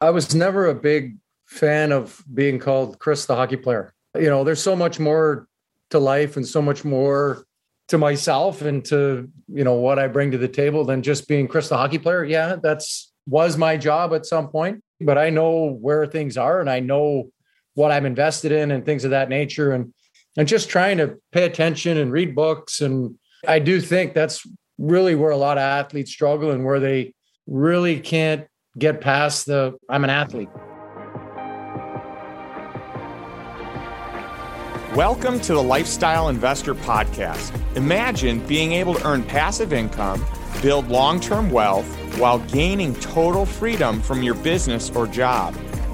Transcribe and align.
I 0.00 0.10
was 0.10 0.34
never 0.34 0.66
a 0.66 0.74
big 0.74 1.16
fan 1.46 1.92
of 1.92 2.22
being 2.32 2.58
called 2.58 2.98
Chris 2.98 3.26
the 3.26 3.34
hockey 3.34 3.56
player. 3.56 3.92
You 4.14 4.30
know, 4.30 4.44
there's 4.44 4.62
so 4.62 4.74
much 4.74 4.98
more 4.98 5.46
to 5.90 5.98
life 5.98 6.36
and 6.36 6.46
so 6.46 6.62
much 6.62 6.84
more 6.84 7.44
to 7.88 7.98
myself 7.98 8.62
and 8.62 8.84
to, 8.86 9.28
you 9.48 9.64
know, 9.64 9.74
what 9.74 9.98
I 9.98 10.06
bring 10.06 10.30
to 10.30 10.38
the 10.38 10.48
table 10.48 10.84
than 10.84 11.02
just 11.02 11.28
being 11.28 11.48
Chris 11.48 11.68
the 11.68 11.76
hockey 11.76 11.98
player. 11.98 12.24
Yeah, 12.24 12.56
that's 12.62 13.12
was 13.26 13.56
my 13.56 13.76
job 13.76 14.14
at 14.14 14.26
some 14.26 14.48
point, 14.48 14.82
but 15.00 15.18
I 15.18 15.30
know 15.30 15.76
where 15.80 16.06
things 16.06 16.36
are 16.36 16.60
and 16.60 16.70
I 16.70 16.80
know 16.80 17.30
what 17.74 17.92
I'm 17.92 18.06
invested 18.06 18.52
in 18.52 18.70
and 18.70 18.84
things 18.84 19.04
of 19.04 19.10
that 19.10 19.28
nature 19.28 19.72
and 19.72 19.92
and 20.36 20.46
just 20.46 20.70
trying 20.70 20.98
to 20.98 21.18
pay 21.32 21.44
attention 21.44 21.98
and 21.98 22.12
read 22.12 22.34
books 22.34 22.80
and 22.80 23.16
I 23.46 23.58
do 23.58 23.80
think 23.80 24.14
that's 24.14 24.46
really 24.78 25.14
where 25.14 25.30
a 25.30 25.36
lot 25.36 25.58
of 25.58 25.62
athletes 25.62 26.10
struggle 26.12 26.50
and 26.50 26.64
where 26.64 26.80
they 26.80 27.14
really 27.46 27.98
can't 28.00 28.46
get 28.78 29.00
past 29.00 29.46
the 29.46 29.76
I'm 29.88 30.04
an 30.04 30.10
athlete. 30.10 30.48
Welcome 34.94 35.40
to 35.40 35.54
the 35.54 35.62
Lifestyle 35.62 36.28
Investor 36.28 36.74
Podcast. 36.74 37.54
Imagine 37.76 38.44
being 38.46 38.72
able 38.72 38.94
to 38.94 39.06
earn 39.06 39.22
passive 39.22 39.72
income, 39.72 40.24
build 40.62 40.88
long 40.88 41.20
term 41.20 41.50
wealth, 41.50 41.86
while 42.18 42.38
gaining 42.38 42.94
total 42.96 43.44
freedom 43.44 44.00
from 44.02 44.22
your 44.22 44.34
business 44.34 44.90
or 44.90 45.06
job. 45.06 45.54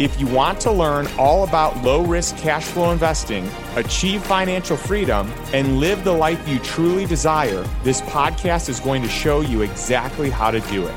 If 0.00 0.18
you 0.18 0.26
want 0.26 0.60
to 0.62 0.72
learn 0.72 1.06
all 1.18 1.44
about 1.44 1.80
low 1.84 2.04
risk 2.04 2.36
cash 2.38 2.64
flow 2.64 2.90
investing, 2.90 3.48
achieve 3.76 4.24
financial 4.24 4.76
freedom, 4.76 5.32
and 5.52 5.78
live 5.78 6.02
the 6.02 6.10
life 6.10 6.48
you 6.48 6.58
truly 6.58 7.06
desire, 7.06 7.64
this 7.84 8.00
podcast 8.00 8.68
is 8.68 8.80
going 8.80 9.02
to 9.02 9.08
show 9.08 9.40
you 9.40 9.62
exactly 9.62 10.30
how 10.30 10.50
to 10.50 10.58
do 10.62 10.84
it. 10.84 10.94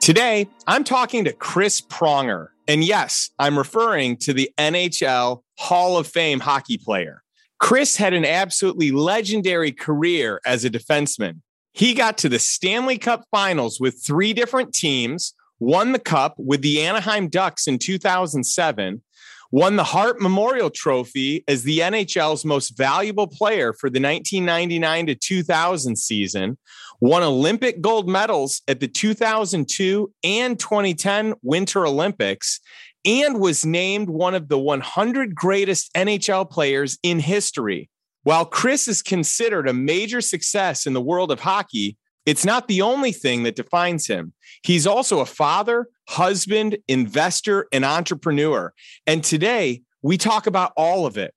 Today, 0.00 0.48
I'm 0.66 0.82
talking 0.82 1.24
to 1.24 1.32
Chris 1.32 1.80
Pronger. 1.80 2.48
And 2.66 2.82
yes, 2.82 3.30
I'm 3.38 3.56
referring 3.56 4.16
to 4.16 4.32
the 4.32 4.50
NHL 4.58 5.42
Hall 5.56 5.98
of 5.98 6.08
Fame 6.08 6.40
hockey 6.40 6.78
player. 6.78 7.22
Chris 7.60 7.96
had 7.96 8.12
an 8.12 8.24
absolutely 8.24 8.90
legendary 8.90 9.70
career 9.70 10.40
as 10.44 10.64
a 10.64 10.70
defenseman. 10.70 11.42
He 11.74 11.94
got 11.94 12.18
to 12.18 12.28
the 12.28 12.40
Stanley 12.40 12.98
Cup 12.98 13.24
finals 13.30 13.78
with 13.78 14.02
three 14.02 14.32
different 14.32 14.74
teams 14.74 15.34
won 15.60 15.92
the 15.92 15.98
cup 15.98 16.34
with 16.38 16.62
the 16.62 16.82
Anaheim 16.82 17.28
Ducks 17.28 17.66
in 17.66 17.78
2007, 17.78 19.02
won 19.50 19.76
the 19.76 19.84
Hart 19.84 20.20
Memorial 20.20 20.70
Trophy 20.70 21.44
as 21.48 21.62
the 21.62 21.78
NHL's 21.78 22.44
most 22.44 22.76
valuable 22.76 23.26
player 23.26 23.72
for 23.72 23.88
the 23.88 24.00
1999 24.00 25.06
to 25.06 25.14
2000 25.14 25.96
season, 25.96 26.58
won 27.00 27.22
Olympic 27.22 27.80
gold 27.80 28.08
medals 28.08 28.62
at 28.68 28.80
the 28.80 28.88
2002 28.88 30.12
and 30.24 30.58
2010 30.58 31.34
Winter 31.42 31.86
Olympics, 31.86 32.60
and 33.04 33.40
was 33.40 33.64
named 33.64 34.08
one 34.08 34.34
of 34.34 34.48
the 34.48 34.58
100 34.58 35.34
greatest 35.34 35.92
NHL 35.94 36.50
players 36.50 36.98
in 37.02 37.20
history. 37.20 37.88
While 38.24 38.44
Chris 38.44 38.88
is 38.88 39.00
considered 39.00 39.68
a 39.68 39.72
major 39.72 40.20
success 40.20 40.86
in 40.86 40.92
the 40.92 41.00
world 41.00 41.32
of 41.32 41.40
hockey, 41.40 41.96
it's 42.28 42.44
not 42.44 42.68
the 42.68 42.82
only 42.82 43.10
thing 43.10 43.44
that 43.44 43.56
defines 43.56 44.06
him. 44.06 44.34
He's 44.62 44.86
also 44.86 45.20
a 45.20 45.24
father, 45.24 45.86
husband, 46.10 46.76
investor, 46.86 47.66
and 47.72 47.86
entrepreneur. 47.86 48.74
And 49.06 49.24
today 49.24 49.80
we 50.02 50.18
talk 50.18 50.46
about 50.46 50.74
all 50.76 51.06
of 51.06 51.16
it. 51.16 51.32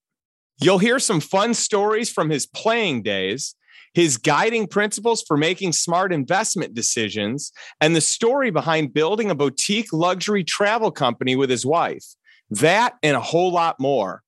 You'll 0.62 0.80
hear 0.80 1.00
some 1.00 1.22
fun 1.22 1.54
stories 1.54 2.12
from 2.12 2.30
his 2.30 2.46
playing 2.46 3.04
days, 3.04 3.56
his 3.94 4.18
guiding 4.18 4.68
principles 4.68 5.24
for 5.26 5.38
making 5.38 5.72
smart 5.72 6.12
investment 6.12 6.74
decisions, 6.74 7.54
and 7.80 7.96
the 7.96 8.02
story 8.02 8.52
behind 8.52 8.94
building 8.94 9.32
a 9.32 9.36
boutique 9.36 9.94
luxury 9.94 10.44
travel 10.44 10.92
company 10.92 11.38
with 11.38 11.50
his 11.50 11.66
wife. 11.66 12.04
That 12.50 12.96
and 13.02 13.16
a 13.16 13.22
whole 13.22 13.54
lot 13.54 13.80
more. 13.80 14.24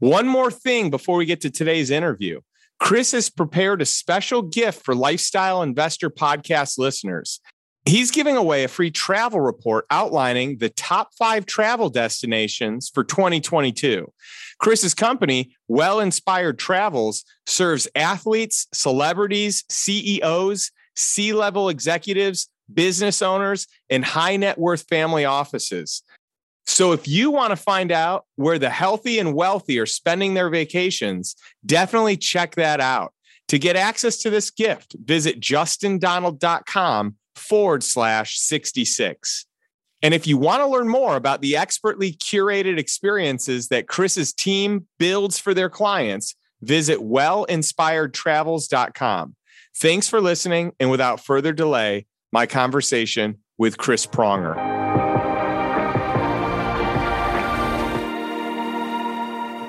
One 0.00 0.26
more 0.26 0.50
thing 0.50 0.90
before 0.90 1.18
we 1.18 1.24
get 1.24 1.40
to 1.42 1.50
today's 1.50 1.88
interview. 1.88 2.40
Chris 2.80 3.12
has 3.12 3.28
prepared 3.30 3.82
a 3.82 3.86
special 3.86 4.42
gift 4.42 4.84
for 4.84 4.94
Lifestyle 4.94 5.62
Investor 5.62 6.10
Podcast 6.10 6.78
listeners. 6.78 7.40
He's 7.84 8.10
giving 8.10 8.36
away 8.36 8.64
a 8.64 8.68
free 8.68 8.90
travel 8.90 9.40
report 9.40 9.86
outlining 9.90 10.58
the 10.58 10.70
top 10.70 11.10
five 11.18 11.46
travel 11.46 11.90
destinations 11.90 12.90
for 12.92 13.04
2022. 13.04 14.10
Chris's 14.58 14.94
company, 14.94 15.54
Well 15.68 16.00
Inspired 16.00 16.58
Travels, 16.58 17.24
serves 17.46 17.86
athletes, 17.94 18.66
celebrities, 18.72 19.64
CEOs, 19.68 20.70
C 20.96 21.32
level 21.32 21.68
executives, 21.68 22.48
business 22.72 23.22
owners, 23.22 23.66
and 23.88 24.04
high 24.04 24.36
net 24.36 24.58
worth 24.58 24.82
family 24.88 25.24
offices. 25.24 26.02
So 26.66 26.92
if 26.92 27.08
you 27.08 27.30
want 27.30 27.50
to 27.50 27.56
find 27.56 27.90
out 27.90 28.26
where 28.36 28.58
the 28.58 28.70
healthy 28.70 29.18
and 29.18 29.34
wealthy 29.34 29.78
are 29.78 29.86
spending 29.86 30.34
their 30.34 30.50
vacations, 30.50 31.36
definitely 31.64 32.16
check 32.16 32.54
that 32.54 32.80
out. 32.80 33.12
To 33.48 33.58
get 33.58 33.76
access 33.76 34.18
to 34.18 34.30
this 34.30 34.50
gift, 34.50 34.94
visit 35.02 35.40
justindonald.com 35.40 37.16
forward 37.34 37.82
slash 37.82 38.38
66. 38.38 39.46
And 40.02 40.14
if 40.14 40.26
you 40.26 40.38
want 40.38 40.62
to 40.62 40.66
learn 40.66 40.88
more 40.88 41.16
about 41.16 41.42
the 41.42 41.56
expertly 41.56 42.12
curated 42.12 42.78
experiences 42.78 43.68
that 43.68 43.86
Chris's 43.88 44.32
team 44.32 44.86
builds 44.98 45.38
for 45.38 45.52
their 45.52 45.68
clients, 45.68 46.34
visit 46.62 47.00
wellinspiredtravels.com. 47.00 49.36
Thanks 49.76 50.08
for 50.08 50.20
listening. 50.20 50.72
And 50.80 50.90
without 50.90 51.20
further 51.20 51.52
delay, 51.52 52.06
my 52.32 52.46
conversation 52.46 53.38
with 53.58 53.78
Chris 53.78 54.06
Pronger. 54.06 54.79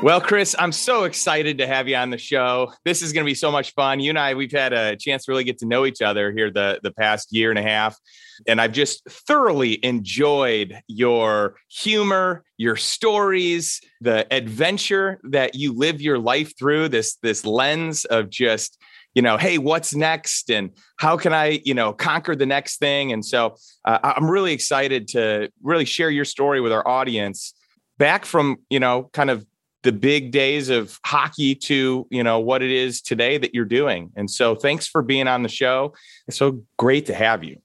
Well, 0.04 0.20
Chris, 0.20 0.56
I'm 0.58 0.72
so 0.72 1.04
excited 1.04 1.60
to 1.60 1.68
have 1.68 1.88
you 1.88 1.96
on 1.96 2.10
the 2.10 2.18
show. 2.18 2.74
This 2.84 3.04
is 3.04 3.14
going 3.14 3.24
to 3.24 3.30
be 3.30 3.36
so 3.36 3.52
much 3.52 3.76
fun. 3.76 4.00
You 4.00 4.10
and 4.10 4.18
I, 4.18 4.34
we've 4.34 4.52
had 4.52 4.74
a 4.74 4.96
chance 4.96 5.26
to 5.26 5.32
really 5.32 5.44
get 5.44 5.60
to 5.60 5.68
know 5.68 5.86
each 5.86 6.02
other 6.02 6.32
here 6.32 6.50
the, 6.50 6.80
the 6.82 6.92
past 6.92 7.32
year 7.32 7.52
and 7.52 7.60
a 7.60 7.62
half. 7.62 8.00
And 8.48 8.60
I've 8.60 8.72
just 8.72 9.08
thoroughly 9.08 9.84
enjoyed 9.86 10.82
your 10.88 11.58
humor, 11.70 12.44
your 12.58 12.78
stories, 12.78 13.80
the 14.02 14.26
adventure 14.34 15.20
that 15.26 15.54
you 15.54 15.72
live 15.72 16.02
your 16.02 16.18
life 16.18 16.58
through, 16.58 16.90
this, 16.90 17.18
this 17.22 17.46
lens 17.46 18.04
of 18.06 18.32
just, 18.32 18.82
you 19.14 19.22
know, 19.22 19.38
hey, 19.38 19.60
what's 19.60 19.94
next? 19.94 20.50
And 20.50 20.72
how 20.98 21.16
can 21.16 21.32
I, 21.32 21.62
you 21.64 21.76
know, 21.76 21.94
conquer 21.94 22.36
the 22.36 22.48
next 22.48 22.80
thing? 22.80 23.12
And 23.12 23.24
so 23.24 23.56
uh, 23.86 24.00
I'm 24.02 24.32
really 24.32 24.54
excited 24.54 25.10
to 25.10 25.52
really 25.62 25.86
share 25.86 26.10
your 26.10 26.26
story 26.26 26.60
with 26.60 26.72
our 26.72 26.88
audience 26.88 27.54
back 28.00 28.26
from, 28.26 28.58
you 28.72 28.80
know, 28.80 29.12
kind 29.14 29.30
of 29.30 29.46
the 29.84 29.92
big 29.92 30.32
days 30.32 30.70
of 30.70 31.00
hockey 31.06 31.56
to 31.56 32.08
you 32.10 32.24
know 32.24 32.40
what 32.40 32.62
it 32.62 32.72
is 32.72 33.02
today 33.02 33.38
that 33.38 33.54
you're 33.54 33.66
doing. 33.66 34.12
And 34.16 34.30
so 34.30 34.56
thanks 34.56 34.88
for 34.88 35.02
being 35.02 35.28
on 35.28 35.44
the 35.44 35.50
show. 35.50 35.94
It's 36.28 36.38
so 36.38 36.64
great 36.78 37.06
to 37.08 37.14
have 37.14 37.44
you. 37.44 37.58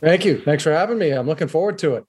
Thank 0.00 0.24
you. 0.24 0.40
Thanks 0.40 0.62
for 0.62 0.72
having 0.72 0.98
me. 0.98 1.10
I'm 1.10 1.26
looking 1.26 1.48
forward 1.48 1.78
to 1.78 1.94
it. 1.94 2.04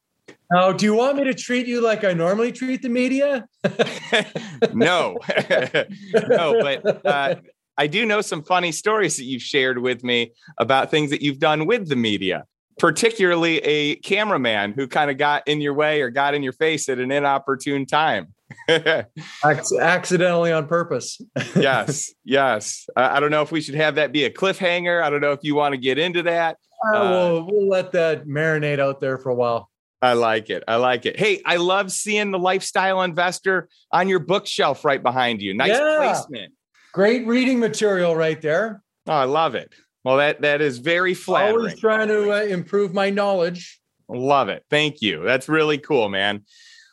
Now 0.51 0.71
do 0.71 0.85
you 0.85 0.93
want 0.93 1.17
me 1.17 1.23
to 1.25 1.33
treat 1.33 1.65
you 1.67 1.81
like 1.81 2.03
i 2.03 2.13
normally 2.13 2.51
treat 2.51 2.81
the 2.81 2.89
media? 2.89 3.47
No. 4.73 5.17
No 6.27 6.61
but 6.61 7.05
uh, 7.05 7.35
i 7.77 7.87
do 7.87 8.05
know 8.05 8.21
some 8.21 8.43
funny 8.43 8.71
stories 8.71 9.17
that 9.17 9.23
you've 9.23 9.41
shared 9.41 9.79
with 9.79 10.03
me 10.03 10.31
about 10.59 10.91
things 10.91 11.09
that 11.09 11.21
you've 11.21 11.39
done 11.39 11.65
with 11.65 11.89
the 11.89 11.95
media 11.95 12.45
particularly 12.79 13.59
a 13.59 13.95
cameraman 13.97 14.73
who 14.73 14.87
kind 14.87 15.09
of 15.09 15.17
got 15.17 15.47
in 15.47 15.61
your 15.61 15.73
way 15.73 16.01
or 16.01 16.09
got 16.09 16.33
in 16.33 16.43
your 16.43 16.53
face 16.53 16.89
at 16.89 16.99
an 16.99 17.11
inopportune 17.11 17.85
time 17.85 18.33
accidentally 19.43 20.51
on 20.51 20.67
purpose. 20.67 21.19
yes, 21.55 22.13
yes. 22.23 22.87
I, 22.95 23.17
I, 23.17 23.19
don't 23.19 23.31
know 23.31 23.41
if 23.41 23.51
we 23.51 23.61
should 23.61 23.75
have 23.75 23.95
that 23.95 24.11
be 24.11 24.25
a 24.25 24.29
cliffhanger. 24.29 25.01
I 25.01 25.09
don't 25.09 25.21
know 25.21 25.31
if 25.31 25.39
you 25.43 25.55
want 25.55 25.73
to 25.73 25.77
get 25.77 25.97
into 25.97 26.23
that. 26.23 26.57
Uh, 26.85 27.09
we'll, 27.09 27.47
we'll 27.47 27.69
let 27.69 27.91
that 27.93 28.27
marinate 28.27 28.79
out 28.79 28.99
there 28.99 29.17
for 29.17 29.29
a 29.29 29.35
while. 29.35 29.69
I 30.01 30.13
like 30.13 30.49
it. 30.49 30.63
I 30.67 30.75
like 30.75 31.05
it. 31.05 31.17
Hey, 31.17 31.41
I 31.45 31.55
love 31.55 31.91
seeing 31.91 32.31
the 32.31 32.37
lifestyle 32.37 33.01
investor 33.01 33.69
on 33.91 34.07
your 34.07 34.19
bookshelf 34.19 34.85
right 34.85 35.01
behind 35.01 35.41
you. 35.41 35.53
Nice 35.55 35.69
yeah. 35.69 35.95
placement. 35.97 36.53
Great 36.93 37.25
reading 37.25 37.59
material 37.59 38.15
right 38.15 38.39
there. 38.41 38.83
Oh, 39.07 39.13
I 39.13 39.23
love 39.23 39.55
it. 39.55 39.73
Well, 40.05 40.17
that 40.17 40.41
that 40.41 40.61
is 40.61 40.77
very 40.77 41.15
flattering. 41.15 41.57
Always 41.57 41.79
trying 41.79 42.07
to 42.09 42.31
uh, 42.31 42.43
improve 42.43 42.93
my 42.93 43.09
knowledge. 43.09 43.81
Love 44.07 44.49
it. 44.49 44.63
Thank 44.69 45.01
you. 45.01 45.23
That's 45.23 45.49
really 45.49 45.79
cool, 45.79 46.09
man. 46.09 46.45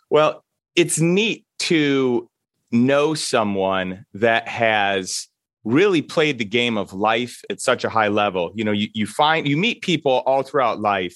Well, 0.09 0.43
it's 0.75 0.99
neat 0.99 1.45
to 1.61 2.31
know 2.71 3.13
someone 3.13 4.07
that 4.15 4.49
has 4.49 5.29
really 5.63 6.01
played 6.01 6.39
the 6.39 6.47
game 6.47 6.79
of 6.79 6.95
life 6.95 7.43
at 7.51 7.61
such 7.61 7.85
a 7.85 7.91
high 7.91 8.09
level. 8.09 8.51
You 8.55 8.65
know, 8.65 8.73
you, 8.73 8.89
you 8.95 9.07
find 9.07 9.47
you 9.47 9.59
meet 9.59 9.83
people 9.83 10.23
all 10.25 10.43
throughout 10.43 10.81
life, 10.81 11.15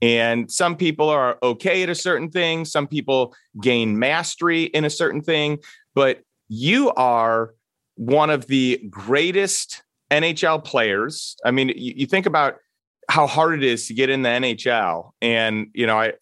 and 0.00 0.50
some 0.50 0.76
people 0.76 1.10
are 1.10 1.36
okay 1.42 1.82
at 1.82 1.90
a 1.90 1.94
certain 1.94 2.30
thing, 2.30 2.64
some 2.64 2.86
people 2.86 3.34
gain 3.60 3.98
mastery 3.98 4.64
in 4.64 4.86
a 4.86 4.90
certain 4.90 5.20
thing, 5.20 5.58
but 5.94 6.22
you 6.48 6.90
are 6.92 7.52
one 7.96 8.30
of 8.30 8.46
the 8.46 8.82
greatest 8.88 9.83
NHL 10.10 10.64
players. 10.64 11.36
I 11.44 11.50
mean, 11.50 11.68
you, 11.70 11.94
you 11.96 12.06
think 12.06 12.26
about 12.26 12.56
how 13.08 13.26
hard 13.26 13.62
it 13.62 13.64
is 13.64 13.86
to 13.88 13.94
get 13.94 14.10
in 14.10 14.22
the 14.22 14.28
NHL. 14.28 15.10
And, 15.20 15.68
you 15.74 15.86
know, 15.86 15.98
I 15.98 16.14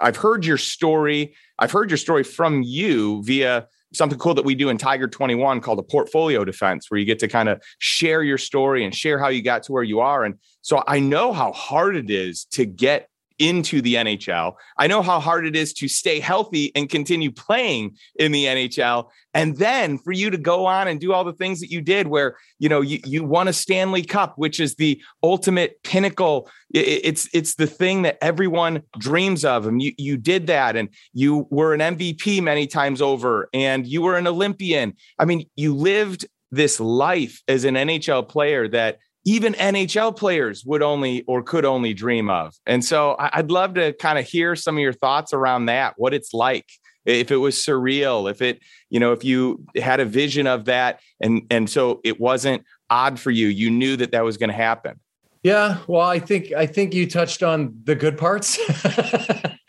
I've 0.00 0.16
heard 0.16 0.44
your 0.44 0.58
story. 0.58 1.34
I've 1.58 1.70
heard 1.70 1.90
your 1.90 1.98
story 1.98 2.24
from 2.24 2.62
you 2.62 3.22
via 3.22 3.68
something 3.92 4.18
cool 4.18 4.34
that 4.34 4.44
we 4.44 4.54
do 4.54 4.68
in 4.68 4.78
Tiger 4.78 5.06
21 5.06 5.60
called 5.60 5.78
a 5.78 5.82
portfolio 5.82 6.44
defense, 6.44 6.90
where 6.90 6.98
you 6.98 7.06
get 7.06 7.20
to 7.20 7.28
kind 7.28 7.48
of 7.48 7.62
share 7.78 8.22
your 8.22 8.38
story 8.38 8.84
and 8.84 8.94
share 8.94 9.18
how 9.18 9.28
you 9.28 9.42
got 9.42 9.62
to 9.64 9.72
where 9.72 9.82
you 9.82 10.00
are. 10.00 10.24
And 10.24 10.34
so 10.62 10.82
I 10.86 10.98
know 10.98 11.32
how 11.32 11.52
hard 11.52 11.96
it 11.96 12.10
is 12.10 12.44
to 12.52 12.66
get 12.66 13.08
into 13.38 13.80
the 13.80 13.94
NHL. 13.94 14.54
I 14.78 14.86
know 14.86 15.02
how 15.02 15.20
hard 15.20 15.46
it 15.46 15.56
is 15.56 15.72
to 15.74 15.88
stay 15.88 16.20
healthy 16.20 16.72
and 16.74 16.88
continue 16.88 17.30
playing 17.30 17.96
in 18.18 18.32
the 18.32 18.44
NHL. 18.44 19.10
And 19.32 19.56
then 19.56 19.98
for 19.98 20.12
you 20.12 20.30
to 20.30 20.38
go 20.38 20.66
on 20.66 20.86
and 20.86 21.00
do 21.00 21.12
all 21.12 21.24
the 21.24 21.32
things 21.32 21.60
that 21.60 21.70
you 21.70 21.80
did, 21.80 22.06
where 22.06 22.36
you 22.58 22.68
know 22.68 22.80
you, 22.80 23.00
you 23.04 23.24
won 23.24 23.48
a 23.48 23.52
Stanley 23.52 24.02
Cup, 24.02 24.34
which 24.36 24.60
is 24.60 24.76
the 24.76 25.02
ultimate 25.22 25.82
pinnacle. 25.82 26.48
It's 26.72 27.28
it's 27.34 27.56
the 27.56 27.66
thing 27.66 28.02
that 28.02 28.18
everyone 28.22 28.82
dreams 28.98 29.44
of. 29.44 29.66
And 29.66 29.82
you 29.82 29.92
you 29.98 30.16
did 30.16 30.46
that, 30.46 30.76
and 30.76 30.88
you 31.12 31.48
were 31.50 31.74
an 31.74 31.80
MVP 31.80 32.42
many 32.42 32.66
times 32.68 33.02
over, 33.02 33.48
and 33.52 33.86
you 33.86 34.02
were 34.02 34.16
an 34.16 34.28
Olympian. 34.28 34.94
I 35.18 35.24
mean, 35.24 35.48
you 35.56 35.74
lived 35.74 36.26
this 36.52 36.78
life 36.78 37.42
as 37.48 37.64
an 37.64 37.74
NHL 37.74 38.28
player 38.28 38.68
that 38.68 38.98
even 39.24 39.54
NHL 39.54 40.16
players 40.16 40.64
would 40.64 40.82
only 40.82 41.22
or 41.26 41.42
could 41.42 41.64
only 41.64 41.94
dream 41.94 42.28
of. 42.28 42.54
And 42.66 42.84
so 42.84 43.16
I'd 43.18 43.50
love 43.50 43.74
to 43.74 43.92
kind 43.94 44.18
of 44.18 44.26
hear 44.26 44.54
some 44.54 44.76
of 44.76 44.80
your 44.80 44.92
thoughts 44.92 45.32
around 45.32 45.66
that, 45.66 45.94
what 45.96 46.12
it's 46.12 46.34
like, 46.34 46.66
if 47.06 47.30
it 47.30 47.36
was 47.36 47.56
surreal, 47.56 48.30
if 48.30 48.42
it, 48.42 48.60
you 48.90 49.00
know, 49.00 49.12
if 49.12 49.24
you 49.24 49.64
had 49.76 50.00
a 50.00 50.04
vision 50.04 50.46
of 50.46 50.66
that 50.66 51.00
and 51.20 51.42
and 51.50 51.68
so 51.68 52.00
it 52.04 52.20
wasn't 52.20 52.64
odd 52.90 53.18
for 53.18 53.30
you, 53.30 53.48
you 53.48 53.70
knew 53.70 53.96
that 53.96 54.12
that 54.12 54.24
was 54.24 54.36
going 54.36 54.50
to 54.50 54.56
happen. 54.56 55.00
Yeah, 55.42 55.78
well, 55.86 56.08
I 56.08 56.18
think 56.18 56.52
I 56.52 56.66
think 56.66 56.94
you 56.94 57.08
touched 57.08 57.42
on 57.42 57.74
the 57.84 57.94
good 57.94 58.16
parts. 58.16 58.58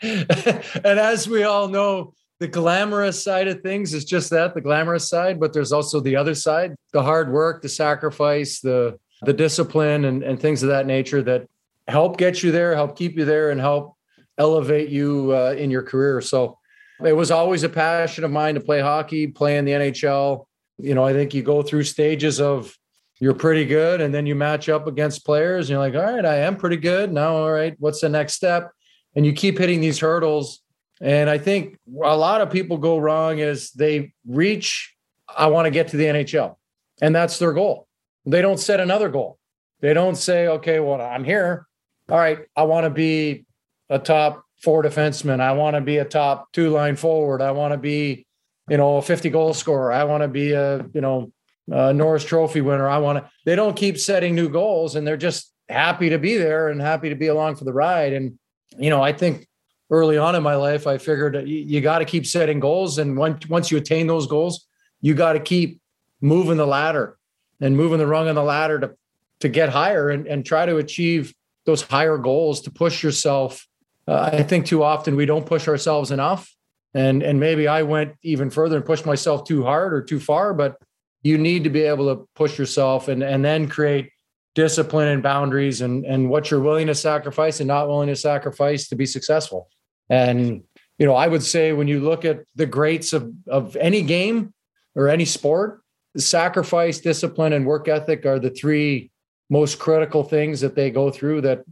and 0.02 0.84
as 0.84 1.28
we 1.28 1.42
all 1.42 1.68
know, 1.68 2.14
the 2.40 2.48
glamorous 2.48 3.22
side 3.22 3.48
of 3.48 3.60
things 3.60 3.92
is 3.92 4.04
just 4.04 4.30
that, 4.30 4.54
the 4.54 4.60
glamorous 4.60 5.08
side, 5.08 5.38
but 5.38 5.52
there's 5.52 5.72
also 5.72 6.00
the 6.00 6.16
other 6.16 6.34
side, 6.34 6.74
the 6.92 7.02
hard 7.02 7.30
work, 7.30 7.60
the 7.62 7.68
sacrifice, 7.68 8.60
the 8.60 8.98
the 9.26 9.32
discipline 9.32 10.06
and, 10.06 10.22
and 10.22 10.40
things 10.40 10.62
of 10.62 10.70
that 10.70 10.86
nature 10.86 11.20
that 11.22 11.46
help 11.88 12.16
get 12.16 12.42
you 12.42 12.52
there, 12.52 12.74
help 12.74 12.96
keep 12.96 13.18
you 13.18 13.24
there, 13.24 13.50
and 13.50 13.60
help 13.60 13.96
elevate 14.38 14.88
you 14.88 15.34
uh, 15.34 15.54
in 15.58 15.70
your 15.70 15.82
career. 15.82 16.20
So 16.20 16.58
it 17.04 17.14
was 17.14 17.30
always 17.30 17.62
a 17.62 17.68
passion 17.68 18.24
of 18.24 18.30
mine 18.30 18.54
to 18.54 18.60
play 18.60 18.80
hockey, 18.80 19.26
play 19.26 19.58
in 19.58 19.64
the 19.64 19.72
NHL. 19.72 20.46
You 20.78 20.94
know, 20.94 21.04
I 21.04 21.12
think 21.12 21.34
you 21.34 21.42
go 21.42 21.62
through 21.62 21.84
stages 21.84 22.40
of 22.40 22.74
you're 23.18 23.34
pretty 23.34 23.64
good, 23.64 24.00
and 24.00 24.14
then 24.14 24.26
you 24.26 24.34
match 24.34 24.68
up 24.68 24.86
against 24.86 25.24
players, 25.24 25.68
and 25.68 25.70
you're 25.70 25.78
like, 25.78 25.94
all 25.94 26.14
right, 26.14 26.24
I 26.24 26.36
am 26.38 26.56
pretty 26.56 26.76
good. 26.76 27.12
Now, 27.12 27.36
all 27.36 27.52
right, 27.52 27.74
what's 27.78 28.00
the 28.00 28.08
next 28.08 28.34
step? 28.34 28.70
And 29.14 29.26
you 29.26 29.32
keep 29.32 29.58
hitting 29.58 29.80
these 29.80 29.98
hurdles. 29.98 30.60
And 31.00 31.28
I 31.28 31.38
think 31.38 31.78
a 32.02 32.16
lot 32.16 32.40
of 32.40 32.50
people 32.50 32.78
go 32.78 32.98
wrong 32.98 33.38
is 33.38 33.70
they 33.72 34.12
reach, 34.26 34.94
I 35.34 35.48
want 35.48 35.66
to 35.66 35.70
get 35.70 35.88
to 35.88 35.96
the 35.96 36.04
NHL. 36.04 36.56
And 37.02 37.14
that's 37.14 37.38
their 37.38 37.52
goal 37.52 37.85
they 38.26 38.42
don't 38.42 38.58
set 38.58 38.80
another 38.80 39.08
goal. 39.08 39.38
They 39.80 39.94
don't 39.94 40.16
say, 40.16 40.48
okay, 40.48 40.80
well, 40.80 41.00
I'm 41.00 41.24
here. 41.24 41.66
All 42.10 42.18
right, 42.18 42.40
I 42.56 42.64
want 42.64 42.84
to 42.84 42.90
be 42.90 43.46
a 43.88 43.98
top 43.98 44.44
four 44.62 44.82
defenseman. 44.82 45.40
I 45.40 45.52
want 45.52 45.76
to 45.76 45.80
be 45.80 45.98
a 45.98 46.04
top 46.04 46.52
two 46.52 46.70
line 46.70 46.96
forward. 46.96 47.40
I 47.40 47.52
want 47.52 47.72
to 47.72 47.78
be, 47.78 48.26
you 48.68 48.76
know, 48.76 48.96
a 48.96 49.02
50 49.02 49.30
goal 49.30 49.54
scorer. 49.54 49.92
I 49.92 50.04
want 50.04 50.22
to 50.22 50.28
be 50.28 50.52
a, 50.52 50.84
you 50.92 51.00
know, 51.00 51.32
a 51.70 51.92
Norris 51.92 52.24
Trophy 52.24 52.60
winner. 52.60 52.88
I 52.88 52.98
want 52.98 53.18
to. 53.18 53.30
They 53.44 53.56
don't 53.56 53.76
keep 53.76 53.98
setting 53.98 54.34
new 54.34 54.48
goals, 54.48 54.94
and 54.94 55.06
they're 55.06 55.16
just 55.16 55.52
happy 55.68 56.10
to 56.10 56.18
be 56.18 56.36
there 56.36 56.68
and 56.68 56.80
happy 56.80 57.08
to 57.08 57.16
be 57.16 57.26
along 57.26 57.56
for 57.56 57.64
the 57.64 57.72
ride. 57.72 58.12
And 58.12 58.38
you 58.78 58.90
know, 58.90 59.02
I 59.02 59.12
think 59.12 59.48
early 59.90 60.16
on 60.16 60.34
in 60.34 60.42
my 60.42 60.54
life, 60.54 60.86
I 60.86 60.98
figured 60.98 61.34
you, 61.48 61.56
you 61.56 61.80
got 61.80 61.98
to 61.98 62.04
keep 62.04 62.26
setting 62.26 62.60
goals, 62.60 62.98
and 62.98 63.16
once 63.16 63.48
once 63.48 63.70
you 63.70 63.78
attain 63.78 64.06
those 64.06 64.26
goals, 64.26 64.66
you 65.00 65.14
got 65.14 65.32
to 65.34 65.40
keep 65.40 65.80
moving 66.20 66.56
the 66.56 66.66
ladder 66.66 67.18
and 67.60 67.76
moving 67.76 67.98
the 67.98 68.06
rung 68.06 68.28
on 68.28 68.34
the 68.34 68.42
ladder 68.42 68.78
to 68.80 68.96
to 69.40 69.48
get 69.48 69.68
higher 69.68 70.08
and, 70.08 70.26
and 70.26 70.46
try 70.46 70.66
to 70.66 70.76
achieve 70.78 71.34
those 71.66 71.82
higher 71.82 72.16
goals 72.16 72.62
to 72.62 72.70
push 72.70 73.02
yourself. 73.02 73.66
Uh, 74.08 74.30
I 74.32 74.42
think 74.42 74.66
too 74.66 74.82
often 74.82 75.16
we 75.16 75.26
don't 75.26 75.44
push 75.44 75.68
ourselves 75.68 76.10
enough. 76.10 76.50
And, 76.94 77.22
and 77.22 77.38
maybe 77.38 77.68
I 77.68 77.82
went 77.82 78.14
even 78.22 78.48
further 78.48 78.76
and 78.76 78.84
pushed 78.84 79.04
myself 79.04 79.44
too 79.44 79.62
hard 79.62 79.92
or 79.92 80.00
too 80.00 80.18
far, 80.18 80.54
but 80.54 80.76
you 81.22 81.36
need 81.36 81.64
to 81.64 81.70
be 81.70 81.82
able 81.82 82.14
to 82.14 82.26
push 82.34 82.58
yourself 82.58 83.08
and, 83.08 83.22
and 83.22 83.44
then 83.44 83.68
create 83.68 84.10
discipline 84.54 85.08
and 85.08 85.22
boundaries 85.22 85.82
and, 85.82 86.06
and 86.06 86.30
what 86.30 86.50
you're 86.50 86.60
willing 86.60 86.86
to 86.86 86.94
sacrifice 86.94 87.60
and 87.60 87.68
not 87.68 87.88
willing 87.88 88.08
to 88.08 88.16
sacrifice 88.16 88.88
to 88.88 88.96
be 88.96 89.04
successful. 89.04 89.68
And, 90.08 90.62
you 90.98 91.04
know, 91.04 91.14
I 91.14 91.26
would 91.26 91.42
say 91.42 91.74
when 91.74 91.88
you 91.88 92.00
look 92.00 92.24
at 92.24 92.44
the 92.54 92.64
greats 92.64 93.12
of, 93.12 93.30
of 93.46 93.76
any 93.76 94.00
game 94.00 94.54
or 94.94 95.08
any 95.08 95.26
sport, 95.26 95.82
sacrifice, 96.16 97.00
discipline, 97.00 97.52
and 97.52 97.66
work 97.66 97.88
ethic 97.88 98.26
are 98.26 98.38
the 98.38 98.50
three 98.50 99.10
most 99.50 99.78
critical 99.78 100.22
things 100.22 100.60
that 100.60 100.74
they 100.74 100.90
go 100.90 101.10
through 101.10 101.42
that 101.42 101.64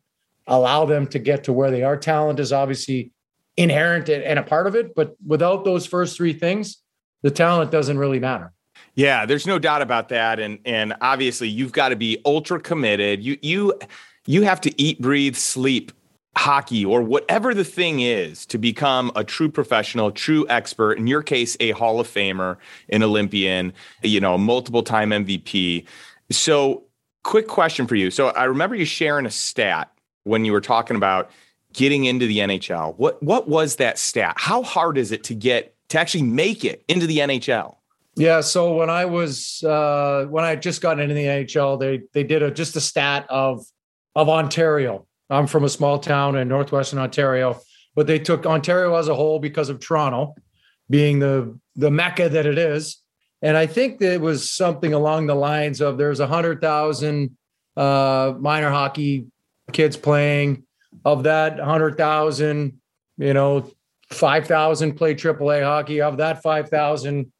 allow 0.46 0.84
them 0.84 1.06
to 1.08 1.18
get 1.18 1.44
to 1.44 1.52
where 1.52 1.70
they 1.70 1.82
are. 1.82 1.96
Talent 1.96 2.38
is 2.38 2.52
obviously 2.52 3.12
inherent 3.56 4.08
and 4.08 4.38
a 4.38 4.42
part 4.42 4.66
of 4.66 4.74
it, 4.74 4.94
but 4.94 5.16
without 5.26 5.64
those 5.64 5.86
first 5.86 6.16
three 6.16 6.32
things, 6.32 6.78
the 7.22 7.30
talent 7.30 7.70
doesn't 7.70 7.98
really 7.98 8.20
matter. 8.20 8.52
Yeah, 8.94 9.26
there's 9.26 9.46
no 9.46 9.58
doubt 9.58 9.82
about 9.82 10.10
that, 10.10 10.38
and 10.38 10.58
and 10.64 10.94
obviously 11.00 11.48
you've 11.48 11.72
got 11.72 11.88
to 11.88 11.96
be 11.96 12.18
ultra 12.24 12.60
committed. 12.60 13.24
You 13.24 13.38
you 13.42 13.74
you 14.26 14.42
have 14.42 14.60
to 14.62 14.80
eat, 14.80 15.00
breathe, 15.00 15.36
sleep 15.36 15.92
hockey 16.36 16.84
or 16.84 17.02
whatever 17.02 17.54
the 17.54 17.64
thing 17.64 18.00
is 18.00 18.46
to 18.46 18.58
become 18.58 19.12
a 19.14 19.24
true 19.24 19.48
professional, 19.48 20.10
true 20.10 20.46
expert, 20.48 20.94
in 20.94 21.06
your 21.06 21.22
case, 21.22 21.56
a 21.60 21.70
Hall 21.72 22.00
of 22.00 22.08
Famer, 22.08 22.56
an 22.88 23.02
Olympian, 23.02 23.72
you 24.02 24.20
know, 24.20 24.36
multiple 24.36 24.82
time 24.82 25.10
MVP. 25.10 25.86
So, 26.30 26.84
quick 27.22 27.46
question 27.48 27.86
for 27.86 27.94
you. 27.94 28.10
So, 28.10 28.28
I 28.28 28.44
remember 28.44 28.74
you 28.74 28.84
sharing 28.84 29.26
a 29.26 29.30
stat 29.30 29.90
when 30.24 30.44
you 30.44 30.52
were 30.52 30.60
talking 30.60 30.96
about 30.96 31.30
getting 31.72 32.04
into 32.04 32.26
the 32.26 32.38
NHL. 32.38 32.96
What 32.96 33.22
what 33.22 33.48
was 33.48 33.76
that 33.76 33.98
stat? 33.98 34.34
How 34.38 34.62
hard 34.62 34.98
is 34.98 35.12
it 35.12 35.24
to 35.24 35.34
get 35.34 35.74
to 35.90 36.00
actually 36.00 36.22
make 36.22 36.64
it 36.64 36.84
into 36.88 37.06
the 37.06 37.18
NHL? 37.18 37.76
Yeah, 38.16 38.42
so 38.42 38.74
when 38.74 38.90
I 38.90 39.04
was 39.04 39.62
uh, 39.64 40.26
when 40.30 40.44
I 40.44 40.56
just 40.56 40.80
got 40.80 41.00
into 41.00 41.14
the 41.14 41.24
NHL, 41.24 41.78
they 41.78 42.02
they 42.12 42.24
did 42.24 42.42
a 42.42 42.50
just 42.50 42.76
a 42.76 42.80
stat 42.80 43.26
of 43.28 43.64
of 44.14 44.28
Ontario 44.28 45.06
I'm 45.30 45.46
from 45.46 45.64
a 45.64 45.68
small 45.68 45.98
town 45.98 46.36
in 46.36 46.48
northwestern 46.48 46.98
Ontario, 46.98 47.60
but 47.94 48.06
they 48.06 48.18
took 48.18 48.46
Ontario 48.46 48.94
as 48.96 49.08
a 49.08 49.14
whole 49.14 49.38
because 49.38 49.68
of 49.68 49.80
Toronto 49.80 50.34
being 50.90 51.18
the 51.18 51.58
the 51.76 51.90
mecca 51.90 52.28
that 52.28 52.46
it 52.46 52.58
is. 52.58 52.98
And 53.42 53.56
I 53.56 53.66
think 53.66 53.98
that 53.98 54.14
it 54.14 54.20
was 54.20 54.50
something 54.50 54.92
along 54.92 55.26
the 55.26 55.34
lines 55.34 55.80
of 55.80 55.98
there's 55.98 56.20
a 56.20 56.26
hundred 56.26 56.60
thousand 56.60 57.36
uh, 57.76 58.34
minor 58.38 58.70
hockey 58.70 59.26
kids 59.72 59.96
playing. 59.96 60.64
Of 61.04 61.24
that 61.24 61.58
hundred 61.58 61.96
thousand, 61.96 62.80
you 63.18 63.34
know, 63.34 63.70
five 64.10 64.46
thousand 64.46 64.94
play 64.94 65.14
AAA 65.14 65.64
hockey. 65.64 66.00
Of 66.00 66.18
that 66.18 66.42
five 66.42 66.68
thousand, 66.68 67.32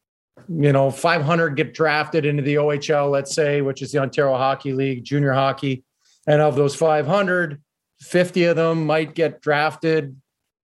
you 0.49 0.73
know, 0.73 0.91
500 0.91 1.55
get 1.55 1.73
drafted 1.73 2.25
into 2.25 2.43
the 2.43 2.55
OHL, 2.55 3.09
let's 3.09 3.33
say, 3.33 3.61
which 3.61 3.81
is 3.81 3.91
the 3.91 3.99
Ontario 3.99 4.35
Hockey 4.35 4.73
League, 4.73 5.03
junior 5.03 5.33
hockey. 5.33 5.83
And 6.27 6.41
of 6.41 6.55
those 6.55 6.75
500, 6.75 7.61
50 8.05 8.45
of 8.45 8.55
them 8.55 8.85
might 8.85 9.15
get 9.15 9.41
drafted. 9.41 10.15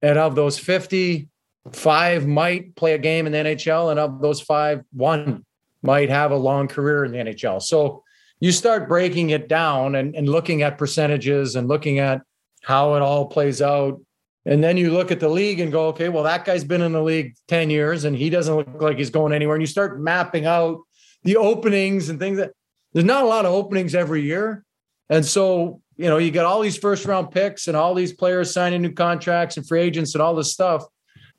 And 0.02 0.18
of 0.18 0.36
those 0.36 0.58
50, 0.58 1.30
five 1.72 2.26
might 2.26 2.76
play 2.76 2.94
a 2.94 2.98
game 2.98 3.26
in 3.26 3.32
the 3.32 3.38
NHL. 3.40 3.92
And 3.92 4.00
of 4.00 4.22
those 4.22 4.42
five, 4.42 4.84
one 4.94 5.46
might 5.84 6.10
have 6.10 6.32
a 6.32 6.38
long 6.38 6.68
career 6.68 7.06
in 7.06 7.12
the 7.12 7.18
NHL. 7.18 7.62
So 7.62 8.04
you 8.40 8.52
start 8.52 8.88
breaking 8.88 9.30
it 9.30 9.48
down 9.48 9.96
and, 9.96 10.16
and 10.16 10.28
looking 10.28 10.64
at 10.64 10.78
percentages 10.78 11.56
and 11.56 11.68
looking 11.68 12.00
at 12.00 12.22
how 12.64 12.96
it 12.96 13.02
all 13.02 13.26
plays 13.28 13.62
out. 13.62 14.02
And 14.46 14.64
then 14.64 14.78
you 14.78 14.92
look 14.92 15.12
at 15.12 15.20
the 15.20 15.30
league 15.30 15.60
and 15.60 15.72
go, 15.72 15.88
okay, 15.90 16.10
well, 16.10 16.24
that 16.24 16.46
guy's 16.46 16.64
been 16.64 16.82
in 16.82 16.94
the 16.94 17.04
league 17.04 17.36
10 17.48 17.70
years 17.70 18.06
and 18.06 18.16
he 18.16 18.32
doesn't 18.32 18.56
look 18.56 18.82
like 18.82 18.98
he's 18.98 19.12
going 19.12 19.34
anywhere. 19.34 19.56
And 19.56 19.62
you 19.62 19.68
start 19.68 20.00
mapping 20.02 20.48
out 20.48 20.80
the 21.24 21.38
openings 21.38 22.10
and 22.10 22.20
things 22.20 22.38
that 22.38 22.54
there's 22.94 23.06
not 23.06 23.24
a 23.24 23.28
lot 23.28 23.46
of 23.46 23.54
openings 23.54 23.94
every 23.94 24.24
year. 24.24 24.66
And 25.10 25.24
so 25.24 25.82
you 26.01 26.10
know, 26.10 26.17
you 26.17 26.31
got 26.31 26.46
all 26.46 26.62
these 26.62 26.77
first 26.77 27.05
round 27.05 27.31
picks 27.31 27.67
and 27.67 27.77
all 27.77 27.93
these 27.93 28.12
players 28.12 28.51
signing 28.51 28.81
new 28.81 28.91
contracts 28.91 29.55
and 29.58 29.67
free 29.67 29.81
agents 29.81 30.15
and 30.15 30.22
all 30.22 30.34
this 30.34 30.51
stuff. 30.51 30.84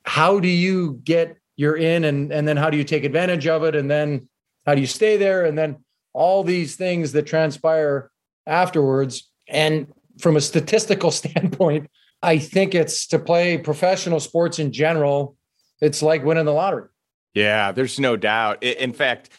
How 0.05 0.39
do 0.39 0.49
you 0.49 1.01
get 1.05 1.37
your 1.57 1.77
in 1.77 2.05
and 2.05 2.33
and 2.33 2.47
then 2.47 2.57
how 2.57 2.71
do 2.71 2.77
you 2.77 2.85
take 2.85 3.05
advantage 3.05 3.47
of 3.47 3.65
it? 3.65 3.75
And 3.75 3.91
then 3.91 4.29
how 4.65 4.75
do 4.75 4.81
you 4.81 4.87
stay 4.87 5.17
there? 5.17 5.45
And 5.45 5.59
then 5.59 5.85
all 6.13 6.45
these 6.45 6.77
things 6.77 7.11
that 7.13 7.27
transpire 7.27 8.11
afterwards. 8.47 9.29
And 9.49 9.89
from 10.21 10.37
a 10.37 10.41
statistical 10.41 11.11
standpoint 11.23 11.91
i 12.23 12.39
think 12.39 12.75
it's 12.75 13.07
to 13.09 13.19
play 13.19 13.59
professional 13.59 14.21
sports 14.21 14.59
in 14.59 14.73
general 14.73 15.37
it's 15.81 16.03
like 16.03 16.25
winning 16.25 16.45
the 16.45 16.53
lottery. 16.53 16.89
Yeah 17.35 17.73
there's 17.73 17.99
no 17.99 18.17
doubt. 18.17 18.63
In 18.63 18.93
fact 18.93 19.31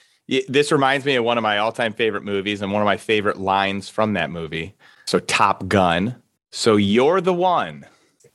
this 0.50 0.72
reminds 0.72 1.06
me 1.06 1.16
of 1.16 1.24
one 1.24 1.38
of 1.38 1.42
my 1.42 1.58
all-time 1.58 1.94
favorite 1.94 2.24
movies 2.24 2.62
and 2.62 2.72
one 2.72 2.82
of 2.82 2.86
my 2.86 2.98
favorite 2.98 3.38
lines 3.38 3.88
from 3.88 4.14
that 4.14 4.30
movie 4.30 4.76
so 5.06 5.20
top 5.20 5.68
gun. 5.68 6.16
So 6.52 6.76
you're 6.76 7.22
the 7.22 7.34
one 7.34 7.86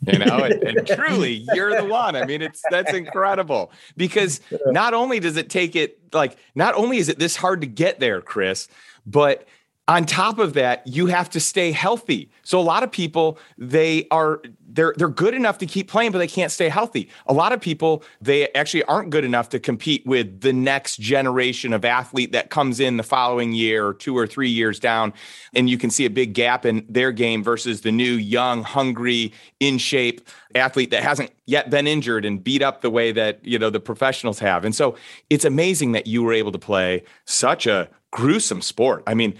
you 0.06 0.18
know 0.18 0.38
and, 0.38 0.62
and, 0.62 0.86
truly 0.86 1.44
you're 1.54 1.74
the 1.80 1.84
one. 1.84 2.16
I 2.16 2.24
mean 2.24 2.42
it's 2.42 2.62
that's 2.70 2.92
incredible 2.92 3.72
because 3.96 4.40
not 4.66 4.94
only 4.94 5.20
does 5.20 5.36
it 5.36 5.50
take 5.50 5.74
it 5.76 5.98
like 6.12 6.36
not 6.54 6.74
only 6.74 6.98
is 6.98 7.08
it 7.08 7.18
this 7.18 7.36
hard 7.36 7.60
to 7.62 7.66
get 7.66 8.00
there 8.00 8.20
chris 8.20 8.68
but 9.06 9.46
on 9.88 10.04
top 10.04 10.38
of 10.38 10.52
that 10.52 10.86
you 10.86 11.06
have 11.06 11.30
to 11.30 11.40
stay 11.40 11.72
healthy. 11.72 12.30
So 12.44 12.60
a 12.60 12.62
lot 12.62 12.82
of 12.82 12.92
people 12.92 13.38
they 13.56 14.06
are 14.10 14.42
they're 14.70 14.94
they're 14.96 15.08
good 15.08 15.32
enough 15.32 15.58
to 15.58 15.66
keep 15.66 15.88
playing 15.88 16.12
but 16.12 16.18
they 16.18 16.28
can't 16.28 16.52
stay 16.52 16.68
healthy. 16.68 17.08
A 17.26 17.32
lot 17.32 17.52
of 17.52 17.60
people 17.60 18.04
they 18.20 18.52
actually 18.52 18.84
aren't 18.84 19.10
good 19.10 19.24
enough 19.24 19.48
to 19.48 19.58
compete 19.58 20.06
with 20.06 20.42
the 20.42 20.52
next 20.52 21.00
generation 21.00 21.72
of 21.72 21.84
athlete 21.84 22.32
that 22.32 22.50
comes 22.50 22.78
in 22.78 22.98
the 22.98 23.02
following 23.02 23.52
year 23.52 23.86
or 23.86 23.94
two 23.94 24.16
or 24.16 24.26
three 24.26 24.50
years 24.50 24.78
down 24.78 25.14
and 25.54 25.70
you 25.70 25.78
can 25.78 25.88
see 25.90 26.04
a 26.04 26.10
big 26.10 26.34
gap 26.34 26.66
in 26.66 26.84
their 26.88 27.10
game 27.10 27.42
versus 27.42 27.80
the 27.80 27.90
new 27.90 28.12
young 28.12 28.62
hungry 28.62 29.32
in 29.58 29.78
shape 29.78 30.20
athlete 30.54 30.90
that 30.90 31.02
hasn't 31.02 31.30
yet 31.46 31.70
been 31.70 31.86
injured 31.86 32.26
and 32.26 32.44
beat 32.44 32.60
up 32.60 32.82
the 32.82 32.90
way 32.90 33.10
that 33.10 33.42
you 33.42 33.58
know 33.58 33.70
the 33.70 33.80
professionals 33.80 34.38
have. 34.38 34.66
And 34.66 34.74
so 34.74 34.96
it's 35.30 35.46
amazing 35.46 35.92
that 35.92 36.06
you 36.06 36.22
were 36.22 36.34
able 36.34 36.52
to 36.52 36.58
play 36.58 37.04
such 37.24 37.66
a 37.66 37.88
gruesome 38.10 38.60
sport. 38.60 39.02
I 39.06 39.14
mean 39.14 39.34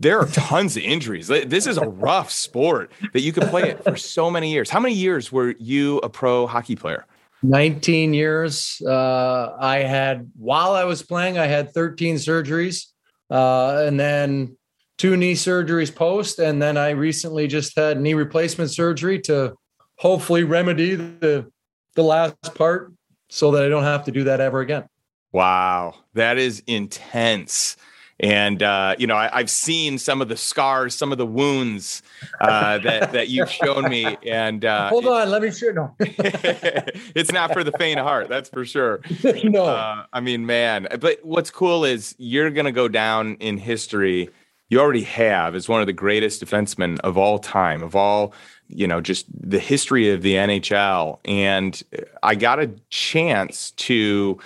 there 0.00 0.18
are 0.18 0.26
tons 0.26 0.76
of 0.76 0.82
injuries. 0.82 1.28
This 1.28 1.66
is 1.66 1.76
a 1.76 1.86
rough 1.86 2.30
sport 2.30 2.90
that 3.12 3.20
you 3.20 3.32
could 3.32 3.44
play 3.44 3.70
it 3.70 3.84
for 3.84 3.96
so 3.96 4.30
many 4.30 4.50
years. 4.50 4.70
How 4.70 4.80
many 4.80 4.94
years 4.94 5.30
were 5.30 5.54
you 5.58 5.98
a 5.98 6.08
pro 6.08 6.46
hockey 6.46 6.74
player? 6.74 7.06
19 7.42 8.14
years. 8.14 8.80
Uh, 8.84 9.54
I 9.58 9.78
had, 9.78 10.30
while 10.38 10.72
I 10.72 10.84
was 10.84 11.02
playing, 11.02 11.38
I 11.38 11.46
had 11.46 11.72
13 11.72 12.16
surgeries 12.16 12.86
uh, 13.30 13.84
and 13.86 14.00
then 14.00 14.56
two 14.96 15.16
knee 15.16 15.34
surgeries 15.34 15.94
post. 15.94 16.38
And 16.38 16.60
then 16.60 16.78
I 16.78 16.90
recently 16.90 17.46
just 17.46 17.76
had 17.76 18.00
knee 18.00 18.14
replacement 18.14 18.70
surgery 18.70 19.20
to 19.20 19.54
hopefully 19.96 20.44
remedy 20.44 20.94
the, 20.94 21.50
the 21.94 22.02
last 22.02 22.54
part 22.54 22.92
so 23.28 23.50
that 23.52 23.64
I 23.64 23.68
don't 23.68 23.84
have 23.84 24.04
to 24.06 24.10
do 24.10 24.24
that 24.24 24.40
ever 24.40 24.60
again. 24.60 24.84
Wow. 25.32 25.94
That 26.14 26.38
is 26.38 26.62
intense. 26.66 27.76
And 28.20 28.62
uh, 28.62 28.96
you 28.98 29.06
know, 29.06 29.16
I, 29.16 29.38
have 29.38 29.50
seen 29.50 29.98
some 29.98 30.20
of 30.20 30.28
the 30.28 30.36
scars, 30.36 30.94
some 30.94 31.10
of 31.10 31.18
the 31.18 31.26
wounds 31.26 32.02
uh, 32.40 32.78
that 32.78 33.12
that 33.12 33.28
you've 33.28 33.50
shown 33.50 33.88
me. 33.88 34.16
And 34.26 34.64
uh, 34.64 34.90
hold 34.90 35.06
on, 35.06 35.30
let 35.30 35.42
me 35.42 35.50
show. 35.50 35.72
No, 35.72 35.94
it's 36.00 37.32
not 37.32 37.52
for 37.52 37.64
the 37.64 37.72
faint 37.72 37.98
of 37.98 38.06
heart, 38.06 38.28
that's 38.28 38.50
for 38.50 38.64
sure. 38.64 39.00
no, 39.44 39.64
uh, 39.64 40.04
I 40.12 40.20
mean, 40.20 40.44
man. 40.44 40.86
But 41.00 41.24
what's 41.24 41.50
cool 41.50 41.84
is 41.84 42.14
you're 42.18 42.50
going 42.50 42.66
to 42.66 42.72
go 42.72 42.88
down 42.88 43.36
in 43.36 43.56
history. 43.56 44.28
You 44.68 44.80
already 44.80 45.02
have 45.02 45.54
as 45.54 45.68
one 45.68 45.80
of 45.80 45.86
the 45.86 45.92
greatest 45.92 46.44
defensemen 46.44 47.00
of 47.00 47.18
all 47.18 47.38
time, 47.38 47.82
of 47.82 47.96
all 47.96 48.34
you 48.72 48.86
know, 48.86 49.00
just 49.00 49.26
the 49.28 49.58
history 49.58 50.10
of 50.10 50.22
the 50.22 50.34
NHL. 50.34 51.18
And 51.24 51.82
I 52.22 52.34
got 52.34 52.60
a 52.60 52.70
chance 52.88 53.72
to 53.72 54.38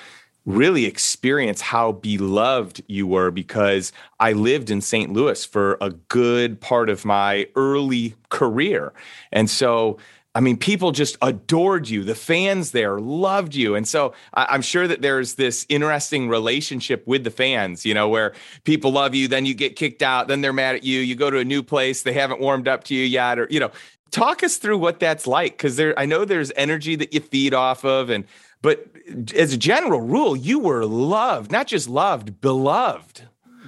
really 0.47 0.85
experience 0.85 1.61
how 1.61 1.93
beloved 1.93 2.83
you 2.87 3.07
were 3.07 3.31
because 3.31 3.93
I 4.21 4.33
lived 4.33 4.71
in 4.71 4.81
St. 4.81 5.13
Louis 5.13 5.45
for 5.45 5.79
a 5.81 5.91
good 5.91 6.61
part 6.61 6.91
of 6.91 7.05
my 7.05 7.49
early 7.57 8.15
career. 8.29 8.93
And 9.33 9.49
so, 9.49 9.99
I 10.35 10.41
mean, 10.41 10.57
people 10.57 10.93
just 10.93 11.17
adored 11.23 11.89
you. 11.89 12.03
The 12.05 12.15
fans 12.15 12.73
there 12.73 12.99
loved 12.99 13.55
you. 13.55 13.75
And 13.75 13.89
so 13.89 14.13
I'm 14.35 14.63
sure 14.63 14.87
that 14.87 15.01
there's 15.01 15.35
this 15.35 15.65
interesting 15.69 16.29
relationship 16.29 17.07
with 17.07 17.25
the 17.25 17.31
fans, 17.31 17.87
you 17.87 17.95
know, 17.95 18.09
where 18.09 18.35
people 18.65 18.93
love 18.93 19.15
you, 19.15 19.29
then 19.29 19.47
you 19.47 19.55
get 19.55 19.77
kicked 19.77 20.03
out, 20.03 20.29
then 20.29 20.41
they're 20.41 20.53
mad 20.53 20.75
at 20.75 20.85
you. 20.85 21.01
You 21.01 21.15
go 21.15 21.31
to 21.31 21.39
a 21.39 21.45
new 21.45 21.63
place, 21.63 22.03
they 22.03 22.13
haven't 22.13 22.41
warmed 22.41 22.69
up 22.69 22.85
to 22.85 22.95
you 22.95 23.05
yet, 23.05 23.39
or, 23.39 23.47
you 23.49 23.61
know, 23.61 23.71
talk 24.11 24.45
us 24.45 24.59
through 24.59 24.79
what 24.79 25.01
that's 25.01 25.27
like 25.27 25.57
because 25.57 25.75
there 25.75 25.99
i 25.99 26.07
know 26.07 26.25
there's 26.25 26.53
energy 26.55 26.95
that 26.95 27.13
you 27.13 27.19
feed 27.19 27.53
off 27.53 27.85
of 27.85 28.11
and 28.11 28.25
but 28.63 28.87
as 29.35 29.53
a 29.53 29.57
general 29.57 30.01
rule, 30.01 30.37
you 30.37 30.59
were 30.59 30.85
loved, 30.85 31.51
not 31.51 31.67
just 31.67 31.89
loved, 31.89 32.41
beloved. 32.41 33.23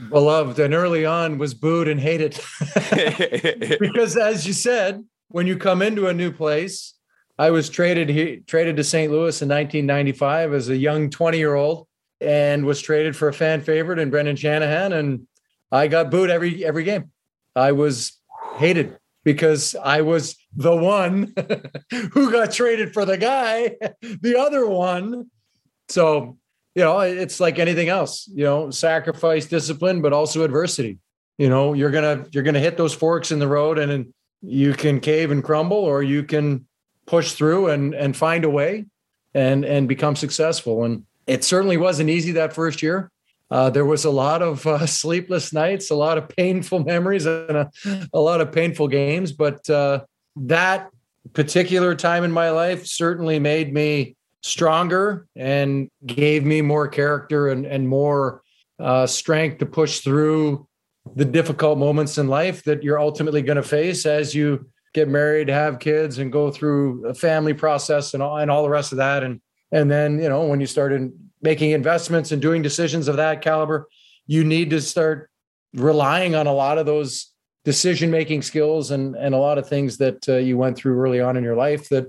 Beloved, 0.09 0.59
and 0.59 0.75
early 0.75 1.07
on 1.07 1.39
was 1.39 1.55
booed 1.55 1.89
and 1.89 2.01
hated. 2.01 2.39
because 3.81 4.17
as 4.17 4.47
you 4.47 4.53
said, 4.53 5.05
when 5.29 5.47
you 5.47 5.57
come 5.57 5.83
into 5.83 6.07
a 6.07 6.15
new 6.15 6.31
place, 6.31 6.95
I 7.39 7.51
was 7.51 7.69
traded 7.69 8.09
he, 8.09 8.39
traded 8.47 8.77
to 8.77 8.85
St. 8.85 9.11
Louis 9.11 9.43
in 9.43 9.49
1995 9.49 10.53
as 10.55 10.69
a 10.69 10.77
young 10.77 11.11
20 11.11 11.39
year 11.39 11.55
old, 11.55 11.87
and 12.21 12.65
was 12.65 12.81
traded 12.81 13.17
for 13.17 13.29
a 13.29 13.33
fan 13.33 13.61
favorite 13.61 13.99
in 13.99 14.11
Brendan 14.11 14.37
Shanahan, 14.37 14.93
and 14.93 15.27
I 15.73 15.89
got 15.89 16.11
booed 16.11 16.31
every 16.31 16.65
every 16.65 16.85
game. 16.85 17.11
I 17.55 17.73
was 17.73 18.19
hated 18.57 18.99
because 19.27 19.75
I 19.75 20.03
was 20.03 20.37
the 20.55 20.77
one 20.77 21.35
who 22.13 22.31
got 22.31 22.53
traded 22.53 22.95
for 22.95 23.05
the 23.05 23.19
guy, 23.19 23.77
the 24.01 24.39
other 24.39 24.69
one. 24.69 25.33
So, 25.89 26.39
you 26.77 26.85
know, 26.85 27.01
it's 27.01 27.41
like 27.41 27.59
anything 27.59 27.89
else, 27.89 28.31
you 28.33 28.45
know, 28.45 28.71
sacrifice, 28.71 29.47
discipline, 29.47 30.01
but 30.01 30.13
also 30.13 30.45
adversity. 30.45 30.99
You 31.39 31.49
know, 31.49 31.73
you're 31.73 31.91
going 31.91 32.23
to 32.25 32.31
you're 32.31 32.45
going 32.45 32.55
to 32.55 32.61
hit 32.61 32.77
those 32.77 32.95
forks 32.95 33.33
in 33.33 33.41
the 33.41 33.49
road 33.49 33.81
and 33.81 34.15
you 34.43 34.75
can 34.75 35.01
cave 35.01 35.33
and 35.33 35.43
crumble 35.43 35.77
or 35.77 36.05
you 36.05 36.23
can 36.23 36.69
push 37.05 37.33
through 37.33 37.71
and 37.71 37.95
and 37.95 38.17
find 38.17 38.45
a 38.45 38.51
way 38.51 38.87
and 39.35 39.65
and 39.65 39.89
become 39.89 40.15
successful 40.15 40.85
and 40.85 41.05
it 41.27 41.43
certainly 41.43 41.77
wasn't 41.77 42.09
easy 42.09 42.33
that 42.33 42.53
first 42.53 42.81
year 42.81 43.11
uh, 43.51 43.71
there 43.71 43.85
was 43.85 44.05
a 44.05 44.11
lot 44.11 44.43
of 44.43 44.67
uh, 44.67 44.87
sleepless 44.87 45.53
nights, 45.53 45.91
a 45.91 45.95
lot 45.95 46.19
of 46.19 46.29
painful 46.29 46.81
memories, 46.81 47.27
and 47.27 47.57
a, 47.57 47.71
a 48.13 48.21
lot 48.21 48.41
of 48.41 48.53
painful 48.53 48.89
games. 48.89 49.33
But 49.33 49.69
uh, 49.71 50.05
that 50.37 50.91
particular 51.33 51.95
time 51.95 52.25
in 52.25 52.33
my 52.33 52.51
life 52.51 52.87
certainly 52.87 53.39
made 53.39 53.73
me 53.73 54.17
stronger 54.43 55.27
and 55.35 55.91
gave 56.05 56.45
me 56.45 56.63
more 56.63 56.87
character 56.87 57.49
and, 57.49 57.67
and 57.67 57.89
more 57.89 58.43
uh, 58.79 59.07
strength 59.07 59.59
to 59.59 59.67
push 59.67 60.01
through 60.01 60.67
the 61.15 61.25
difficult 61.25 61.79
moments 61.79 62.19
in 62.19 62.29
life 62.29 62.65
that 62.65 62.83
you're 62.83 62.99
ultimately 62.99 63.43
going 63.43 63.57
to 63.57 63.63
face 63.63 64.07
as 64.07 64.35
you 64.35 64.67
get 64.93 65.09
married, 65.09 65.49
have 65.49 65.79
kids, 65.79 66.19
and 66.19 66.33
go 66.33 66.51
through 66.51 67.07
a 67.07 67.15
family 67.15 67.55
process 67.55 68.15
and 68.15 68.23
all, 68.23 68.39
and 68.39 68.51
all 68.51 68.63
the 68.63 68.69
rest 68.69 68.93
of 68.93 68.99
that. 68.99 69.23
And 69.23 69.41
and 69.73 69.91
then 69.91 70.21
you 70.21 70.29
know 70.29 70.47
when 70.47 70.61
you 70.61 70.67
started 70.67 71.13
making 71.43 71.71
investments 71.71 72.33
and 72.33 72.41
doing 72.41 72.63
decisions 72.63 73.09
of 73.09 73.17
that 73.17 73.43
caliber, 73.43 73.89
you 74.27 74.45
need 74.45 74.71
to 74.71 74.81
start 74.81 75.31
relying 75.75 76.35
on 76.35 76.47
a 76.47 76.53
lot 76.53 76.79
of 76.79 76.87
those 76.87 77.33
decision 77.65 78.11
making 78.11 78.43
skills 78.43 78.93
and 78.93 79.17
and 79.17 79.35
a 79.35 79.39
lot 79.39 79.59
of 79.59 79.69
things 79.69 79.99
that 79.99 80.29
uh, 80.29 80.37
you 80.37 80.57
went 80.57 80.77
through 80.77 80.99
early 80.99 81.21
on 81.21 81.37
in 81.37 81.43
your 81.43 81.57
life 81.57 81.89
that 81.89 82.07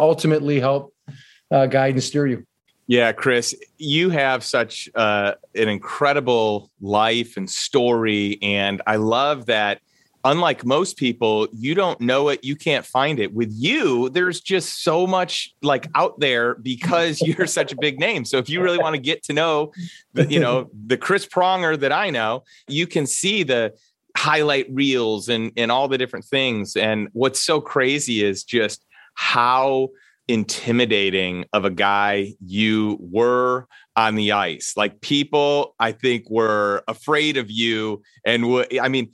ultimately 0.00 0.60
help 0.60 0.94
uh, 1.50 1.66
guide 1.66 1.94
and 1.94 2.02
steer 2.02 2.26
you. 2.26 2.46
Yeah, 2.86 3.12
Chris, 3.12 3.54
you 3.78 4.10
have 4.10 4.44
such 4.44 4.88
uh, 4.94 5.34
an 5.54 5.68
incredible 5.68 6.70
life 6.80 7.36
and 7.36 7.48
story, 7.48 8.38
and 8.42 8.82
I 8.86 8.96
love 8.96 9.46
that 9.46 9.80
unlike 10.24 10.64
most 10.64 10.96
people, 10.96 11.48
you 11.52 11.74
don't 11.74 12.00
know 12.00 12.28
it, 12.28 12.44
you 12.44 12.56
can't 12.56 12.86
find 12.86 13.18
it. 13.18 13.34
With 13.34 13.52
you, 13.52 14.08
there's 14.10 14.40
just 14.40 14.82
so 14.82 15.06
much 15.06 15.54
like 15.62 15.88
out 15.94 16.18
there 16.20 16.54
because 16.54 17.20
you're 17.22 17.46
such 17.46 17.72
a 17.72 17.76
big 17.76 17.98
name. 17.98 18.24
So 18.24 18.38
if 18.38 18.48
you 18.48 18.62
really 18.62 18.78
want 18.78 18.94
to 18.94 19.00
get 19.00 19.22
to 19.24 19.32
know 19.32 19.72
the, 20.14 20.26
you 20.26 20.40
know, 20.40 20.70
the 20.86 20.96
Chris 20.96 21.26
Pronger 21.26 21.78
that 21.78 21.92
I 21.92 22.10
know, 22.10 22.44
you 22.68 22.86
can 22.86 23.06
see 23.06 23.42
the 23.42 23.74
highlight 24.16 24.66
reels 24.70 25.28
and 25.28 25.52
and 25.56 25.72
all 25.72 25.88
the 25.88 25.98
different 25.98 26.24
things. 26.24 26.76
And 26.76 27.08
what's 27.12 27.42
so 27.42 27.60
crazy 27.60 28.22
is 28.22 28.44
just 28.44 28.84
how 29.14 29.88
intimidating 30.28 31.44
of 31.52 31.64
a 31.64 31.70
guy 31.70 32.34
you 32.44 32.96
were 33.00 33.66
on 33.96 34.14
the 34.14 34.32
ice. 34.32 34.74
Like 34.76 35.00
people, 35.00 35.74
I 35.78 35.92
think, 35.92 36.30
were 36.30 36.82
afraid 36.88 37.36
of 37.36 37.50
you. 37.50 38.02
And 38.24 38.42
w- 38.42 38.80
I 38.80 38.88
mean, 38.88 39.10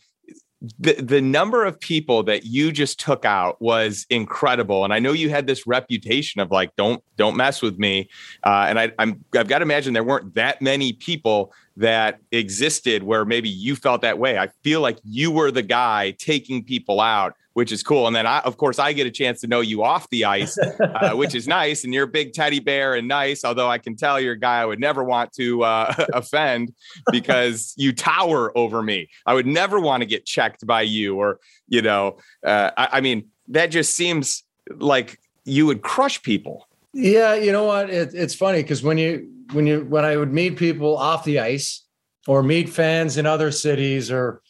the 0.78 0.94
the 0.94 1.20
number 1.20 1.64
of 1.64 1.78
people 1.78 2.24
that 2.24 2.44
you 2.44 2.72
just 2.72 2.98
took 2.98 3.24
out 3.24 3.60
was 3.62 4.06
incredible. 4.10 4.84
And 4.84 4.92
i 4.92 4.98
know 4.98 5.12
you 5.12 5.30
had 5.30 5.46
this 5.46 5.66
reputation 5.66 6.40
of 6.40 6.50
like 6.50 6.74
don't 6.76 7.02
don't 7.16 7.36
mess 7.36 7.62
with 7.62 7.78
me. 7.78 8.08
Uh, 8.44 8.66
and 8.68 8.78
I, 8.78 8.92
i'm 8.98 9.24
i've 9.36 9.48
got 9.48 9.58
to 9.58 9.62
imagine 9.62 9.92
there 9.92 10.04
weren't 10.04 10.34
that 10.34 10.60
many 10.60 10.92
people 10.92 11.52
that 11.76 12.18
existed 12.32 13.04
where 13.04 13.24
maybe 13.24 13.48
you 13.48 13.76
felt 13.76 14.02
that 14.02 14.18
way. 14.18 14.36
I 14.38 14.48
feel 14.64 14.80
like 14.80 14.98
you 15.04 15.30
were 15.30 15.52
the 15.52 15.62
guy 15.62 16.10
taking 16.18 16.64
people 16.64 17.00
out 17.00 17.36
which 17.58 17.72
is 17.72 17.82
cool. 17.82 18.06
And 18.06 18.14
then, 18.14 18.24
I, 18.24 18.38
of 18.42 18.56
course, 18.56 18.78
I 18.78 18.92
get 18.92 19.08
a 19.08 19.10
chance 19.10 19.40
to 19.40 19.48
know 19.48 19.60
you 19.62 19.82
off 19.82 20.08
the 20.10 20.26
ice, 20.26 20.56
uh, 20.58 21.10
which 21.14 21.34
is 21.34 21.48
nice. 21.48 21.82
And 21.82 21.92
you're 21.92 22.04
a 22.04 22.06
big 22.06 22.32
teddy 22.32 22.60
bear 22.60 22.94
and 22.94 23.08
nice, 23.08 23.44
although 23.44 23.68
I 23.68 23.78
can 23.78 23.96
tell 23.96 24.20
you're 24.20 24.34
a 24.34 24.38
guy 24.38 24.60
I 24.60 24.64
would 24.64 24.78
never 24.78 25.02
want 25.02 25.32
to 25.32 25.64
uh, 25.64 25.92
offend 26.14 26.72
because 27.10 27.74
you 27.76 27.92
tower 27.92 28.56
over 28.56 28.80
me. 28.80 29.08
I 29.26 29.34
would 29.34 29.44
never 29.44 29.80
want 29.80 30.02
to 30.02 30.06
get 30.06 30.24
checked 30.24 30.68
by 30.68 30.82
you, 30.82 31.16
or 31.16 31.40
you 31.66 31.82
know, 31.82 32.18
uh, 32.46 32.70
I, 32.76 32.88
I 32.92 33.00
mean, 33.00 33.26
that 33.48 33.72
just 33.72 33.96
seems 33.96 34.44
like 34.76 35.18
you 35.44 35.66
would 35.66 35.82
crush 35.82 36.22
people. 36.22 36.68
Yeah, 36.92 37.34
you 37.34 37.50
know 37.50 37.64
what? 37.64 37.90
It, 37.90 38.14
it's 38.14 38.36
funny 38.36 38.62
because 38.62 38.84
when 38.84 38.98
you 38.98 39.28
when 39.52 39.66
you 39.66 39.80
when 39.80 40.04
I 40.04 40.16
would 40.16 40.32
meet 40.32 40.58
people 40.58 40.96
off 40.96 41.24
the 41.24 41.40
ice 41.40 41.84
or 42.28 42.44
meet 42.44 42.68
fans 42.68 43.16
in 43.16 43.26
other 43.26 43.50
cities 43.50 44.12
or 44.12 44.42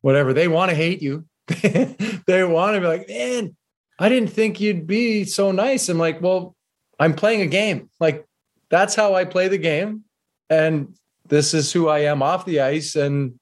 whatever, 0.00 0.32
they 0.32 0.48
want 0.48 0.70
to 0.70 0.74
hate 0.74 1.00
you 1.00 1.26
they 2.26 2.44
want 2.44 2.74
to 2.74 2.80
be 2.80 2.86
like, 2.86 3.08
man, 3.08 3.56
I 3.98 4.08
didn't 4.08 4.30
think 4.30 4.60
you'd 4.60 4.86
be 4.86 5.24
so 5.24 5.52
nice. 5.52 5.88
I'm 5.88 5.98
like, 5.98 6.20
well, 6.20 6.56
I'm 6.98 7.14
playing 7.14 7.42
a 7.42 7.46
game. 7.46 7.90
Like 8.00 8.26
that's 8.68 8.94
how 8.94 9.14
I 9.14 9.24
play 9.24 9.48
the 9.48 9.58
game. 9.58 10.04
And 10.50 10.94
this 11.28 11.54
is 11.54 11.72
who 11.72 11.88
I 11.88 12.00
am 12.00 12.22
off 12.22 12.44
the 12.44 12.60
ice. 12.60 12.96
And, 12.96 13.38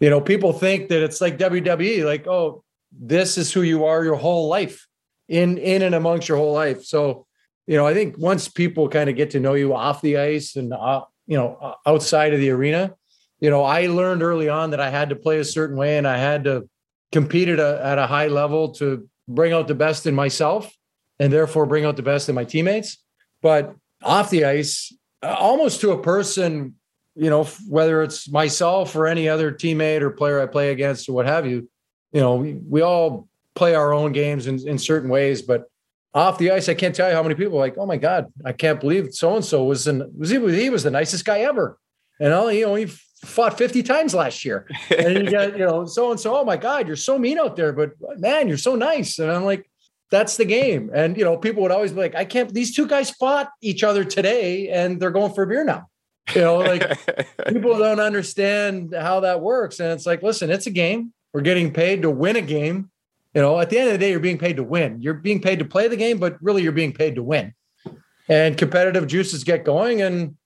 you 0.00 0.10
know, 0.10 0.20
people 0.20 0.52
think 0.52 0.88
that 0.88 1.02
it's 1.02 1.20
like 1.20 1.38
WWE, 1.38 2.04
like, 2.04 2.26
oh, 2.26 2.64
this 2.92 3.38
is 3.38 3.52
who 3.52 3.62
you 3.62 3.84
are 3.84 4.04
your 4.04 4.16
whole 4.16 4.48
life 4.48 4.86
in, 5.28 5.58
in 5.58 5.82
and 5.82 5.94
amongst 5.94 6.28
your 6.28 6.38
whole 6.38 6.52
life. 6.52 6.84
So, 6.84 7.26
you 7.66 7.76
know, 7.76 7.86
I 7.86 7.94
think 7.94 8.18
once 8.18 8.48
people 8.48 8.88
kind 8.88 9.08
of 9.08 9.16
get 9.16 9.30
to 9.30 9.40
know 9.40 9.54
you 9.54 9.74
off 9.74 10.00
the 10.00 10.18
ice 10.18 10.56
and, 10.56 10.72
uh, 10.72 11.04
you 11.26 11.36
know, 11.36 11.76
outside 11.86 12.34
of 12.34 12.40
the 12.40 12.50
arena, 12.50 12.94
you 13.38 13.50
know, 13.50 13.62
I 13.62 13.86
learned 13.86 14.22
early 14.22 14.48
on 14.48 14.70
that 14.70 14.80
I 14.80 14.90
had 14.90 15.10
to 15.10 15.16
play 15.16 15.38
a 15.38 15.44
certain 15.44 15.76
way 15.76 15.96
and 15.96 16.06
I 16.06 16.18
had 16.18 16.44
to 16.44 16.68
competed 17.12 17.58
a, 17.58 17.80
at 17.82 17.98
a 17.98 18.06
high 18.06 18.28
level 18.28 18.70
to 18.74 19.08
bring 19.28 19.52
out 19.52 19.68
the 19.68 19.74
best 19.74 20.06
in 20.06 20.14
myself 20.14 20.72
and 21.18 21.32
therefore 21.32 21.66
bring 21.66 21.84
out 21.84 21.96
the 21.96 22.02
best 22.02 22.28
in 22.28 22.34
my 22.34 22.44
teammates. 22.44 22.98
But 23.42 23.74
off 24.02 24.30
the 24.30 24.44
ice, 24.44 24.92
almost 25.22 25.80
to 25.82 25.92
a 25.92 26.02
person, 26.02 26.76
you 27.14 27.30
know, 27.30 27.44
whether 27.68 28.02
it's 28.02 28.30
myself 28.30 28.94
or 28.96 29.06
any 29.06 29.28
other 29.28 29.52
teammate 29.52 30.00
or 30.00 30.10
player 30.10 30.40
I 30.40 30.46
play 30.46 30.70
against 30.70 31.08
or 31.08 31.12
what 31.12 31.26
have 31.26 31.46
you, 31.46 31.68
you 32.12 32.20
know, 32.20 32.36
we, 32.36 32.54
we 32.54 32.80
all 32.80 33.28
play 33.54 33.74
our 33.74 33.92
own 33.92 34.12
games 34.12 34.46
in, 34.46 34.66
in 34.66 34.78
certain 34.78 35.10
ways, 35.10 35.42
but 35.42 35.64
off 36.12 36.38
the 36.38 36.50
ice, 36.50 36.68
I 36.68 36.74
can't 36.74 36.94
tell 36.94 37.08
you 37.08 37.14
how 37.14 37.22
many 37.22 37.34
people 37.34 37.58
like, 37.58 37.76
oh 37.78 37.86
my 37.86 37.96
God, 37.96 38.32
I 38.44 38.52
can't 38.52 38.80
believe 38.80 39.14
so 39.14 39.36
and 39.36 39.44
so 39.44 39.64
was 39.64 39.86
in 39.86 40.10
was 40.18 40.30
he, 40.30 40.38
he 40.52 40.70
was 40.70 40.82
the 40.82 40.90
nicest 40.90 41.24
guy 41.24 41.40
ever. 41.40 41.78
And 42.18 42.32
all 42.32 42.50
you 42.50 42.66
know, 42.66 42.74
he 42.74 42.90
fought 43.24 43.58
50 43.58 43.82
times 43.82 44.14
last 44.14 44.44
year. 44.44 44.66
And 44.96 45.24
you 45.24 45.30
got, 45.30 45.52
you 45.52 45.64
know, 45.64 45.84
so 45.84 46.10
and 46.10 46.18
so, 46.18 46.36
oh 46.36 46.44
my 46.44 46.56
God, 46.56 46.86
you're 46.86 46.96
so 46.96 47.18
mean 47.18 47.38
out 47.38 47.56
there, 47.56 47.72
but 47.72 47.92
man, 48.18 48.48
you're 48.48 48.56
so 48.56 48.74
nice. 48.74 49.18
And 49.18 49.30
I'm 49.30 49.44
like, 49.44 49.70
that's 50.10 50.36
the 50.36 50.44
game. 50.44 50.90
And, 50.92 51.16
you 51.16 51.24
know, 51.24 51.36
people 51.36 51.62
would 51.62 51.70
always 51.70 51.92
be 51.92 52.00
like, 52.00 52.14
I 52.14 52.24
can't, 52.24 52.52
these 52.52 52.74
two 52.74 52.86
guys 52.86 53.10
fought 53.10 53.50
each 53.60 53.84
other 53.84 54.04
today 54.04 54.68
and 54.68 55.00
they're 55.00 55.10
going 55.10 55.32
for 55.34 55.44
a 55.44 55.46
beer 55.46 55.64
now. 55.64 55.88
You 56.34 56.42
know, 56.42 56.58
like 56.58 56.82
people 57.48 57.78
don't 57.78 58.00
understand 58.00 58.94
how 58.98 59.20
that 59.20 59.40
works. 59.40 59.80
And 59.80 59.92
it's 59.92 60.06
like, 60.06 60.22
listen, 60.22 60.50
it's 60.50 60.66
a 60.66 60.70
game. 60.70 61.12
We're 61.32 61.42
getting 61.42 61.72
paid 61.72 62.02
to 62.02 62.10
win 62.10 62.36
a 62.36 62.42
game. 62.42 62.90
You 63.34 63.42
know, 63.42 63.60
at 63.60 63.70
the 63.70 63.78
end 63.78 63.88
of 63.88 63.92
the 63.92 63.98
day, 63.98 64.10
you're 64.10 64.18
being 64.18 64.38
paid 64.38 64.56
to 64.56 64.64
win. 64.64 65.00
You're 65.00 65.14
being 65.14 65.40
paid 65.40 65.60
to 65.60 65.64
play 65.64 65.86
the 65.86 65.96
game, 65.96 66.18
but 66.18 66.36
really 66.42 66.62
you're 66.62 66.72
being 66.72 66.92
paid 66.92 67.14
to 67.14 67.22
win. 67.22 67.54
And 68.28 68.56
competitive 68.56 69.06
juices 69.06 69.44
get 69.44 69.64
going. 69.64 70.02
And 70.02 70.36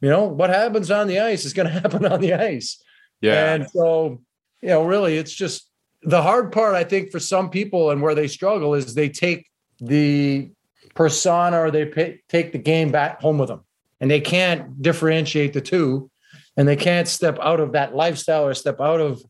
you 0.00 0.08
know, 0.08 0.24
what 0.24 0.50
happens 0.50 0.90
on 0.90 1.06
the 1.08 1.20
ice 1.20 1.44
is 1.44 1.52
going 1.52 1.68
to 1.72 1.80
happen 1.80 2.06
on 2.06 2.20
the 2.20 2.34
ice. 2.34 2.82
Yeah. 3.20 3.54
And 3.54 3.70
so, 3.70 4.20
you 4.62 4.68
know, 4.68 4.84
really, 4.84 5.16
it's 5.16 5.32
just 5.32 5.68
the 6.02 6.22
hard 6.22 6.52
part, 6.52 6.74
I 6.74 6.84
think, 6.84 7.10
for 7.10 7.20
some 7.20 7.50
people 7.50 7.90
and 7.90 8.00
where 8.00 8.14
they 8.14 8.28
struggle 8.28 8.74
is 8.74 8.94
they 8.94 9.08
take 9.08 9.46
the 9.80 10.50
persona 10.94 11.60
or 11.60 11.70
they 11.70 11.86
pay, 11.86 12.20
take 12.28 12.52
the 12.52 12.58
game 12.58 12.90
back 12.90 13.20
home 13.20 13.38
with 13.38 13.48
them 13.48 13.64
and 14.00 14.10
they 14.10 14.20
can't 14.20 14.80
differentiate 14.80 15.52
the 15.52 15.60
two 15.60 16.10
and 16.56 16.66
they 16.66 16.76
can't 16.76 17.08
step 17.08 17.38
out 17.40 17.60
of 17.60 17.72
that 17.72 17.94
lifestyle 17.94 18.46
or 18.46 18.54
step 18.54 18.80
out 18.80 19.00
of 19.00 19.22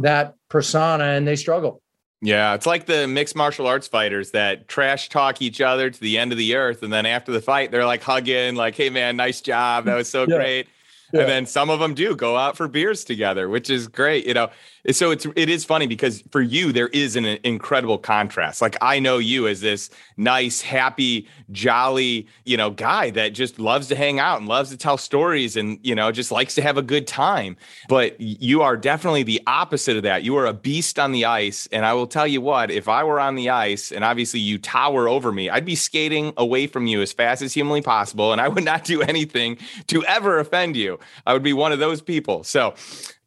that 0.00 0.34
persona 0.48 1.04
and 1.04 1.26
they 1.26 1.36
struggle. 1.36 1.82
Yeah, 2.22 2.54
it's 2.54 2.66
like 2.66 2.86
the 2.86 3.06
mixed 3.06 3.36
martial 3.36 3.66
arts 3.66 3.88
fighters 3.88 4.30
that 4.30 4.68
trash 4.68 5.10
talk 5.10 5.42
each 5.42 5.60
other 5.60 5.90
to 5.90 6.00
the 6.00 6.16
end 6.16 6.32
of 6.32 6.38
the 6.38 6.54
earth. 6.54 6.82
And 6.82 6.92
then 6.92 7.04
after 7.04 7.30
the 7.30 7.42
fight, 7.42 7.70
they're 7.70 7.84
like 7.84 8.02
hugging, 8.02 8.54
like, 8.54 8.74
hey, 8.74 8.88
man, 8.88 9.16
nice 9.16 9.40
job. 9.42 9.84
That 9.84 9.96
was 9.96 10.08
so 10.08 10.22
yeah. 10.28 10.36
great. 10.36 10.68
Yeah. 11.12 11.20
And 11.20 11.28
then 11.28 11.46
some 11.46 11.70
of 11.70 11.80
them 11.80 11.94
do 11.94 12.16
go 12.16 12.36
out 12.36 12.56
for 12.56 12.68
beers 12.68 13.04
together, 13.04 13.48
which 13.48 13.70
is 13.70 13.88
great. 13.88 14.26
You 14.26 14.34
know, 14.34 14.50
so 14.90 15.10
it's 15.10 15.26
it 15.36 15.48
is 15.48 15.64
funny 15.64 15.86
because 15.86 16.22
for 16.30 16.40
you 16.40 16.72
there 16.72 16.88
is 16.88 17.16
an 17.16 17.24
incredible 17.44 17.98
contrast. 17.98 18.62
Like 18.62 18.76
I 18.80 18.98
know 18.98 19.18
you 19.18 19.48
as 19.48 19.60
this 19.60 19.90
nice, 20.16 20.60
happy, 20.60 21.28
jolly, 21.50 22.26
you 22.44 22.56
know, 22.56 22.70
guy 22.70 23.10
that 23.10 23.30
just 23.30 23.58
loves 23.58 23.88
to 23.88 23.96
hang 23.96 24.18
out 24.18 24.38
and 24.38 24.48
loves 24.48 24.70
to 24.70 24.76
tell 24.76 24.96
stories 24.96 25.56
and 25.56 25.78
you 25.82 25.94
know 25.94 26.12
just 26.12 26.30
likes 26.30 26.54
to 26.56 26.62
have 26.62 26.76
a 26.76 26.82
good 26.82 27.06
time. 27.06 27.56
But 27.88 28.20
you 28.20 28.62
are 28.62 28.76
definitely 28.76 29.22
the 29.22 29.40
opposite 29.46 29.96
of 29.96 30.02
that. 30.04 30.22
You 30.22 30.36
are 30.36 30.46
a 30.46 30.52
beast 30.52 30.98
on 30.98 31.12
the 31.12 31.24
ice, 31.24 31.68
and 31.72 31.84
I 31.84 31.94
will 31.94 32.06
tell 32.06 32.26
you 32.26 32.40
what: 32.40 32.70
if 32.70 32.88
I 32.88 33.04
were 33.04 33.20
on 33.20 33.34
the 33.34 33.50
ice 33.50 33.92
and 33.92 34.04
obviously 34.04 34.40
you 34.40 34.58
tower 34.58 35.08
over 35.08 35.32
me, 35.32 35.50
I'd 35.50 35.64
be 35.64 35.76
skating 35.76 36.32
away 36.36 36.66
from 36.66 36.86
you 36.86 37.00
as 37.02 37.12
fast 37.12 37.42
as 37.42 37.52
humanly 37.54 37.82
possible, 37.82 38.32
and 38.32 38.40
I 38.40 38.48
would 38.48 38.64
not 38.64 38.84
do 38.84 39.02
anything 39.12 39.58
to 39.88 40.04
ever 40.04 40.38
offend 40.38 40.76
you. 40.76 40.95
I 41.26 41.32
would 41.32 41.42
be 41.42 41.52
one 41.52 41.72
of 41.72 41.78
those 41.78 42.00
people. 42.00 42.44
So 42.44 42.74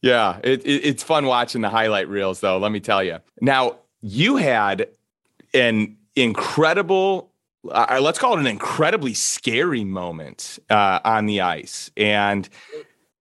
yeah, 0.01 0.39
it, 0.43 0.65
it, 0.65 0.85
it's 0.85 1.03
fun 1.03 1.25
watching 1.25 1.61
the 1.61 1.69
highlight 1.69 2.07
reels, 2.07 2.39
though. 2.39 2.57
Let 2.57 2.71
me 2.71 2.79
tell 2.79 3.03
you. 3.03 3.19
Now, 3.41 3.77
you 4.01 4.37
had 4.37 4.87
an 5.53 5.97
incredible, 6.15 7.31
uh, 7.69 7.99
let's 8.01 8.19
call 8.19 8.35
it 8.35 8.39
an 8.39 8.47
incredibly 8.47 9.13
scary 9.13 9.83
moment 9.83 10.59
uh, 10.69 10.99
on 11.03 11.25
the 11.25 11.41
ice, 11.41 11.91
and 11.97 12.47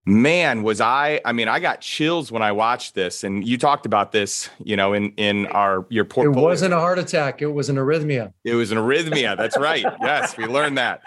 man, 0.09 0.63
was 0.63 0.81
I! 0.81 1.21
I 1.23 1.31
mean, 1.31 1.47
I 1.47 1.59
got 1.59 1.81
chills 1.81 2.31
when 2.31 2.41
I 2.41 2.51
watched 2.51 2.95
this, 2.95 3.23
and 3.23 3.47
you 3.47 3.57
talked 3.57 3.85
about 3.85 4.11
this, 4.11 4.49
you 4.63 4.75
know, 4.75 4.93
in 4.93 5.11
in 5.17 5.45
our 5.47 5.85
your 5.89 6.05
portfolio. 6.05 6.39
It 6.39 6.43
wasn't 6.43 6.73
a 6.73 6.79
heart 6.79 6.99
attack; 6.99 7.41
it 7.41 7.47
was 7.47 7.69
an 7.69 7.77
arrhythmia. 7.77 8.33
It 8.43 8.55
was 8.55 8.71
an 8.71 8.77
arrhythmia. 8.77 9.37
That's 9.37 9.57
right. 9.57 9.85
yes, 10.01 10.35
we 10.37 10.45
learned 10.45 10.77
that 10.77 11.01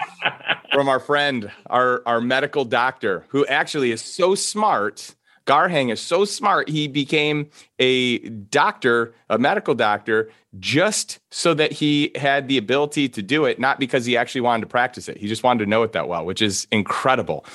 from 0.72 0.88
our 0.88 1.00
friend, 1.00 1.50
our 1.66 2.02
our 2.06 2.20
medical 2.20 2.64
doctor, 2.64 3.24
who 3.28 3.44
actually 3.46 3.90
is 3.90 4.00
so 4.00 4.34
smart 4.34 5.14
Garhang 5.46 5.90
is 5.92 6.00
so 6.00 6.24
smart, 6.24 6.68
he 6.68 6.88
became 6.88 7.50
a 7.78 8.18
doctor, 8.18 9.14
a 9.28 9.38
medical 9.38 9.74
doctor, 9.74 10.31
just 10.59 11.18
so 11.31 11.55
that 11.55 11.72
he 11.72 12.12
had 12.14 12.46
the 12.46 12.59
ability 12.59 13.09
to 13.09 13.22
do 13.22 13.46
it, 13.46 13.59
not 13.59 13.81
because 13.81 14.05
he 14.05 14.16
actually 14.16 14.42
wanted 14.42 14.61
to 14.61 14.66
practice 14.66 15.09
it. 15.09 15.16
He 15.16 15.26
just 15.26 15.42
wanted 15.42 15.64
to 15.64 15.70
know 15.70 15.83
it 15.83 15.92
that 15.92 16.09
well, 16.09 16.24
which 16.24 16.42
is 16.42 16.66
incredible. 16.70 17.46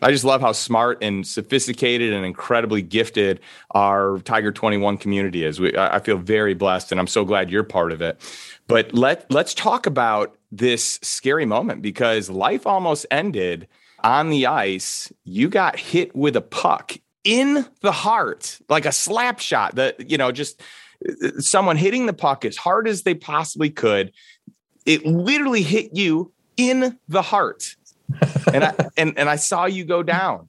I 0.00 0.12
just 0.12 0.24
love 0.24 0.40
how 0.40 0.52
smart 0.52 0.98
and 1.02 1.26
sophisticated 1.26 2.12
and 2.12 2.24
incredibly 2.24 2.80
gifted 2.80 3.40
our 3.72 4.18
Tiger 4.20 4.52
21 4.52 4.98
community 4.98 5.44
is. 5.44 5.58
We, 5.58 5.76
I 5.76 5.98
feel 5.98 6.18
very 6.18 6.54
blessed, 6.54 6.92
and 6.92 7.00
I'm 7.00 7.08
so 7.08 7.24
glad 7.24 7.50
you're 7.50 7.64
part 7.64 7.90
of 7.90 8.00
it. 8.00 8.20
But 8.68 8.94
let 8.94 9.30
let's 9.30 9.52
talk 9.52 9.86
about 9.86 10.36
this 10.50 10.98
scary 11.02 11.44
moment 11.44 11.82
because 11.82 12.30
life 12.30 12.66
almost 12.66 13.04
ended 13.10 13.68
on 14.04 14.30
the 14.30 14.46
ice. 14.46 15.12
You 15.24 15.48
got 15.48 15.78
hit 15.78 16.14
with 16.14 16.36
a 16.36 16.40
puck 16.40 16.98
in 17.24 17.66
the 17.80 17.92
heart, 17.92 18.58
like 18.68 18.86
a 18.86 18.92
slap 18.92 19.40
shot 19.40 19.74
that, 19.76 20.10
you 20.10 20.18
know, 20.18 20.30
just 20.30 20.62
uh, 21.08 21.40
someone 21.40 21.76
hitting 21.76 22.06
the 22.06 22.12
puck 22.12 22.44
as 22.44 22.56
hard 22.56 22.86
as 22.86 23.02
they 23.02 23.14
possibly 23.14 23.70
could. 23.70 24.12
It 24.86 25.04
literally 25.06 25.62
hit 25.62 25.94
you 25.94 26.32
in 26.56 26.98
the 27.08 27.22
heart. 27.22 27.74
and 28.52 28.64
I 28.64 28.74
and, 28.96 29.18
and 29.18 29.28
I 29.28 29.36
saw 29.36 29.64
you 29.64 29.84
go 29.84 30.02
down. 30.02 30.48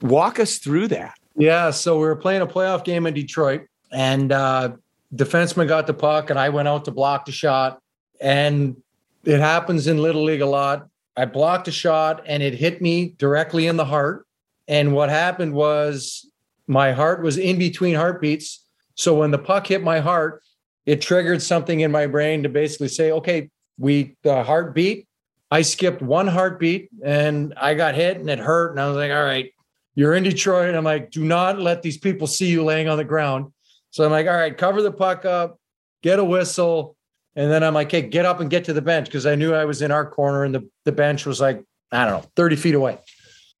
Walk 0.00 0.38
us 0.38 0.58
through 0.58 0.88
that. 0.88 1.14
Yeah. 1.36 1.70
So 1.70 1.98
we 1.98 2.06
were 2.06 2.16
playing 2.16 2.42
a 2.42 2.46
playoff 2.46 2.84
game 2.84 3.06
in 3.06 3.14
Detroit, 3.14 3.66
and 3.90 4.30
uh 4.32 4.76
defenseman 5.14 5.68
got 5.68 5.86
the 5.86 5.94
puck, 5.94 6.30
and 6.30 6.38
I 6.38 6.48
went 6.48 6.68
out 6.68 6.84
to 6.86 6.90
block 6.90 7.24
the 7.26 7.32
shot. 7.32 7.80
And 8.20 8.76
it 9.24 9.40
happens 9.40 9.86
in 9.86 9.98
Little 9.98 10.24
League 10.24 10.40
a 10.40 10.46
lot. 10.46 10.88
I 11.16 11.24
blocked 11.24 11.66
a 11.68 11.72
shot 11.72 12.22
and 12.26 12.42
it 12.42 12.54
hit 12.54 12.82
me 12.82 13.14
directly 13.18 13.66
in 13.66 13.76
the 13.76 13.84
heart. 13.84 14.25
And 14.68 14.92
what 14.94 15.08
happened 15.08 15.52
was 15.52 16.28
my 16.66 16.92
heart 16.92 17.22
was 17.22 17.38
in 17.38 17.58
between 17.58 17.94
heartbeats. 17.94 18.64
So 18.94 19.14
when 19.14 19.30
the 19.30 19.38
puck 19.38 19.66
hit 19.66 19.82
my 19.82 20.00
heart, 20.00 20.42
it 20.84 21.00
triggered 21.00 21.42
something 21.42 21.80
in 21.80 21.90
my 21.90 22.06
brain 22.06 22.42
to 22.42 22.48
basically 22.48 22.88
say, 22.88 23.12
okay, 23.12 23.50
we 23.78 24.16
the 24.22 24.42
heartbeat. 24.42 25.06
I 25.50 25.62
skipped 25.62 26.02
one 26.02 26.26
heartbeat 26.26 26.88
and 27.04 27.54
I 27.56 27.74
got 27.74 27.94
hit 27.94 28.18
and 28.18 28.28
it 28.28 28.38
hurt. 28.38 28.72
And 28.72 28.80
I 28.80 28.88
was 28.88 28.96
like, 28.96 29.12
all 29.12 29.22
right, 29.22 29.52
you're 29.94 30.14
in 30.14 30.24
Detroit. 30.24 30.68
And 30.68 30.76
I'm 30.76 30.84
like, 30.84 31.10
do 31.10 31.24
not 31.24 31.60
let 31.60 31.82
these 31.82 31.98
people 31.98 32.26
see 32.26 32.46
you 32.46 32.64
laying 32.64 32.88
on 32.88 32.98
the 32.98 33.04
ground. 33.04 33.52
So 33.90 34.04
I'm 34.04 34.10
like, 34.10 34.26
all 34.26 34.34
right, 34.34 34.56
cover 34.56 34.82
the 34.82 34.92
puck 34.92 35.24
up, 35.24 35.58
get 36.02 36.18
a 36.18 36.24
whistle. 36.24 36.96
And 37.36 37.50
then 37.50 37.62
I'm 37.62 37.74
like, 37.74 37.90
hey, 37.90 38.02
get 38.02 38.24
up 38.24 38.40
and 38.40 38.50
get 38.50 38.64
to 38.64 38.72
the 38.72 38.82
bench 38.82 39.06
because 39.06 39.26
I 39.26 39.34
knew 39.34 39.54
I 39.54 39.66
was 39.66 39.82
in 39.82 39.90
our 39.90 40.08
corner 40.08 40.44
and 40.44 40.54
the, 40.54 40.68
the 40.84 40.92
bench 40.92 41.26
was 41.26 41.40
like, 41.40 41.62
I 41.92 42.04
don't 42.04 42.22
know, 42.22 42.30
30 42.34 42.56
feet 42.56 42.74
away. 42.74 42.98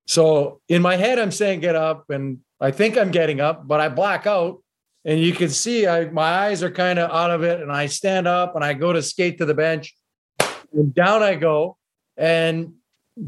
So 0.06 0.60
in 0.68 0.82
my 0.82 0.96
head, 0.96 1.18
I'm 1.18 1.32
saying 1.32 1.60
get 1.60 1.74
up 1.74 2.10
and 2.10 2.38
I 2.60 2.70
think 2.70 2.96
I'm 2.96 3.10
getting 3.10 3.40
up, 3.40 3.66
but 3.66 3.80
I 3.80 3.88
black 3.88 4.26
out 4.26 4.62
and 5.04 5.20
you 5.20 5.32
can 5.32 5.50
see 5.50 5.86
I, 5.86 6.06
my 6.06 6.22
eyes 6.22 6.62
are 6.62 6.70
kind 6.70 6.98
of 6.98 7.10
out 7.10 7.30
of 7.30 7.42
it. 7.42 7.60
And 7.60 7.70
I 7.70 7.86
stand 7.86 8.26
up 8.26 8.56
and 8.56 8.64
I 8.64 8.72
go 8.74 8.92
to 8.92 9.02
skate 9.02 9.38
to 9.38 9.44
the 9.44 9.54
bench 9.54 9.94
and 10.72 10.94
down 10.94 11.22
I 11.22 11.34
go. 11.34 11.76
And 12.16 12.74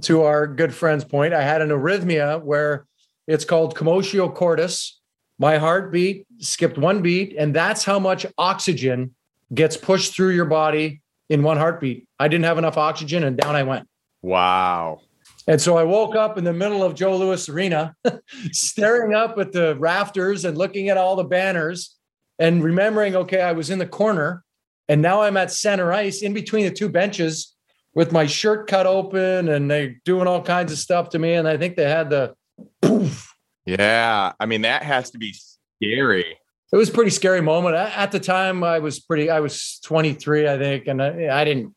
to 0.02 0.22
our 0.22 0.46
good 0.46 0.74
friend's 0.74 1.04
point, 1.04 1.34
I 1.34 1.42
had 1.42 1.62
an 1.62 1.70
arrhythmia 1.70 2.42
where 2.42 2.86
it's 3.26 3.44
called 3.44 3.76
commotio 3.76 4.34
cordis. 4.34 5.00
My 5.38 5.58
heartbeat 5.58 6.26
skipped 6.38 6.78
one 6.78 7.00
beat, 7.00 7.36
and 7.38 7.54
that's 7.54 7.84
how 7.84 7.98
much 7.98 8.26
oxygen 8.36 9.14
gets 9.54 9.76
pushed 9.76 10.14
through 10.14 10.30
your 10.30 10.46
body 10.46 11.00
in 11.28 11.42
one 11.42 11.56
heartbeat. 11.56 12.08
I 12.18 12.28
didn't 12.28 12.44
have 12.44 12.58
enough 12.58 12.76
oxygen, 12.76 13.22
and 13.22 13.36
down 13.36 13.54
I 13.54 13.62
went. 13.62 13.88
Wow. 14.22 15.02
And 15.48 15.58
so 15.58 15.78
I 15.78 15.82
woke 15.82 16.14
up 16.14 16.36
in 16.36 16.44
the 16.44 16.52
middle 16.52 16.84
of 16.84 16.94
Joe 16.94 17.16
Louis 17.16 17.48
Arena, 17.48 17.96
staring 18.52 19.14
up 19.14 19.38
at 19.38 19.50
the 19.50 19.76
rafters 19.76 20.44
and 20.44 20.58
looking 20.58 20.90
at 20.90 20.98
all 20.98 21.16
the 21.16 21.24
banners 21.24 21.96
and 22.38 22.62
remembering, 22.62 23.16
okay, 23.16 23.40
I 23.40 23.52
was 23.52 23.70
in 23.70 23.78
the 23.78 23.86
corner 23.86 24.44
and 24.90 25.00
now 25.00 25.22
I'm 25.22 25.38
at 25.38 25.50
center 25.50 25.90
ice 25.90 26.20
in 26.20 26.34
between 26.34 26.66
the 26.66 26.70
two 26.70 26.90
benches 26.90 27.56
with 27.94 28.12
my 28.12 28.26
shirt 28.26 28.68
cut 28.68 28.86
open 28.86 29.48
and 29.48 29.70
they 29.70 29.96
doing 30.04 30.26
all 30.26 30.42
kinds 30.42 30.70
of 30.70 30.76
stuff 30.76 31.08
to 31.10 31.18
me. 31.18 31.32
And 31.32 31.48
I 31.48 31.56
think 31.56 31.76
they 31.76 31.88
had 31.88 32.10
the 32.10 32.34
poof. 32.82 33.24
Yeah. 33.66 34.32
I 34.40 34.46
mean, 34.46 34.62
that 34.62 34.82
has 34.82 35.10
to 35.10 35.18
be 35.18 35.34
scary. 35.34 36.38
It 36.72 36.76
was 36.76 36.88
a 36.88 36.92
pretty 36.92 37.10
scary 37.10 37.42
moment. 37.42 37.76
At 37.76 38.12
the 38.12 38.18
time, 38.18 38.64
I 38.64 38.78
was 38.78 38.98
pretty, 38.98 39.28
I 39.28 39.40
was 39.40 39.78
23, 39.84 40.48
I 40.48 40.56
think. 40.56 40.86
And 40.86 41.02
I, 41.02 41.28
I 41.38 41.44
didn't, 41.44 41.74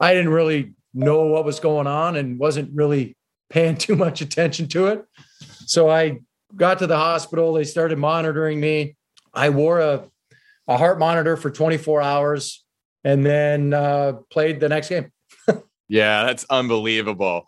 I 0.00 0.14
didn't 0.14 0.30
really 0.30 0.72
know 0.96 1.26
what 1.26 1.44
was 1.44 1.60
going 1.60 1.86
on 1.86 2.16
and 2.16 2.38
wasn't 2.38 2.70
really 2.74 3.16
paying 3.50 3.76
too 3.86 3.94
much 3.94 4.20
attention 4.20 4.66
to 4.68 4.86
it. 4.88 5.04
So 5.66 5.88
I 5.88 6.20
got 6.54 6.78
to 6.78 6.86
the 6.86 6.96
hospital. 6.96 7.52
They 7.52 7.64
started 7.64 7.98
monitoring 7.98 8.58
me. 8.60 8.96
I 9.34 9.50
wore 9.50 9.80
a, 9.80 10.08
a 10.66 10.76
heart 10.76 10.98
monitor 10.98 11.36
for 11.36 11.50
24 11.50 12.00
hours 12.00 12.64
and 13.04 13.24
then 13.24 13.74
uh, 13.74 14.14
played 14.30 14.60
the 14.60 14.68
next 14.68 14.88
game. 14.88 15.12
yeah, 15.88 16.24
that's 16.24 16.46
unbelievable. 16.48 17.46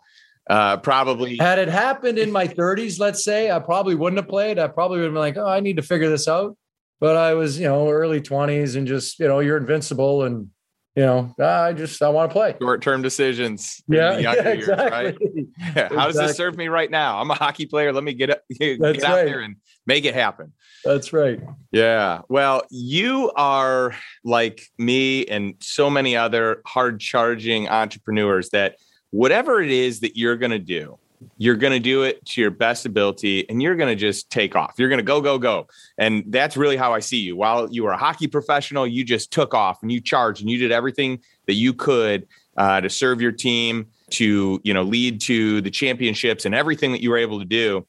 Uh, 0.49 0.77
probably 0.77 1.37
had 1.37 1.59
it 1.59 1.67
happened 1.67 2.17
in 2.17 2.31
my 2.31 2.47
30s, 2.47 2.99
let's 2.99 3.23
say, 3.23 3.51
I 3.51 3.59
probably 3.59 3.93
wouldn't 3.93 4.17
have 4.17 4.27
played. 4.27 4.57
I 4.57 4.67
probably 4.67 4.97
would 4.97 5.05
have 5.05 5.13
been 5.13 5.19
like, 5.19 5.37
oh, 5.37 5.45
I 5.45 5.59
need 5.59 5.75
to 5.75 5.83
figure 5.83 6.09
this 6.09 6.27
out. 6.27 6.57
But 6.99 7.15
I 7.15 7.33
was, 7.33 7.59
you 7.59 7.67
know, 7.67 7.89
early 7.89 8.19
20s 8.19 8.75
and 8.75 8.87
just, 8.87 9.19
you 9.19 9.27
know, 9.27 9.39
you're 9.39 9.57
invincible 9.57 10.23
and 10.23 10.49
you 10.95 11.05
know, 11.05 11.33
ah, 11.39 11.63
I 11.63 11.73
just 11.73 12.01
I 12.01 12.09
want 12.09 12.29
to 12.29 12.33
play. 12.33 12.55
Short 12.59 12.81
term 12.81 13.01
decisions. 13.01 13.81
Yeah, 13.87 14.17
yeah 14.17 14.33
exactly. 14.33 14.57
Years, 14.57 14.67
right? 14.67 15.17
yeah. 15.57 15.73
How 15.73 15.81
exactly. 15.81 16.05
does 16.05 16.15
this 16.15 16.37
serve 16.37 16.57
me 16.57 16.67
right 16.67 16.89
now? 16.89 17.19
I'm 17.19 17.29
a 17.31 17.35
hockey 17.35 17.65
player. 17.65 17.93
Let 17.93 18.03
me 18.03 18.13
get, 18.13 18.31
up, 18.31 18.41
get 18.59 18.81
out 18.81 18.91
right. 18.91 19.25
there 19.25 19.39
and 19.39 19.55
make 19.85 20.05
it 20.05 20.13
happen. 20.13 20.53
That's 20.83 21.13
right. 21.13 21.39
Yeah. 21.71 22.21
Well, 22.29 22.63
you 22.69 23.31
are 23.35 23.95
like 24.23 24.63
me 24.77 25.25
and 25.25 25.55
so 25.59 25.89
many 25.89 26.15
other 26.15 26.61
hard 26.65 26.99
charging 26.99 27.69
entrepreneurs 27.69 28.49
that 28.49 28.75
whatever 29.11 29.61
it 29.61 29.71
is 29.71 30.01
that 30.01 30.17
you're 30.17 30.37
going 30.37 30.51
to 30.51 30.59
do, 30.59 30.97
you're 31.37 31.55
going 31.55 31.73
to 31.73 31.79
do 31.79 32.03
it 32.03 32.23
to 32.25 32.41
your 32.41 32.51
best 32.51 32.85
ability 32.85 33.49
and 33.49 33.61
you're 33.61 33.75
going 33.75 33.89
to 33.89 33.95
just 33.95 34.29
take 34.29 34.55
off. 34.55 34.75
You're 34.77 34.89
going 34.89 34.99
to 34.99 35.03
go, 35.03 35.21
go, 35.21 35.37
go. 35.37 35.67
And 35.97 36.23
that's 36.27 36.55
really 36.55 36.77
how 36.77 36.93
I 36.93 36.99
see 36.99 37.19
you. 37.19 37.35
While 37.35 37.69
you 37.71 37.83
were 37.83 37.91
a 37.91 37.97
hockey 37.97 38.27
professional, 38.27 38.87
you 38.87 39.03
just 39.03 39.31
took 39.31 39.53
off 39.53 39.81
and 39.81 39.91
you 39.91 40.01
charged 40.01 40.41
and 40.41 40.49
you 40.49 40.57
did 40.57 40.71
everything 40.71 41.19
that 41.47 41.53
you 41.53 41.73
could 41.73 42.27
uh, 42.57 42.81
to 42.81 42.89
serve 42.89 43.21
your 43.21 43.31
team, 43.31 43.87
to, 44.11 44.59
you 44.63 44.73
know, 44.73 44.83
lead 44.83 45.21
to 45.21 45.61
the 45.61 45.71
championships 45.71 46.45
and 46.45 46.55
everything 46.55 46.91
that 46.91 47.01
you 47.01 47.09
were 47.09 47.17
able 47.17 47.39
to 47.39 47.45
do. 47.45 47.85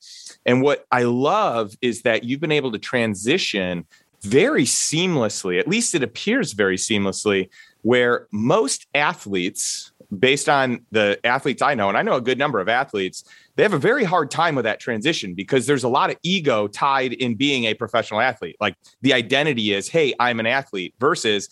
And 0.46 0.62
what 0.62 0.86
I 0.90 1.04
love 1.04 1.72
is 1.82 2.02
that 2.02 2.24
you've 2.24 2.40
been 2.40 2.52
able 2.52 2.72
to 2.72 2.78
transition 2.78 3.86
very 4.22 4.64
seamlessly, 4.64 5.58
at 5.58 5.66
least 5.66 5.94
it 5.94 6.02
appears 6.02 6.52
very 6.52 6.76
seamlessly, 6.76 7.48
where 7.82 8.26
most 8.30 8.86
athletes, 8.94 9.92
based 10.18 10.48
on 10.48 10.84
the 10.90 11.18
athletes 11.24 11.62
I 11.62 11.74
know, 11.74 11.88
and 11.88 11.96
I 11.96 12.02
know 12.02 12.14
a 12.14 12.20
good 12.20 12.38
number 12.38 12.60
of 12.60 12.68
athletes, 12.68 13.24
they 13.56 13.62
have 13.62 13.72
a 13.72 13.78
very 13.78 14.04
hard 14.04 14.30
time 14.30 14.54
with 14.54 14.64
that 14.64 14.80
transition 14.80 15.34
because 15.34 15.66
there's 15.66 15.84
a 15.84 15.88
lot 15.88 16.10
of 16.10 16.16
ego 16.22 16.66
tied 16.66 17.12
in 17.12 17.34
being 17.34 17.64
a 17.64 17.74
professional 17.74 18.20
athlete. 18.20 18.56
Like 18.60 18.76
the 19.02 19.12
identity 19.12 19.72
is, 19.72 19.88
hey, 19.88 20.14
I'm 20.18 20.40
an 20.40 20.46
athlete 20.46 20.94
versus 20.98 21.48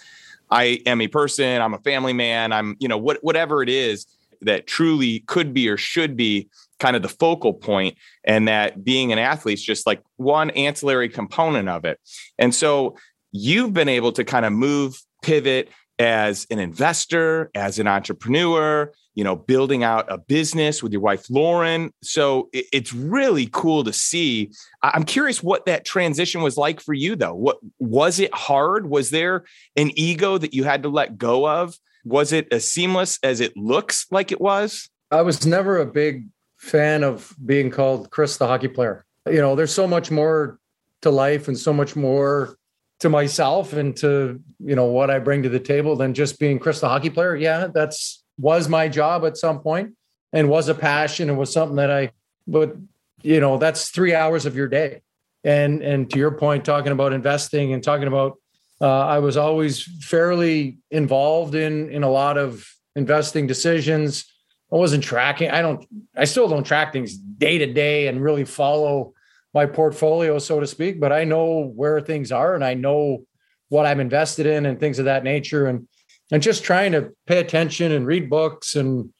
I 0.50 0.80
am 0.86 1.00
a 1.00 1.08
person, 1.08 1.60
I'm 1.60 1.74
a 1.74 1.78
family 1.78 2.12
man, 2.12 2.52
I'm, 2.52 2.76
you 2.80 2.88
know, 2.88 2.98
what 2.98 3.18
whatever 3.22 3.62
it 3.62 3.68
is 3.68 4.06
that 4.40 4.66
truly 4.66 5.20
could 5.20 5.52
be 5.52 5.68
or 5.68 5.76
should 5.76 6.16
be 6.16 6.48
kind 6.78 6.94
of 6.94 7.02
the 7.02 7.08
focal 7.08 7.52
point 7.52 7.96
and 8.24 8.46
that 8.46 8.84
being 8.84 9.12
an 9.12 9.18
athlete 9.18 9.54
is 9.54 9.64
just 9.64 9.86
like 9.86 10.00
one 10.16 10.50
ancillary 10.50 11.08
component 11.08 11.68
of 11.68 11.84
it. 11.84 11.98
And 12.38 12.54
so 12.54 12.96
you've 13.32 13.72
been 13.72 13.88
able 13.88 14.12
to 14.12 14.24
kind 14.24 14.46
of 14.46 14.52
move, 14.52 15.00
pivot, 15.22 15.70
as 15.98 16.46
an 16.50 16.58
investor, 16.58 17.50
as 17.54 17.78
an 17.78 17.86
entrepreneur, 17.86 18.92
you 19.14 19.24
know, 19.24 19.34
building 19.34 19.82
out 19.82 20.06
a 20.08 20.16
business 20.16 20.82
with 20.82 20.92
your 20.92 21.00
wife, 21.00 21.28
Lauren. 21.28 21.92
So 22.02 22.48
it's 22.52 22.92
really 22.92 23.48
cool 23.50 23.82
to 23.84 23.92
see. 23.92 24.52
I'm 24.82 25.04
curious 25.04 25.42
what 25.42 25.66
that 25.66 25.84
transition 25.84 26.40
was 26.40 26.56
like 26.56 26.80
for 26.80 26.94
you, 26.94 27.16
though. 27.16 27.34
What 27.34 27.58
was 27.80 28.20
it 28.20 28.32
hard? 28.32 28.88
Was 28.88 29.10
there 29.10 29.44
an 29.76 29.90
ego 29.96 30.38
that 30.38 30.54
you 30.54 30.62
had 30.62 30.84
to 30.84 30.88
let 30.88 31.18
go 31.18 31.48
of? 31.48 31.76
Was 32.04 32.32
it 32.32 32.46
as 32.52 32.70
seamless 32.70 33.18
as 33.22 33.40
it 33.40 33.56
looks 33.56 34.06
like 34.10 34.30
it 34.30 34.40
was? 34.40 34.88
I 35.10 35.22
was 35.22 35.44
never 35.44 35.78
a 35.78 35.86
big 35.86 36.28
fan 36.58 37.02
of 37.02 37.34
being 37.44 37.70
called 37.70 38.10
Chris 38.10 38.36
the 38.36 38.46
hockey 38.46 38.68
player. 38.68 39.04
You 39.26 39.40
know, 39.40 39.56
there's 39.56 39.74
so 39.74 39.86
much 39.86 40.10
more 40.10 40.58
to 41.02 41.10
life 41.10 41.48
and 41.48 41.58
so 41.58 41.72
much 41.72 41.96
more 41.96 42.57
to 43.00 43.08
myself 43.08 43.72
and 43.72 43.96
to 43.96 44.40
you 44.58 44.74
know 44.74 44.86
what 44.86 45.10
I 45.10 45.18
bring 45.18 45.42
to 45.44 45.48
the 45.48 45.60
table 45.60 45.96
than 45.96 46.14
just 46.14 46.38
being 46.38 46.58
Chris 46.58 46.80
the 46.80 46.88
hockey 46.88 47.10
player. 47.10 47.36
Yeah, 47.36 47.68
that's 47.72 48.24
was 48.38 48.68
my 48.68 48.88
job 48.88 49.24
at 49.24 49.36
some 49.36 49.60
point 49.60 49.94
and 50.32 50.48
was 50.48 50.68
a 50.68 50.74
passion 50.74 51.28
and 51.28 51.38
was 51.38 51.52
something 51.52 51.76
that 51.76 51.90
I 51.90 52.12
but 52.46 52.76
you 53.22 53.40
know 53.40 53.58
that's 53.58 53.90
three 53.90 54.14
hours 54.14 54.46
of 54.46 54.56
your 54.56 54.68
day. 54.68 55.02
And 55.44 55.82
and 55.82 56.10
to 56.10 56.18
your 56.18 56.32
point, 56.32 56.64
talking 56.64 56.92
about 56.92 57.12
investing 57.12 57.72
and 57.72 57.82
talking 57.82 58.08
about 58.08 58.38
uh, 58.80 59.06
I 59.06 59.18
was 59.18 59.36
always 59.36 59.82
fairly 60.04 60.78
involved 60.90 61.54
in 61.54 61.90
in 61.90 62.02
a 62.02 62.10
lot 62.10 62.36
of 62.38 62.66
investing 62.96 63.46
decisions. 63.46 64.24
I 64.72 64.76
wasn't 64.76 65.04
tracking. 65.04 65.50
I 65.50 65.62
don't. 65.62 65.86
I 66.16 66.24
still 66.24 66.48
don't 66.48 66.64
track 66.64 66.92
things 66.92 67.16
day 67.16 67.58
to 67.58 67.66
day 67.72 68.08
and 68.08 68.22
really 68.22 68.44
follow 68.44 69.14
my 69.54 69.66
portfolio, 69.66 70.38
so 70.38 70.60
to 70.60 70.66
speak, 70.66 71.00
but 71.00 71.12
I 71.12 71.24
know 71.24 71.72
where 71.74 72.00
things 72.00 72.32
are 72.32 72.54
and 72.54 72.64
I 72.64 72.74
know 72.74 73.24
what 73.68 73.86
I'm 73.86 74.00
invested 74.00 74.46
in 74.46 74.66
and 74.66 74.78
things 74.78 74.98
of 74.98 75.06
that 75.06 75.24
nature. 75.24 75.66
And 75.66 75.88
and 76.30 76.42
just 76.42 76.62
trying 76.62 76.92
to 76.92 77.10
pay 77.26 77.38
attention 77.38 77.92
and 77.92 78.06
read 78.06 78.28
books 78.28 78.76
and 78.76 79.10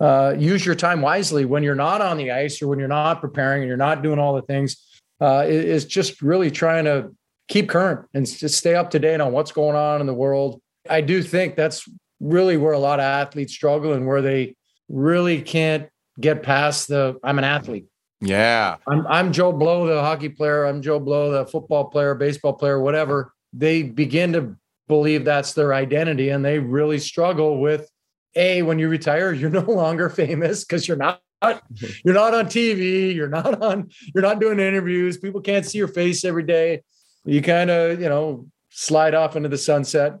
uh, 0.00 0.34
use 0.38 0.66
your 0.66 0.74
time 0.74 1.00
wisely 1.00 1.44
when 1.44 1.62
you're 1.62 1.74
not 1.74 2.02
on 2.02 2.18
the 2.18 2.30
ice 2.30 2.60
or 2.60 2.68
when 2.68 2.78
you're 2.78 2.88
not 2.88 3.20
preparing 3.20 3.62
and 3.62 3.68
you're 3.68 3.76
not 3.76 4.02
doing 4.02 4.18
all 4.18 4.34
the 4.34 4.42
things 4.42 4.76
uh, 5.20 5.44
is 5.46 5.86
just 5.86 6.20
really 6.20 6.50
trying 6.50 6.84
to 6.84 7.10
keep 7.48 7.68
current 7.68 8.06
and 8.12 8.26
just 8.26 8.58
stay 8.58 8.74
up 8.74 8.90
to 8.90 8.98
date 8.98 9.20
on 9.20 9.32
what's 9.32 9.52
going 9.52 9.76
on 9.76 10.00
in 10.00 10.06
the 10.06 10.14
world. 10.14 10.60
I 10.90 11.00
do 11.00 11.22
think 11.22 11.56
that's 11.56 11.88
really 12.20 12.56
where 12.56 12.72
a 12.72 12.78
lot 12.78 12.98
of 12.98 13.04
athletes 13.04 13.52
struggle 13.52 13.92
and 13.92 14.06
where 14.06 14.22
they 14.22 14.56
really 14.88 15.40
can't 15.40 15.88
get 16.20 16.42
past 16.42 16.88
the 16.88 17.18
I'm 17.22 17.38
an 17.38 17.44
athlete. 17.44 17.86
Yeah. 18.22 18.76
I'm, 18.86 19.04
I'm 19.08 19.32
Joe 19.32 19.52
Blow, 19.52 19.86
the 19.86 20.00
hockey 20.00 20.28
player. 20.28 20.64
I'm 20.64 20.80
Joe 20.80 21.00
Blow, 21.00 21.32
the 21.32 21.44
football 21.44 21.86
player, 21.86 22.14
baseball 22.14 22.52
player, 22.52 22.80
whatever. 22.80 23.32
They 23.52 23.82
begin 23.82 24.32
to 24.34 24.56
believe 24.86 25.24
that's 25.24 25.54
their 25.54 25.74
identity 25.74 26.28
and 26.28 26.44
they 26.44 26.58
really 26.58 26.98
struggle 26.98 27.60
with 27.60 27.90
a 28.36 28.62
when 28.62 28.78
you 28.78 28.88
retire 28.88 29.32
you're 29.40 29.50
no 29.50 29.60
longer 29.60 30.08
famous 30.08 30.64
because 30.64 30.86
you're 30.86 30.96
not 30.96 31.20
you're 32.04 32.14
not 32.14 32.34
on 32.34 32.46
TV 32.46 33.14
you're 33.14 33.28
not 33.28 33.60
on 33.62 33.88
you're 34.14 34.22
not 34.22 34.40
doing 34.40 34.60
interviews 34.60 35.16
people 35.16 35.40
can't 35.40 35.66
see 35.66 35.78
your 35.78 35.88
face 35.88 36.24
every 36.24 36.42
day 36.42 36.82
you 37.24 37.40
kind 37.40 37.70
of 37.70 38.00
you 38.00 38.08
know 38.08 38.46
slide 38.70 39.14
off 39.14 39.34
into 39.34 39.48
the 39.48 39.58
sunset 39.58 40.18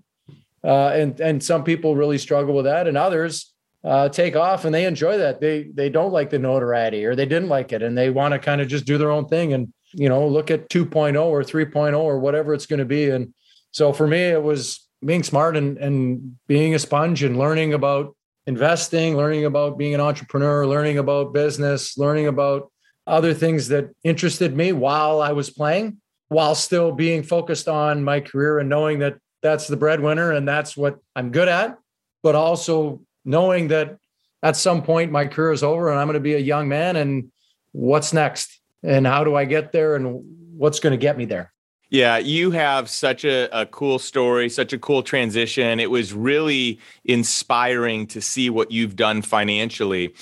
uh, 0.64 0.88
and 0.88 1.20
and 1.20 1.42
some 1.42 1.64
people 1.64 1.94
really 1.96 2.18
struggle 2.18 2.54
with 2.54 2.64
that 2.64 2.86
and 2.88 2.96
others 2.96 3.51
uh, 3.84 4.08
take 4.08 4.36
off 4.36 4.64
and 4.64 4.74
they 4.74 4.84
enjoy 4.86 5.18
that. 5.18 5.40
They 5.40 5.64
they 5.74 5.88
don't 5.88 6.12
like 6.12 6.30
the 6.30 6.38
notoriety 6.38 7.04
or 7.04 7.14
they 7.16 7.26
didn't 7.26 7.48
like 7.48 7.72
it 7.72 7.82
and 7.82 7.96
they 7.96 8.10
want 8.10 8.32
to 8.32 8.38
kind 8.38 8.60
of 8.60 8.68
just 8.68 8.86
do 8.86 8.98
their 8.98 9.10
own 9.10 9.26
thing 9.26 9.52
and 9.52 9.72
you 9.92 10.08
know 10.08 10.26
look 10.26 10.50
at 10.50 10.68
2.0 10.68 11.20
or 11.22 11.42
3.0 11.42 11.98
or 11.98 12.18
whatever 12.18 12.54
it's 12.54 12.66
going 12.66 12.78
to 12.78 12.84
be. 12.84 13.10
And 13.10 13.34
so 13.72 13.92
for 13.92 14.06
me, 14.06 14.20
it 14.20 14.42
was 14.42 14.86
being 15.04 15.22
smart 15.22 15.56
and 15.56 15.78
and 15.78 16.36
being 16.46 16.74
a 16.74 16.78
sponge 16.78 17.22
and 17.22 17.38
learning 17.38 17.74
about 17.74 18.14
investing, 18.46 19.16
learning 19.16 19.44
about 19.44 19.78
being 19.78 19.94
an 19.94 20.00
entrepreneur, 20.00 20.66
learning 20.66 20.98
about 20.98 21.32
business, 21.32 21.98
learning 21.98 22.28
about 22.28 22.70
other 23.06 23.34
things 23.34 23.68
that 23.68 23.90
interested 24.04 24.56
me 24.56 24.72
while 24.72 25.20
I 25.20 25.32
was 25.32 25.50
playing. 25.50 25.98
while 26.28 26.54
still 26.54 26.92
being 26.92 27.22
focused 27.22 27.68
on 27.68 28.02
my 28.02 28.18
career 28.18 28.58
and 28.58 28.68
knowing 28.68 29.00
that 29.00 29.18
that's 29.42 29.66
the 29.66 29.76
breadwinner 29.76 30.32
and 30.32 30.48
that's 30.48 30.74
what 30.74 30.96
I'm 31.14 31.30
good 31.30 31.46
at, 31.48 31.76
but 32.22 32.34
also 32.34 33.02
knowing 33.24 33.68
that 33.68 33.98
at 34.42 34.56
some 34.56 34.82
point 34.82 35.12
my 35.12 35.26
career 35.26 35.52
is 35.52 35.62
over 35.62 35.90
and 35.90 35.98
I'm 35.98 36.06
going 36.06 36.14
to 36.14 36.20
be 36.20 36.34
a 36.34 36.38
young 36.38 36.68
man 36.68 36.96
and 36.96 37.30
what's 37.72 38.12
next 38.12 38.60
and 38.82 39.06
how 39.06 39.24
do 39.24 39.36
I 39.36 39.44
get 39.44 39.72
there 39.72 39.96
and 39.96 40.24
what's 40.56 40.80
going 40.80 40.92
to 40.92 40.96
get 40.96 41.16
me 41.16 41.24
there. 41.24 41.52
Yeah, 41.90 42.16
you 42.16 42.52
have 42.52 42.88
such 42.88 43.24
a, 43.24 43.48
a 43.52 43.66
cool 43.66 43.98
story, 43.98 44.48
such 44.48 44.72
a 44.72 44.78
cool 44.78 45.02
transition. 45.02 45.78
It 45.78 45.90
was 45.90 46.14
really 46.14 46.80
inspiring 47.04 48.06
to 48.08 48.22
see 48.22 48.48
what 48.48 48.70
you've 48.70 48.96
done 48.96 49.20
financially 49.20 50.14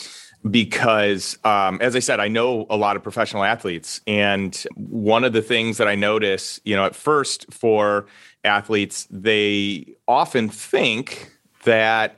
because 0.50 1.38
um, 1.44 1.78
as 1.82 1.94
i 1.94 1.98
said 1.98 2.18
i 2.18 2.26
know 2.26 2.66
a 2.70 2.76
lot 2.76 2.96
of 2.96 3.02
professional 3.02 3.44
athletes 3.44 4.00
and 4.06 4.64
one 4.74 5.22
of 5.22 5.32
the 5.32 5.42
things 5.42 5.76
that 5.76 5.86
i 5.86 5.94
notice 5.94 6.60
you 6.64 6.74
know 6.74 6.86
at 6.86 6.94
first 6.94 7.52
for 7.52 8.06
athletes 8.42 9.06
they 9.10 9.84
often 10.08 10.48
think 10.48 11.30
that 11.64 12.16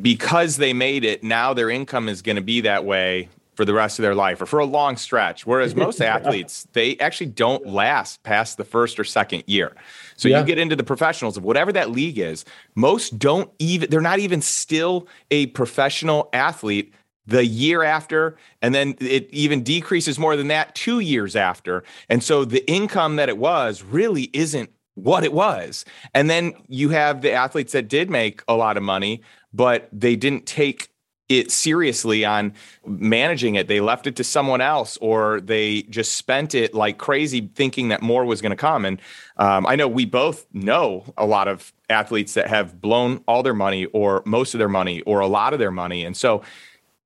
because 0.00 0.56
they 0.56 0.72
made 0.72 1.04
it 1.04 1.22
now 1.22 1.54
their 1.54 1.70
income 1.70 2.08
is 2.08 2.22
going 2.22 2.36
to 2.36 2.42
be 2.42 2.60
that 2.62 2.84
way 2.84 3.28
for 3.54 3.64
the 3.64 3.74
rest 3.74 3.98
of 3.98 4.02
their 4.02 4.14
life 4.14 4.40
or 4.40 4.46
for 4.46 4.58
a 4.58 4.64
long 4.64 4.96
stretch. 4.96 5.46
Whereas 5.46 5.74
most 5.76 6.00
athletes, 6.00 6.66
they 6.72 6.98
actually 6.98 7.26
don't 7.28 7.66
last 7.66 8.22
past 8.22 8.56
the 8.56 8.64
first 8.64 8.98
or 8.98 9.04
second 9.04 9.44
year. 9.46 9.72
So 10.16 10.28
yeah. 10.28 10.40
you 10.40 10.46
get 10.46 10.58
into 10.58 10.76
the 10.76 10.84
professionals 10.84 11.36
of 11.36 11.44
whatever 11.44 11.72
that 11.72 11.90
league 11.90 12.18
is, 12.18 12.44
most 12.74 13.18
don't 13.18 13.50
even, 13.58 13.90
they're 13.90 14.00
not 14.00 14.18
even 14.18 14.40
still 14.40 15.06
a 15.30 15.46
professional 15.46 16.28
athlete 16.32 16.92
the 17.26 17.46
year 17.46 17.82
after. 17.82 18.36
And 18.60 18.74
then 18.74 18.96
it 19.00 19.28
even 19.30 19.62
decreases 19.62 20.18
more 20.18 20.36
than 20.36 20.48
that 20.48 20.74
two 20.74 21.00
years 21.00 21.36
after. 21.36 21.84
And 22.08 22.22
so 22.22 22.44
the 22.44 22.68
income 22.70 23.16
that 23.16 23.28
it 23.28 23.38
was 23.38 23.82
really 23.82 24.30
isn't 24.32 24.70
what 24.94 25.24
it 25.24 25.32
was. 25.32 25.84
And 26.12 26.30
then 26.30 26.54
you 26.68 26.90
have 26.90 27.22
the 27.22 27.32
athletes 27.32 27.72
that 27.72 27.88
did 27.88 28.10
make 28.10 28.42
a 28.46 28.54
lot 28.54 28.76
of 28.76 28.82
money, 28.82 29.22
but 29.54 29.88
they 29.92 30.16
didn't 30.16 30.46
take 30.46 30.90
it 31.28 31.50
seriously 31.50 32.24
on 32.24 32.52
managing 32.86 33.54
it. 33.54 33.66
They 33.66 33.80
left 33.80 34.06
it 34.06 34.16
to 34.16 34.24
someone 34.24 34.60
else, 34.60 34.98
or 34.98 35.40
they 35.40 35.82
just 35.82 36.16
spent 36.16 36.54
it 36.54 36.74
like 36.74 36.98
crazy, 36.98 37.50
thinking 37.54 37.88
that 37.88 38.02
more 38.02 38.24
was 38.26 38.42
going 38.42 38.50
to 38.50 38.56
come. 38.56 38.84
And 38.84 39.00
um, 39.38 39.66
I 39.66 39.76
know 39.76 39.88
we 39.88 40.04
both 40.04 40.46
know 40.52 41.04
a 41.16 41.24
lot 41.24 41.48
of 41.48 41.72
athletes 41.88 42.34
that 42.34 42.48
have 42.48 42.80
blown 42.80 43.24
all 43.26 43.42
their 43.42 43.54
money, 43.54 43.86
or 43.86 44.22
most 44.26 44.54
of 44.54 44.58
their 44.58 44.68
money, 44.68 45.00
or 45.02 45.20
a 45.20 45.26
lot 45.26 45.54
of 45.54 45.58
their 45.58 45.70
money. 45.70 46.04
And 46.04 46.14
so 46.14 46.42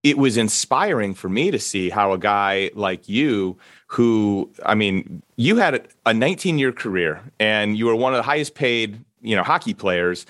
it 0.03 0.19
was 0.19 0.37
inspiring 0.37 1.15
for 1.15 1.29
me 1.29 1.51
to 1.51 1.59
see 1.59 1.91
how 1.91 2.13
a 2.13 2.19
guy 2.19 2.71
like 2.75 3.09
you, 3.09 3.57
who 3.89 4.51
I 4.65 4.75
mean, 4.75 5.23
you 5.37 5.57
had 5.57 5.89
a 6.07 6.15
19 6.15 6.59
year 6.59 6.73
career 6.73 7.21
and 7.39 7.77
you 7.77 7.87
were 7.87 7.97
one 7.97 8.15
of 8.15 8.19
the 8.19 8.23
highest 8.23 8.55
paid, 8.55 9.05
you 9.21 9.35
know, 9.35 9.43
hockey 9.43 9.75
players 9.75 10.25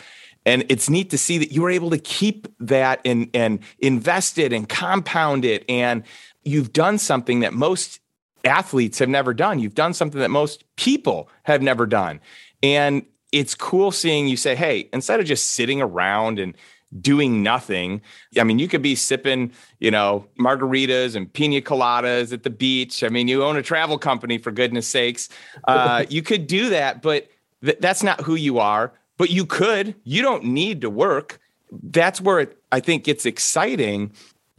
and 0.47 0.65
it's 0.69 0.89
neat 0.89 1.11
to 1.11 1.19
see 1.19 1.39
that 1.39 1.53
you 1.53 1.63
were 1.63 1.71
able 1.71 1.91
to 1.91 1.99
keep 1.99 2.49
that 2.61 3.01
and 3.05 3.29
and 3.35 3.61
invest 3.79 4.39
it 4.39 4.53
and 4.53 4.69
compound 4.69 5.45
it 5.45 5.65
and 5.69 6.03
you've 6.45 6.73
done 6.73 6.99
something 6.99 7.41
that 7.41 7.53
most 7.53 8.01
athletes 8.45 8.99
have 8.99 9.09
never 9.09 9.35
done 9.35 9.59
you've 9.59 9.75
done 9.75 9.93
something 9.93 10.21
that 10.21 10.31
most 10.31 10.65
people 10.77 11.29
have 11.43 11.61
never 11.61 11.87
done 11.87 12.21
and 12.63 13.05
it's 13.33 13.55
cool 13.55 13.91
seeing 13.91 14.29
you 14.29 14.37
say 14.37 14.55
hey 14.55 14.89
instead 14.93 15.21
of 15.21 15.27
just 15.27 15.49
sitting 15.49 15.83
around 15.83 16.39
and 16.39 16.57
doing 17.01 17.43
nothing. 17.43 18.01
I 18.39 18.45
mean, 18.45 18.59
you 18.59 18.69
could 18.69 18.83
be 18.83 18.95
sipping, 18.95 19.53
you 19.79 19.91
know, 19.91 20.27
margaritas 20.39 21.17
and 21.17 21.31
pina 21.31 21.61
coladas 21.61 22.33
at 22.33 22.45
the 22.45 22.51
beach. 22.51 23.05
I 23.05 23.09
mean, 23.09 23.29
you 23.29 23.45
own 23.45 23.57
a 23.57 23.63
travel 23.63 23.99
company 23.99 24.39
for 24.39 24.51
goodness 24.51 24.89
sakes. 24.89 25.29
Uh, 25.65 26.05
you 26.09 26.23
could 26.23 26.47
do 26.47 26.71
that, 26.71 27.03
but 27.03 27.29
th- 27.63 27.79
that's 27.81 28.03
not 28.03 28.23
who 28.23 28.35
you 28.35 28.59
are 28.59 28.93
but 29.19 29.31
you 29.31 29.45
could. 29.45 29.95
You 30.05 30.23
don't 30.23 30.45
need 30.45 30.81
to 30.81 30.91
work. 30.91 31.41
That's 31.71 32.21
where 32.21 32.41
it, 32.41 32.57
I 32.73 32.81
think 32.81 33.07
it's 33.07 33.27
exciting 33.27 34.13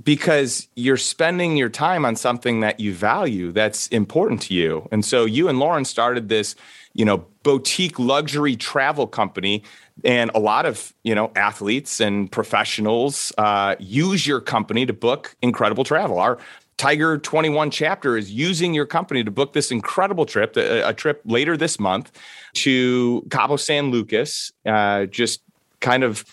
because 0.04 0.68
you're 0.76 0.98
spending 0.98 1.58
your 1.58 1.70
time 1.70 2.06
on 2.06 2.16
something 2.16 2.60
that 2.60 2.80
you 2.80 2.94
value 2.94 3.52
that's 3.52 3.88
important 3.88 4.42
to 4.44 4.54
you. 4.54 4.88
And 4.92 5.04
so 5.04 5.26
you 5.26 5.50
and 5.50 5.60
Lauren 5.60 5.84
started 5.84 6.30
this, 6.30 6.56
you 6.94 7.04
know, 7.04 7.26
boutique 7.44 7.98
luxury 8.00 8.56
travel 8.56 9.08
company 9.08 9.64
and 10.04 10.32
a 10.34 10.40
lot 10.40 10.66
of 10.66 10.94
you 11.04 11.16
know 11.16 11.32
athletes 11.36 12.00
and 12.00 12.32
professionals 12.32 13.32
uh, 13.38 13.76
use 13.80 14.26
your 14.26 14.42
company 14.42 14.86
to 14.86 14.94
book 14.94 15.36
incredible 15.42 15.84
travel 15.84 16.20
our 16.20 16.38
tiger 16.80 17.18
21 17.18 17.70
chapter 17.70 18.16
is 18.16 18.32
using 18.32 18.74
your 18.74 18.86
company 18.86 19.22
to 19.22 19.30
book 19.30 19.52
this 19.52 19.70
incredible 19.70 20.26
trip 20.26 20.56
a, 20.56 20.94
trip 20.94 21.22
later 21.26 21.58
this 21.58 21.78
month 21.78 22.10
to 22.54 23.28
Cabo 23.30 23.58
San 23.58 23.92
Lucas, 23.92 24.54
uh, 24.66 25.06
just 25.06 25.42
kind 25.82 26.04
of, 26.04 26.24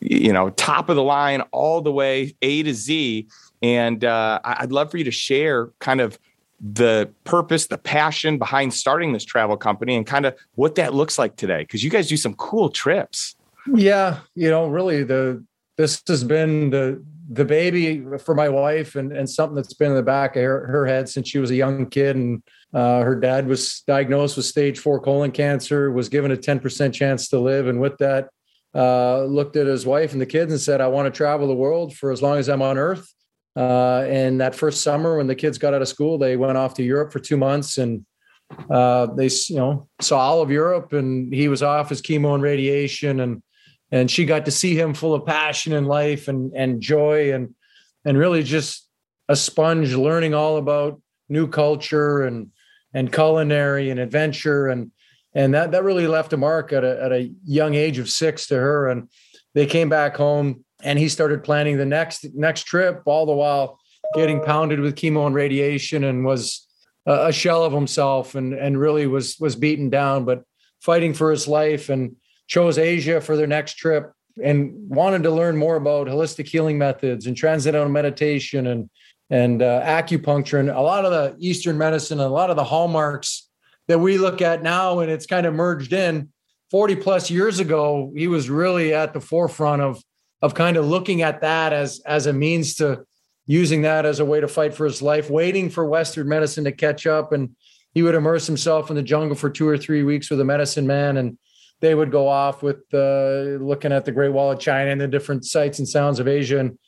you 0.00 0.32
know, 0.32 0.50
top 0.50 0.88
of 0.88 0.94
the 0.94 1.02
line 1.02 1.40
all 1.50 1.80
the 1.80 1.90
way 1.90 2.34
A 2.42 2.62
to 2.62 2.72
Z. 2.72 3.26
And 3.60 4.04
uh, 4.04 4.38
I'd 4.44 4.70
love 4.70 4.90
for 4.90 4.98
you 4.98 5.04
to 5.04 5.10
share 5.10 5.70
kind 5.80 6.00
of 6.00 6.16
the 6.60 7.10
purpose, 7.24 7.66
the 7.66 7.76
passion 7.76 8.38
behind 8.38 8.74
starting 8.74 9.12
this 9.12 9.24
travel 9.24 9.56
company 9.56 9.96
and 9.96 10.06
kind 10.06 10.26
of 10.26 10.36
what 10.54 10.76
that 10.76 10.94
looks 10.94 11.18
like 11.18 11.34
today. 11.34 11.64
Cause 11.64 11.82
you 11.82 11.90
guys 11.90 12.08
do 12.08 12.16
some 12.16 12.34
cool 12.34 12.68
trips. 12.68 13.34
Yeah. 13.74 14.20
You 14.36 14.48
know, 14.48 14.68
really 14.68 15.02
the, 15.02 15.44
this 15.76 16.02
has 16.06 16.22
been 16.22 16.70
the, 16.70 17.02
the 17.30 17.44
baby 17.44 18.02
for 18.18 18.34
my 18.34 18.48
wife 18.48 18.96
and, 18.96 19.12
and 19.12 19.28
something 19.28 19.54
that's 19.54 19.74
been 19.74 19.90
in 19.90 19.96
the 19.96 20.02
back 20.02 20.36
of 20.36 20.42
her, 20.42 20.66
her 20.66 20.86
head 20.86 21.08
since 21.08 21.28
she 21.28 21.38
was 21.38 21.50
a 21.50 21.56
young 21.56 21.86
kid. 21.86 22.16
And 22.16 22.42
uh, 22.72 23.02
her 23.02 23.14
dad 23.14 23.46
was 23.46 23.82
diagnosed 23.86 24.36
with 24.36 24.46
stage 24.46 24.78
four 24.78 25.00
colon 25.00 25.30
cancer, 25.30 25.92
was 25.92 26.08
given 26.08 26.32
a 26.32 26.36
10% 26.36 26.92
chance 26.92 27.28
to 27.28 27.38
live. 27.38 27.68
And 27.68 27.80
with 27.80 27.98
that, 27.98 28.28
uh, 28.74 29.24
looked 29.24 29.56
at 29.56 29.66
his 29.66 29.84
wife 29.86 30.12
and 30.12 30.20
the 30.20 30.26
kids 30.26 30.52
and 30.52 30.60
said, 30.60 30.80
I 30.80 30.88
want 30.88 31.06
to 31.06 31.16
travel 31.16 31.46
the 31.46 31.54
world 31.54 31.94
for 31.94 32.10
as 32.10 32.22
long 32.22 32.38
as 32.38 32.48
I'm 32.48 32.62
on 32.62 32.78
earth. 32.78 33.06
Uh, 33.56 34.04
and 34.08 34.40
that 34.40 34.54
first 34.54 34.82
summer, 34.82 35.16
when 35.16 35.26
the 35.26 35.34
kids 35.34 35.58
got 35.58 35.74
out 35.74 35.82
of 35.82 35.88
school, 35.88 36.16
they 36.16 36.36
went 36.36 36.56
off 36.56 36.74
to 36.74 36.82
Europe 36.82 37.12
for 37.12 37.18
two 37.18 37.36
months 37.36 37.78
and 37.78 38.06
uh, 38.70 39.06
they, 39.14 39.28
you 39.48 39.56
know, 39.56 39.88
saw 40.00 40.18
all 40.18 40.40
of 40.40 40.50
Europe. 40.50 40.92
And 40.92 41.32
he 41.32 41.48
was 41.48 41.62
off 41.62 41.90
his 41.90 42.00
chemo 42.00 42.34
and 42.34 42.42
radiation, 42.42 43.20
and 43.20 43.42
and 43.90 44.10
she 44.10 44.24
got 44.24 44.44
to 44.44 44.50
see 44.50 44.78
him 44.78 44.94
full 44.94 45.14
of 45.14 45.26
passion 45.26 45.72
and 45.72 45.86
life 45.86 46.28
and 46.28 46.52
and 46.54 46.80
joy 46.80 47.32
and 47.32 47.54
and 48.04 48.18
really 48.18 48.42
just 48.42 48.86
a 49.28 49.36
sponge, 49.36 49.94
learning 49.94 50.34
all 50.34 50.56
about 50.56 51.00
new 51.28 51.46
culture 51.46 52.22
and 52.22 52.48
and 52.94 53.12
culinary 53.12 53.90
and 53.90 54.00
adventure. 54.00 54.68
And 54.68 54.90
and 55.34 55.54
that 55.54 55.72
that 55.72 55.84
really 55.84 56.06
left 56.06 56.32
a 56.32 56.36
mark 56.36 56.72
at 56.72 56.84
a, 56.84 57.02
at 57.02 57.12
a 57.12 57.32
young 57.44 57.74
age 57.74 57.98
of 57.98 58.10
six 58.10 58.46
to 58.48 58.56
her. 58.56 58.88
And 58.88 59.08
they 59.54 59.66
came 59.66 59.88
back 59.88 60.16
home 60.16 60.64
and 60.82 60.98
he 60.98 61.08
started 61.08 61.44
planning 61.44 61.76
the 61.76 61.86
next 61.86 62.26
next 62.34 62.64
trip 62.64 63.02
all 63.06 63.26
the 63.26 63.32
while 63.32 63.78
getting 64.14 64.42
pounded 64.42 64.80
with 64.80 64.94
chemo 64.94 65.26
and 65.26 65.34
radiation 65.34 66.04
and 66.04 66.24
was 66.24 66.66
a, 67.06 67.26
a 67.26 67.32
shell 67.32 67.64
of 67.64 67.72
himself 67.72 68.34
and 68.34 68.54
and 68.54 68.78
really 68.78 69.06
was 69.06 69.36
was 69.38 69.56
beaten 69.56 69.90
down 69.90 70.24
but 70.24 70.44
fighting 70.80 71.12
for 71.12 71.30
his 71.30 71.48
life 71.48 71.88
and 71.88 72.16
chose 72.48 72.78
Asia 72.78 73.20
for 73.20 73.36
their 73.36 73.46
next 73.46 73.74
trip 73.74 74.12
and 74.42 74.72
wanted 74.88 75.22
to 75.22 75.30
learn 75.30 75.56
more 75.56 75.76
about 75.76 76.06
holistic 76.06 76.48
healing 76.48 76.78
methods 76.78 77.26
and 77.26 77.36
transcendental 77.36 77.88
meditation 77.88 78.66
and 78.66 78.90
and 79.30 79.60
uh, 79.60 79.82
acupuncture 79.82 80.58
and 80.58 80.70
a 80.70 80.80
lot 80.80 81.04
of 81.04 81.12
the 81.12 81.36
Eastern 81.38 81.76
medicine 81.76 82.18
and 82.18 82.26
a 82.26 82.32
lot 82.32 82.48
of 82.48 82.56
the 82.56 82.64
hallmarks 82.64 83.50
that 83.86 83.98
we 83.98 84.16
look 84.16 84.40
at 84.40 84.62
now, 84.62 85.00
and 85.00 85.10
it's 85.10 85.26
kind 85.26 85.46
of 85.46 85.54
merged 85.54 85.92
in. 85.92 86.30
40 86.70 86.96
plus 86.96 87.30
years 87.30 87.60
ago, 87.60 88.12
he 88.16 88.26
was 88.26 88.48
really 88.48 88.94
at 88.94 89.12
the 89.12 89.20
forefront 89.20 89.82
of 89.82 90.02
of 90.40 90.54
kind 90.54 90.76
of 90.76 90.86
looking 90.86 91.22
at 91.22 91.40
that 91.40 91.72
as 91.72 92.00
as 92.06 92.26
a 92.26 92.32
means 92.32 92.76
to 92.76 93.04
using 93.46 93.82
that 93.82 94.06
as 94.06 94.20
a 94.20 94.24
way 94.24 94.40
to 94.40 94.48
fight 94.48 94.74
for 94.74 94.84
his 94.84 95.02
life, 95.02 95.30
waiting 95.30 95.70
for 95.70 95.86
Western 95.86 96.28
medicine 96.28 96.64
to 96.64 96.72
catch 96.72 97.06
up. 97.06 97.32
And 97.32 97.56
he 97.94 98.02
would 98.02 98.14
immerse 98.14 98.46
himself 98.46 98.90
in 98.90 98.96
the 98.96 99.02
jungle 99.02 99.34
for 99.34 99.48
two 99.48 99.66
or 99.66 99.78
three 99.78 100.02
weeks 100.02 100.30
with 100.30 100.40
a 100.40 100.44
medicine 100.44 100.86
man, 100.86 101.16
and 101.16 101.38
they 101.80 101.94
would 101.94 102.10
go 102.10 102.28
off 102.28 102.62
with 102.62 102.82
uh, 102.92 103.58
looking 103.62 103.92
at 103.92 104.04
the 104.04 104.12
Great 104.12 104.32
Wall 104.32 104.52
of 104.52 104.58
China 104.58 104.90
and 104.90 105.00
the 105.00 105.08
different 105.08 105.44
sights 105.44 105.78
and 105.78 105.88
sounds 105.88 106.18
of 106.18 106.28
Asia. 106.28 106.58
And 106.58 106.78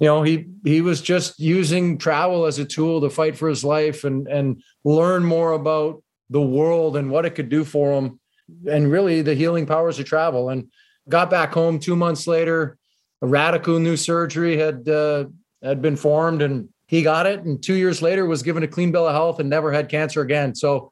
you 0.00 0.06
know 0.06 0.22
he 0.22 0.46
he 0.64 0.80
was 0.80 1.00
just 1.00 1.38
using 1.38 1.98
travel 1.98 2.46
as 2.46 2.58
a 2.58 2.64
tool 2.64 3.00
to 3.00 3.10
fight 3.10 3.36
for 3.36 3.48
his 3.48 3.64
life 3.64 4.04
and 4.04 4.26
and 4.26 4.62
learn 4.84 5.24
more 5.24 5.52
about 5.52 6.02
the 6.30 6.42
world 6.42 6.96
and 6.96 7.10
what 7.10 7.26
it 7.26 7.34
could 7.34 7.48
do 7.48 7.64
for 7.64 7.92
him 7.92 8.18
and 8.68 8.90
really 8.90 9.22
the 9.22 9.34
healing 9.34 9.66
powers 9.66 9.98
of 9.98 10.06
travel. 10.06 10.48
And 10.48 10.68
got 11.08 11.30
back 11.30 11.52
home 11.52 11.78
2 11.78 11.94
months 11.96 12.26
later 12.26 12.78
a 13.22 13.26
radical 13.26 13.78
new 13.78 13.96
surgery 13.96 14.56
had 14.56 14.88
uh, 14.88 15.26
had 15.62 15.80
been 15.80 15.96
formed 15.96 16.42
and 16.42 16.68
he 16.86 17.02
got 17.02 17.26
it. 17.26 17.40
And 17.40 17.62
2 17.62 17.74
years 17.74 18.02
later 18.02 18.26
was 18.26 18.42
given 18.42 18.62
a 18.62 18.68
clean 18.68 18.90
bill 18.90 19.06
of 19.06 19.14
health 19.14 19.38
and 19.38 19.48
never 19.48 19.70
had 19.72 19.88
cancer 19.88 20.22
again. 20.22 20.54
So 20.54 20.90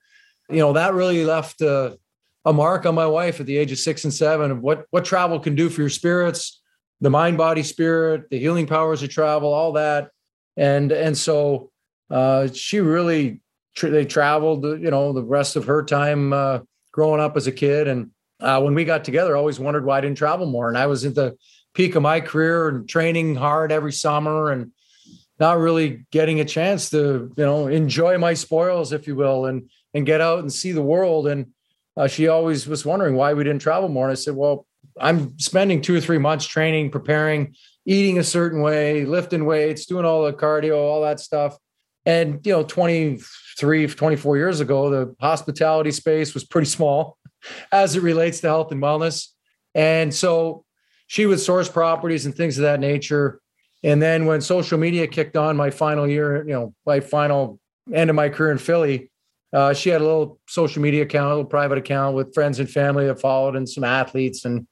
you 0.49 0.59
know 0.59 0.75
that 0.75 0.95
really 0.95 1.25
left 1.25 1.61
a, 1.61 1.99
a 2.45 2.53
mark 2.53 2.87
on 2.87 2.95
my 2.95 3.07
wife 3.07 3.41
at 3.41 3.47
the 3.47 3.57
age 3.57 3.73
of 3.73 3.79
6 3.79 4.05
and 4.05 4.13
7 4.13 4.51
of 4.51 4.61
what 4.61 4.87
what 4.91 5.05
travel 5.05 5.39
can 5.39 5.55
do 5.55 5.69
for 5.69 5.81
your 5.81 5.91
spirits 5.91 6.63
the 7.03 7.11
mind, 7.11 7.37
body, 7.37 7.65
spirit, 7.65 8.31
the 8.31 8.39
healing 8.39 8.67
powers 8.67 9.03
of 9.03 9.11
travel, 9.11 9.53
all 9.53 9.73
that. 9.73 10.11
And 10.57 10.93
and 10.93 11.19
so 11.19 11.73
uh, 12.09 12.47
she 12.47 12.81
really 12.81 13.43
tr- 13.75 13.89
they 13.89 14.07
traveled, 14.07 14.65
you 14.65 14.91
know, 14.91 15.13
the 15.13 15.25
rest 15.25 15.57
of 15.57 15.65
her 15.65 15.83
time 15.83 16.33
uh, 16.33 16.61
growing 16.93 17.21
up 17.21 17.37
as 17.37 17.49
a 17.49 17.53
kid. 17.53 17.89
And 17.89 18.13
uh, 18.41 18.61
when 18.61 18.75
we 18.75 18.85
got 18.85 19.05
together, 19.05 19.37
I 19.37 19.39
always 19.41 19.59
wondered 19.59 19.85
why 19.85 19.99
I 19.99 20.01
didn't 20.01 20.19
travel 20.19 20.47
more. 20.47 20.69
And 20.69 20.79
I 20.79 20.87
was 20.87 21.05
at 21.05 21.17
the 21.17 21.37
peak 21.75 21.97
of 21.97 22.03
my 22.03 22.21
career 22.21 22.69
and 22.69 22.89
training 22.89 23.35
hard 23.35 23.73
every 23.73 23.93
summer 23.93 24.51
and 24.53 24.71
not 25.41 25.59
really 25.59 26.07
getting 26.13 26.39
a 26.39 26.45
chance 26.45 26.91
to, 26.91 27.33
you 27.37 27.45
know, 27.45 27.67
enjoy 27.67 28.17
my 28.17 28.35
spoils, 28.35 28.93
if 28.93 29.09
you 29.09 29.17
will, 29.17 29.47
and 29.47 29.69
and 29.93 30.07
get 30.07 30.21
out 30.21 30.39
and 30.39 30.53
see 30.53 30.71
the 30.71 30.83
world. 30.83 31.27
And 31.27 31.47
uh, 31.97 32.07
she 32.07 32.29
always 32.29 32.67
was 32.67 32.85
wondering 32.85 33.15
why 33.15 33.35
we 33.35 33.45
didn't 33.45 33.63
travel 33.63 33.89
more. 33.89 34.07
And 34.07 34.13
I 34.13 34.17
said, 34.17 34.35
well, 34.35 34.67
I'm 35.01 35.39
spending 35.39 35.81
two 35.81 35.97
or 35.97 36.01
three 36.01 36.19
months 36.19 36.47
training, 36.47 36.91
preparing, 36.91 37.55
eating 37.87 38.19
a 38.19 38.25
certain 38.25 38.63
way, 38.63 39.05
lifting 39.05 39.45
weights, 39.45 39.87
doing 39.87 40.05
all 40.05 40.25
the 40.25 40.33
cardio, 40.33 40.77
all 40.77 41.03
that 41.03 41.21
stuff. 41.21 41.57
And, 42.05 42.45
you 42.45 42.53
know, 42.53 42.65
23, 42.65 43.87
24 43.87 44.37
years 44.37 44.61
ago, 44.61 44.91
the 44.91 45.15
hospitality 45.21 45.93
space 45.93 46.35
was 46.35 46.45
pretty 46.45 46.69
small 46.69 47.19
as 47.73 47.95
it 47.97 48.03
relates 48.03 48.41
to 48.41 48.49
health 48.49 48.73
and 48.73 48.83
wellness. 48.83 49.29
And 49.75 50.13
so 50.13 50.65
she 51.07 51.27
would 51.27 51.41
source 51.41 51.69
properties 51.69 52.27
and 52.27 52.35
things 52.35 52.59
of 52.59 52.63
that 52.63 52.81
nature. 52.81 53.41
And 53.85 54.01
then 54.01 54.27
when 54.27 54.41
social 54.41 54.79
media 54.79 55.07
kicked 55.07 55.37
on 55.37 55.57
my 55.57 55.71
final 55.71 56.09
year, 56.09 56.45
you 56.47 56.53
know, 56.53 56.75
my 56.87 57.01
final 57.01 57.59
end 57.93 58.11
of 58.11 58.17
my 58.17 58.29
career 58.29 58.53
in 58.53 58.59
Philly, 58.59 59.11
uh, 59.53 59.75
she 59.75 59.91
had 59.91 60.01
a 60.01 60.05
little 60.05 60.41
social 60.49 60.81
media 60.81 61.03
account, 61.03 61.27
a 61.27 61.35
little 61.35 61.45
private 61.45 61.79
account 61.79 62.17
with 62.17 62.33
friends 62.33 62.59
and 62.59 62.71
family 62.71 63.07
that 63.07 63.21
followed 63.21 63.55
and 63.55 63.69
some 63.69 63.85
athletes 63.85 64.45
and 64.45 64.67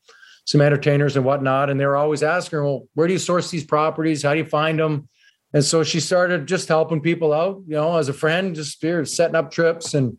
some 0.46 0.60
entertainers 0.60 1.16
and 1.16 1.24
whatnot. 1.24 1.68
And 1.68 1.78
they 1.78 1.86
were 1.86 1.96
always 1.96 2.22
asking 2.22 2.58
her, 2.58 2.64
well, 2.64 2.88
where 2.94 3.06
do 3.06 3.12
you 3.12 3.18
source 3.18 3.50
these 3.50 3.64
properties? 3.64 4.22
How 4.22 4.32
do 4.32 4.38
you 4.38 4.44
find 4.44 4.78
them? 4.78 5.08
And 5.52 5.64
so 5.64 5.82
she 5.82 6.00
started 6.00 6.46
just 6.46 6.68
helping 6.68 7.00
people 7.00 7.32
out, 7.32 7.62
you 7.66 7.74
know, 7.74 7.96
as 7.98 8.08
a 8.08 8.12
friend, 8.12 8.54
just 8.54 8.80
setting 8.80 9.34
up 9.34 9.50
trips. 9.50 9.94
And, 9.94 10.16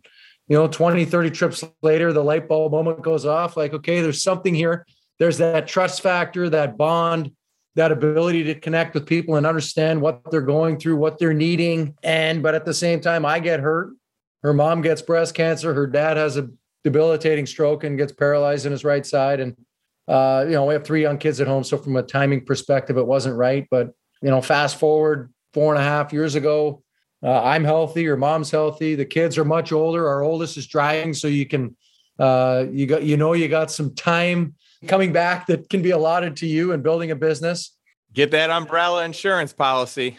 you 0.48 0.58
know, 0.58 0.68
20, 0.68 1.06
30 1.06 1.32
trips 1.32 1.64
later, 1.82 2.14
the 2.14 2.24
light 2.24 2.48
bulb 2.48 2.74
moment 2.74 3.02
goes 3.02 3.26
off 3.26 3.58
like, 3.58 3.74
okay, 3.74 4.02
there's 4.02 4.22
something 4.22 4.54
here. 4.54 4.86
There's 5.20 5.38
that 5.38 5.68
trust 5.68 6.02
factor, 6.02 6.50
that 6.50 6.78
bond, 6.78 7.32
that 7.76 7.92
ability 7.92 8.44
to 8.44 8.56
connect 8.56 8.94
with 8.94 9.06
people 9.06 9.36
and 9.36 9.46
understand 9.46 10.02
what 10.02 10.30
they're 10.30 10.42
going 10.42 10.78
through, 10.78 10.98
what 10.98 11.18
they're 11.18 11.34
needing. 11.34 11.96
And, 12.04 12.44
but 12.44 12.54
at 12.54 12.66
the 12.66 12.74
same 12.74 13.00
time, 13.00 13.26
I 13.26 13.40
get 13.40 13.62
hurt 13.62 13.94
her 14.44 14.54
mom 14.54 14.82
gets 14.82 15.02
breast 15.02 15.36
cancer. 15.36 15.74
Her 15.74 15.88
dad 15.88 16.18
has 16.18 16.38
a 16.38 16.50
debilitating 16.84 17.46
stroke 17.46 17.84
and 17.84 17.98
gets 17.98 18.12
paralyzed 18.12 18.66
in 18.66 18.72
his 18.72 18.84
right 18.84 19.06
side. 19.06 19.40
And, 19.40 19.56
uh, 20.08 20.46
you 20.48 20.54
know, 20.54 20.66
we 20.66 20.74
have 20.74 20.84
three 20.84 21.02
young 21.02 21.18
kids 21.18 21.40
at 21.40 21.48
home. 21.48 21.64
So 21.64 21.78
from 21.78 21.96
a 21.96 22.04
timing 22.04 22.46
perspective, 22.46 22.98
it 22.98 23.06
wasn't 23.06 23.36
right. 23.38 23.68
But, 23.70 23.92
you 24.22 24.30
know, 24.30 24.42
fast 24.42 24.80
forward 24.80 25.32
four 25.54 25.74
and 25.74 25.82
a 25.82 25.86
half 25.86 26.12
years 26.12 26.36
ago, 26.36 26.84
uh, 27.24 27.44
I'm 27.44 27.64
healthy. 27.64 28.02
Your 28.02 28.18
mom's 28.18 28.50
healthy. 28.50 28.96
The 28.96 29.06
kids 29.06 29.38
are 29.38 29.46
much 29.46 29.72
older. 29.72 30.08
Our 30.08 30.24
oldest 30.24 30.58
is 30.58 30.66
driving. 30.66 31.14
So 31.14 31.28
you 31.28 31.46
can, 31.46 31.76
uh, 32.18 32.66
you 32.72 32.88
got, 32.88 33.04
you 33.04 33.18
know, 33.18 33.34
you 33.34 33.48
got 33.48 33.70
some 33.70 33.94
time 33.94 34.56
coming 34.88 35.14
back 35.14 35.46
that 35.48 35.70
can 35.70 35.84
be 35.84 35.92
allotted 35.92 36.36
to 36.38 36.48
you 36.48 36.72
and 36.72 36.82
building 36.82 37.12
a 37.12 37.16
business. 37.16 37.78
Get 38.14 38.32
that 38.32 38.50
umbrella 38.50 39.06
insurance 39.06 39.54
policy. 39.54 40.18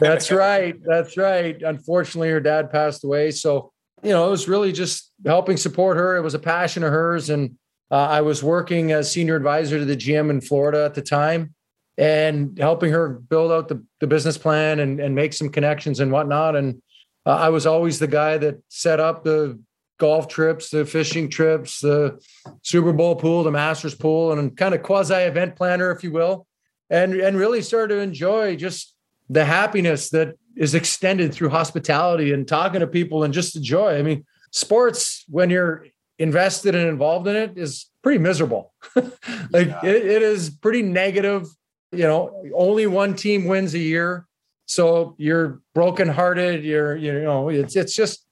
That's 0.00 0.30
right. 0.30 0.76
That's 0.84 1.16
right. 1.16 1.60
Unfortunately, 1.62 2.30
her 2.30 2.40
dad 2.40 2.70
passed 2.70 3.04
away. 3.04 3.30
So, 3.30 3.72
you 4.02 4.10
know, 4.10 4.26
it 4.26 4.30
was 4.30 4.48
really 4.48 4.72
just 4.72 5.10
helping 5.24 5.56
support 5.56 5.96
her. 5.96 6.16
It 6.16 6.22
was 6.22 6.34
a 6.34 6.38
passion 6.38 6.82
of 6.82 6.90
hers. 6.90 7.30
And 7.30 7.56
uh, 7.90 7.96
I 7.96 8.20
was 8.20 8.42
working 8.42 8.92
as 8.92 9.10
senior 9.10 9.36
advisor 9.36 9.78
to 9.78 9.84
the 9.84 9.96
GM 9.96 10.30
in 10.30 10.40
Florida 10.40 10.84
at 10.84 10.94
the 10.94 11.02
time 11.02 11.54
and 11.98 12.56
helping 12.58 12.92
her 12.92 13.08
build 13.08 13.52
out 13.52 13.68
the, 13.68 13.84
the 14.00 14.06
business 14.06 14.38
plan 14.38 14.80
and, 14.80 15.00
and 15.00 15.14
make 15.14 15.32
some 15.32 15.50
connections 15.50 16.00
and 16.00 16.10
whatnot. 16.10 16.56
And 16.56 16.80
uh, 17.26 17.36
I 17.36 17.50
was 17.50 17.66
always 17.66 17.98
the 17.98 18.06
guy 18.06 18.38
that 18.38 18.62
set 18.68 19.00
up 19.00 19.24
the 19.24 19.60
golf 19.98 20.28
trips, 20.28 20.70
the 20.70 20.86
fishing 20.86 21.28
trips, 21.28 21.80
the 21.80 22.18
Super 22.62 22.92
Bowl 22.92 23.16
pool, 23.16 23.44
the 23.44 23.50
Masters 23.50 23.94
pool, 23.94 24.32
and 24.32 24.56
kind 24.56 24.74
of 24.74 24.82
quasi 24.82 25.14
event 25.14 25.56
planner, 25.56 25.90
if 25.90 26.02
you 26.02 26.10
will. 26.10 26.46
And, 26.88 27.14
and 27.14 27.36
really 27.36 27.62
started 27.62 27.94
to 27.94 28.00
enjoy 28.00 28.56
just 28.56 28.96
the 29.30 29.44
happiness 29.44 30.10
that 30.10 30.34
is 30.56 30.74
extended 30.74 31.32
through 31.32 31.48
hospitality 31.48 32.32
and 32.32 32.46
talking 32.46 32.80
to 32.80 32.86
people 32.86 33.22
and 33.22 33.32
just 33.32 33.54
the 33.54 33.60
joy. 33.60 33.96
I 33.96 34.02
mean, 34.02 34.26
sports, 34.50 35.24
when 35.28 35.48
you're 35.48 35.86
invested 36.18 36.74
and 36.74 36.88
involved 36.88 37.28
in 37.28 37.36
it, 37.36 37.56
is 37.56 37.88
pretty 38.02 38.18
miserable. 38.18 38.74
like 38.96 39.68
yeah. 39.68 39.86
it, 39.86 40.04
it 40.04 40.22
is 40.22 40.50
pretty 40.50 40.82
negative. 40.82 41.46
You 41.92 42.04
know, 42.04 42.44
only 42.54 42.86
one 42.88 43.14
team 43.14 43.46
wins 43.46 43.72
a 43.74 43.78
year. 43.78 44.26
So 44.66 45.14
you're 45.16 45.60
brokenhearted. 45.74 46.64
You're, 46.64 46.96
you 46.96 47.22
know, 47.22 47.48
it's 47.48 47.76
it's 47.76 47.94
just 47.94 48.26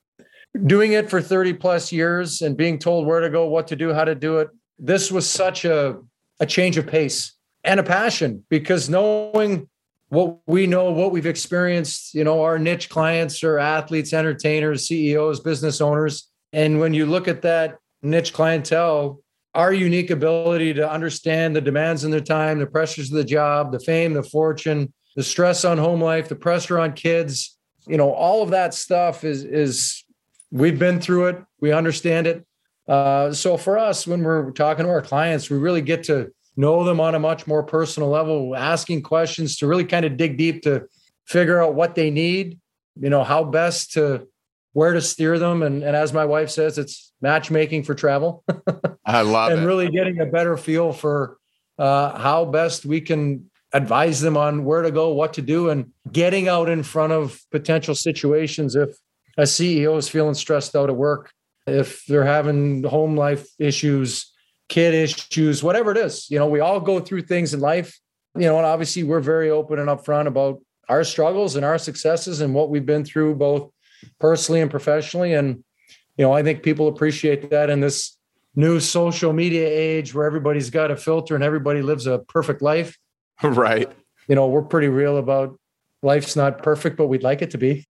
doing 0.67 0.93
it 0.93 1.09
for 1.09 1.23
30 1.23 1.55
plus 1.55 1.93
years 1.93 2.43
and 2.43 2.57
being 2.57 2.79
told 2.79 3.07
where 3.07 3.21
to 3.21 3.31
go, 3.31 3.49
what 3.49 3.69
to 3.69 3.77
do, 3.77 3.95
how 3.95 4.05
to 4.05 4.15
do 4.15 4.39
it. 4.39 4.49
This 4.79 5.13
was 5.13 5.29
such 5.29 5.65
a, 5.65 5.99
a 6.41 6.47
change 6.47 6.77
of 6.77 6.87
pace 6.87 7.35
and 7.65 7.79
a 7.79 7.83
passion 7.83 8.45
because 8.49 8.89
knowing 8.89 9.69
what 10.09 10.39
we 10.47 10.67
know, 10.67 10.91
what 10.91 11.13
we've 11.13 11.27
experienced, 11.27 12.15
you 12.15 12.25
know, 12.25 12.43
our 12.43 12.59
niche 12.59 12.89
clients 12.89 13.45
are 13.45 13.59
athletes, 13.59 14.13
entertainers, 14.13 14.87
CEOs, 14.89 15.41
business 15.41 15.81
owners. 15.81 16.31
And 16.53 16.81
when 16.81 16.95
you 16.95 17.05
look 17.05 17.29
at 17.29 17.43
that 17.43 17.79
niche 18.03 18.33
clientele, 18.33 19.21
our 19.55 19.73
unique 19.73 20.11
ability 20.11 20.75
to 20.75 20.91
understand 20.91 21.55
the 21.55 21.61
demands 21.61 22.05
in 22.05 22.11
their 22.11 22.21
time, 22.21 22.59
the 22.59 22.67
pressures 22.67 23.11
of 23.11 23.17
the 23.17 23.25
job, 23.25 23.73
the 23.73 23.81
fame, 23.81 24.15
the 24.15 24.23
fortune, 24.23 24.93
the 25.17 25.23
stress 25.23 25.65
on 25.65 25.79
home 25.79 26.01
life, 26.01 26.29
the 26.29 26.37
pressure 26.37 26.79
on 26.79 26.93
kids, 26.93 27.59
you 27.87 27.97
know, 27.97 28.13
all 28.13 28.43
of 28.43 28.51
that 28.51 28.75
stuff 28.75 29.25
is 29.25 29.43
is 29.45 30.05
we've 30.51 30.79
been 30.79 31.01
through 31.01 31.27
it, 31.27 31.43
we 31.61 31.73
understand 31.73 32.27
it. 32.27 32.47
Uh, 32.87 33.33
so 33.33 33.57
for 33.57 33.79
us, 33.79 34.07
when 34.07 34.23
we're 34.23 34.51
talking 34.53 34.85
to 34.85 34.91
our 34.91 35.03
clients, 35.03 35.51
we 35.51 35.59
really 35.59 35.83
get 35.83 36.05
to 36.05 36.31
know 36.59 36.83
them 36.83 37.01
on 37.01 37.15
a 37.15 37.21
much 37.21 37.47
more 37.47 37.63
personal 37.63 38.09
level, 38.09 38.55
asking 38.55 39.01
questions 39.03 39.57
to 39.57 39.67
really 39.67 39.85
kind 39.85 40.05
of 40.05 40.17
dig 40.17 40.37
deep 40.37 40.63
to 40.63 40.89
figure 41.25 41.63
out 41.63 41.75
what 41.75 41.95
they 41.95 42.11
need, 42.11 42.59
you 43.01 43.09
know, 43.09 43.23
how 43.23 43.45
best 43.45 43.93
to 43.93 44.27
where 44.73 44.93
to 44.93 45.01
steer 45.01 45.39
them. 45.39 45.63
And, 45.63 45.85
and 45.85 45.95
as 45.95 46.13
my 46.13 46.25
wife 46.25 46.51
says, 46.51 46.77
it's 46.77 47.13
matchmaking 47.23 47.85
for 47.85 47.95
travel. 47.95 48.43
I 49.07 49.23
love 49.23 49.53
and 49.53 49.53
it. 49.53 49.59
And 49.59 49.67
really 49.67 49.89
getting 49.89 50.21
a 50.21 50.27
better 50.27 50.57
feel 50.57 50.93
for 50.93 51.39
uh, 51.79 52.19
how 52.19 52.45
best 52.45 52.85
we 52.85 53.01
can 53.01 53.49
advise 53.73 54.21
them 54.21 54.37
on 54.37 54.65
where 54.65 54.83
to 54.83 54.91
go, 54.91 55.13
what 55.13 55.35
to 55.35 55.43
do, 55.43 55.71
and 55.71 55.93
getting 56.11 56.49
out 56.49 56.69
in 56.69 56.83
front 56.83 57.13
of 57.13 57.41
potential 57.53 57.95
situations 57.95 58.75
if 58.75 58.97
a 59.37 59.43
CEO 59.43 59.97
is 59.97 60.09
feeling 60.09 60.35
stressed 60.35 60.75
out 60.75 60.91
at 60.91 60.97
work, 60.97 61.31
if 61.69 62.05
they're 62.07 62.25
having 62.25 62.83
home 62.83 63.17
life 63.17 63.47
issues, 63.61 64.33
kid 64.69 64.95
issues, 64.95 65.63
whatever 65.63 65.91
it 65.93 65.99
is. 65.99 66.31
You 66.31 66.39
know, 66.39 66.47
we 66.47 66.61
all 66.61 66.81
go 66.81 67.01
through 67.01 67.23
things 67.23 67.55
in 67.55 67.61
life, 67.61 67.99
you 68.35 68.43
know, 68.43 68.57
and 68.57 68.67
obviously 68.67 69.03
we're 69.03 69.21
very 69.21 69.51
open 69.51 69.79
and 69.79 69.89
upfront 69.89 70.27
about 70.27 70.61
our 70.89 71.05
struggles 71.05 71.57
and 71.57 71.65
our 71.65 71.79
successes 71.79 72.41
and 72.41 72.55
what 72.55 72.71
we've 72.71 72.87
been 72.87 73.05
through 73.05 73.35
both 73.35 73.71
personally 74.21 74.61
and 74.61 74.71
professionally. 74.71 75.35
And, 75.35 75.65
you 76.17 76.25
know, 76.25 76.33
I 76.33 76.43
think 76.43 76.63
people 76.63 76.89
appreciate 76.89 77.51
that 77.51 77.71
in 77.71 77.81
this 77.81 78.17
new 78.55 78.81
social 78.81 79.33
media 79.33 79.67
age 79.69 80.15
where 80.15 80.27
everybody's 80.27 80.71
got 80.71 80.91
a 80.91 80.97
filter 80.97 81.35
and 81.35 81.45
everybody 81.45 81.83
lives 81.83 82.07
a 82.07 82.19
perfect 82.19 82.63
life. 82.63 82.97
Right. 83.43 83.89
You 84.27 84.35
know, 84.35 84.49
we're 84.49 84.63
pretty 84.63 84.89
real 84.89 85.17
about 85.17 85.57
life's 86.03 86.35
not 86.35 86.61
perfect, 86.63 86.97
but 86.97 87.07
we'd 87.07 87.23
like 87.23 87.41
it 87.41 87.53
to 87.53 87.59
be. 87.59 87.87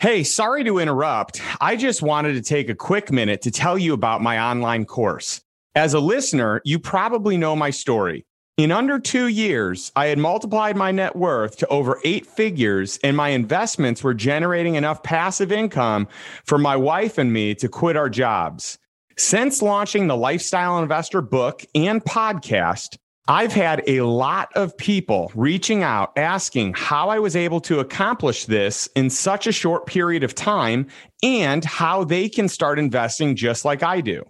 Hey, 0.00 0.24
sorry 0.24 0.64
to 0.64 0.78
interrupt. 0.78 1.40
I 1.60 1.76
just 1.76 2.02
wanted 2.02 2.34
to 2.34 2.42
take 2.42 2.68
a 2.68 2.74
quick 2.74 3.12
minute 3.12 3.42
to 3.42 3.50
tell 3.50 3.78
you 3.78 3.92
about 3.92 4.22
my 4.22 4.38
online 4.38 4.86
course. 4.86 5.40
As 5.76 5.92
a 5.92 5.98
listener, 5.98 6.60
you 6.64 6.78
probably 6.78 7.36
know 7.36 7.56
my 7.56 7.70
story. 7.70 8.24
In 8.56 8.70
under 8.70 9.00
two 9.00 9.26
years, 9.26 9.90
I 9.96 10.06
had 10.06 10.18
multiplied 10.18 10.76
my 10.76 10.92
net 10.92 11.16
worth 11.16 11.56
to 11.56 11.66
over 11.66 12.00
eight 12.04 12.26
figures, 12.26 13.00
and 13.02 13.16
my 13.16 13.30
investments 13.30 14.04
were 14.04 14.14
generating 14.14 14.76
enough 14.76 15.02
passive 15.02 15.50
income 15.50 16.06
for 16.44 16.58
my 16.58 16.76
wife 16.76 17.18
and 17.18 17.32
me 17.32 17.56
to 17.56 17.68
quit 17.68 17.96
our 17.96 18.08
jobs. 18.08 18.78
Since 19.16 19.62
launching 19.62 20.06
the 20.06 20.16
Lifestyle 20.16 20.78
Investor 20.78 21.20
book 21.20 21.64
and 21.74 22.04
podcast, 22.04 22.96
I've 23.26 23.52
had 23.52 23.82
a 23.88 24.02
lot 24.02 24.50
of 24.54 24.76
people 24.76 25.32
reaching 25.34 25.82
out 25.82 26.12
asking 26.16 26.74
how 26.74 27.08
I 27.08 27.18
was 27.18 27.34
able 27.34 27.60
to 27.62 27.80
accomplish 27.80 28.44
this 28.44 28.88
in 28.94 29.10
such 29.10 29.48
a 29.48 29.52
short 29.52 29.86
period 29.86 30.22
of 30.22 30.36
time 30.36 30.86
and 31.20 31.64
how 31.64 32.04
they 32.04 32.28
can 32.28 32.48
start 32.48 32.78
investing 32.78 33.34
just 33.34 33.64
like 33.64 33.82
I 33.82 34.00
do. 34.00 34.22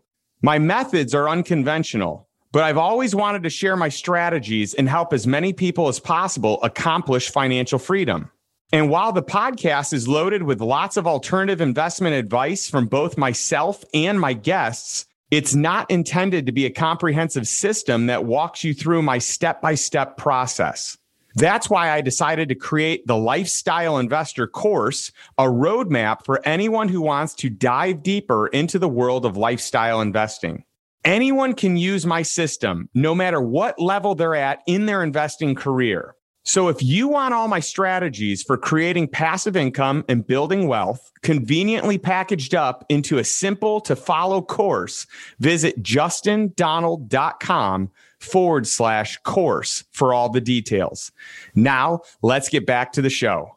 My 0.44 0.58
methods 0.58 1.14
are 1.14 1.26
unconventional, 1.26 2.28
but 2.52 2.64
I've 2.64 2.76
always 2.76 3.14
wanted 3.14 3.44
to 3.44 3.48
share 3.48 3.76
my 3.76 3.88
strategies 3.88 4.74
and 4.74 4.86
help 4.86 5.14
as 5.14 5.26
many 5.26 5.54
people 5.54 5.88
as 5.88 5.98
possible 5.98 6.62
accomplish 6.62 7.30
financial 7.30 7.78
freedom. 7.78 8.30
And 8.70 8.90
while 8.90 9.10
the 9.10 9.22
podcast 9.22 9.94
is 9.94 10.06
loaded 10.06 10.42
with 10.42 10.60
lots 10.60 10.98
of 10.98 11.06
alternative 11.06 11.62
investment 11.62 12.14
advice 12.14 12.68
from 12.68 12.88
both 12.88 13.16
myself 13.16 13.84
and 13.94 14.20
my 14.20 14.34
guests, 14.34 15.06
it's 15.30 15.54
not 15.54 15.90
intended 15.90 16.44
to 16.44 16.52
be 16.52 16.66
a 16.66 16.70
comprehensive 16.70 17.48
system 17.48 18.04
that 18.08 18.26
walks 18.26 18.62
you 18.62 18.74
through 18.74 19.00
my 19.00 19.16
step 19.16 19.62
by 19.62 19.74
step 19.74 20.18
process. 20.18 20.98
That's 21.34 21.68
why 21.68 21.90
I 21.90 22.00
decided 22.00 22.48
to 22.48 22.54
create 22.54 23.06
the 23.06 23.16
Lifestyle 23.16 23.98
Investor 23.98 24.46
course, 24.46 25.10
a 25.36 25.44
roadmap 25.44 26.24
for 26.24 26.46
anyone 26.46 26.88
who 26.88 27.00
wants 27.00 27.34
to 27.36 27.50
dive 27.50 28.02
deeper 28.02 28.46
into 28.48 28.78
the 28.78 28.88
world 28.88 29.26
of 29.26 29.36
lifestyle 29.36 30.00
investing. 30.00 30.64
Anyone 31.04 31.54
can 31.54 31.76
use 31.76 32.06
my 32.06 32.22
system, 32.22 32.88
no 32.94 33.14
matter 33.14 33.40
what 33.40 33.80
level 33.80 34.14
they're 34.14 34.34
at 34.34 34.62
in 34.66 34.86
their 34.86 35.02
investing 35.02 35.54
career. 35.54 36.14
So 36.46 36.68
if 36.68 36.82
you 36.82 37.08
want 37.08 37.32
all 37.32 37.48
my 37.48 37.60
strategies 37.60 38.42
for 38.42 38.58
creating 38.58 39.08
passive 39.08 39.56
income 39.56 40.04
and 40.10 40.26
building 40.26 40.68
wealth 40.68 41.10
conveniently 41.22 41.96
packaged 41.96 42.54
up 42.54 42.84
into 42.90 43.16
a 43.16 43.24
simple 43.24 43.80
to 43.80 43.96
follow 43.96 44.42
course, 44.42 45.06
visit 45.40 45.82
justindonald.com 45.82 47.90
forward 48.24 48.66
slash 48.66 49.18
course 49.18 49.84
for 49.90 50.12
all 50.14 50.28
the 50.28 50.40
details. 50.40 51.12
Now 51.54 52.00
let's 52.22 52.48
get 52.48 52.66
back 52.66 52.92
to 52.94 53.02
the 53.02 53.10
show. 53.10 53.56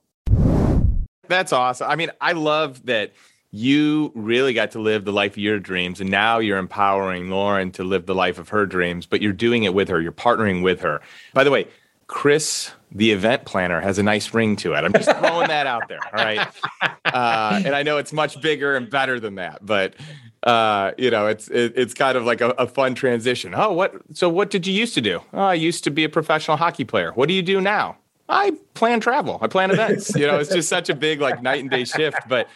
That's 1.27 1.51
awesome. 1.51 1.89
I 1.89 1.95
mean, 1.95 2.11
I 2.21 2.33
love 2.33 2.85
that 2.85 3.13
you 3.51 4.11
really 4.13 4.53
got 4.53 4.71
to 4.71 4.79
live 4.79 5.05
the 5.05 5.11
life 5.11 5.33
of 5.33 5.37
your 5.37 5.59
dreams 5.59 6.01
and 6.01 6.11
now 6.11 6.39
you're 6.39 6.57
empowering 6.57 7.29
Lauren 7.29 7.71
to 7.71 7.83
live 7.83 8.05
the 8.05 8.15
life 8.15 8.39
of 8.39 8.49
her 8.49 8.65
dreams, 8.65 9.05
but 9.05 9.21
you're 9.21 9.33
doing 9.33 9.63
it 9.63 9.73
with 9.73 9.87
her. 9.87 10.01
You're 10.01 10.11
partnering 10.11 10.61
with 10.61 10.81
her. 10.81 11.01
By 11.33 11.43
the 11.43 11.51
way, 11.51 11.67
Chris, 12.07 12.71
the 12.91 13.11
event 13.11 13.45
planner, 13.45 13.81
has 13.81 13.97
a 13.97 14.03
nice 14.03 14.33
ring 14.33 14.55
to 14.57 14.73
it. 14.73 14.83
I'm 14.83 14.93
just 14.93 15.09
throwing 15.11 15.47
that 15.47 15.67
out 15.67 15.87
there. 15.87 15.99
All 16.05 16.23
right. 16.23 16.47
Uh, 17.05 17.61
and 17.65 17.73
I 17.73 17.83
know 17.83 17.97
it's 17.97 18.11
much 18.11 18.39
bigger 18.41 18.75
and 18.75 18.89
better 18.89 19.17
than 19.17 19.35
that, 19.35 19.65
but 19.65 19.95
uh, 20.47 20.93
you 20.97 21.11
know, 21.11 21.27
it's 21.27 21.49
it, 21.49 21.73
it's 21.75 21.93
kind 21.93 22.17
of 22.17 22.23
like 22.23 22.39
a, 22.39 22.51
a, 22.51 22.67
fun 22.67 22.95
transition. 22.95 23.53
Oh, 23.53 23.73
what? 23.73 23.93
So, 24.13 24.29
what 24.29 24.49
did 24.49 24.65
you 24.65 24.73
used 24.73 24.93
to 24.93 25.01
do? 25.01 25.19
Oh, 25.33 25.39
I 25.39 25.55
used 25.55 25.83
to 25.83 25.89
be 25.91 26.05
a 26.05 26.09
professional 26.09 26.55
hockey 26.55 26.85
player. 26.85 27.11
What 27.11 27.27
do 27.27 27.33
you 27.33 27.41
do 27.41 27.59
now? 27.59 27.97
I 28.29 28.53
plan 28.73 29.01
travel. 29.01 29.39
I 29.41 29.47
plan 29.47 29.71
events. 29.71 30.15
you 30.15 30.25
know, 30.25 30.39
it's 30.39 30.49
just 30.49 30.69
such 30.69 30.89
a 30.89 30.95
big 30.95 31.19
like 31.19 31.41
night 31.41 31.59
and 31.59 31.69
day 31.69 31.83
shift. 31.83 32.19
But 32.29 32.47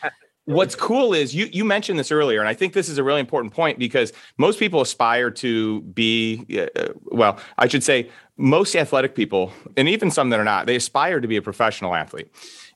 what's 0.45 0.73
cool 0.73 1.13
is 1.13 1.35
you 1.35 1.49
you 1.51 1.65
mentioned 1.65 1.99
this 1.99 2.13
earlier, 2.13 2.39
and 2.39 2.47
I 2.47 2.53
think 2.53 2.71
this 2.71 2.87
is 2.87 2.97
a 2.97 3.03
really 3.03 3.19
important 3.19 3.53
point 3.53 3.77
because 3.77 4.13
most 4.37 4.57
people 4.57 4.79
aspire 4.79 5.29
to 5.29 5.81
be, 5.81 6.45
uh, 6.77 6.93
well, 7.03 7.39
I 7.57 7.67
should 7.67 7.83
say 7.83 8.09
most 8.37 8.73
athletic 8.73 9.15
people, 9.15 9.51
and 9.75 9.89
even 9.89 10.11
some 10.11 10.29
that 10.29 10.39
are 10.39 10.45
not, 10.45 10.65
they 10.65 10.77
aspire 10.77 11.19
to 11.19 11.27
be 11.27 11.35
a 11.35 11.41
professional 11.41 11.93
athlete. 11.93 12.29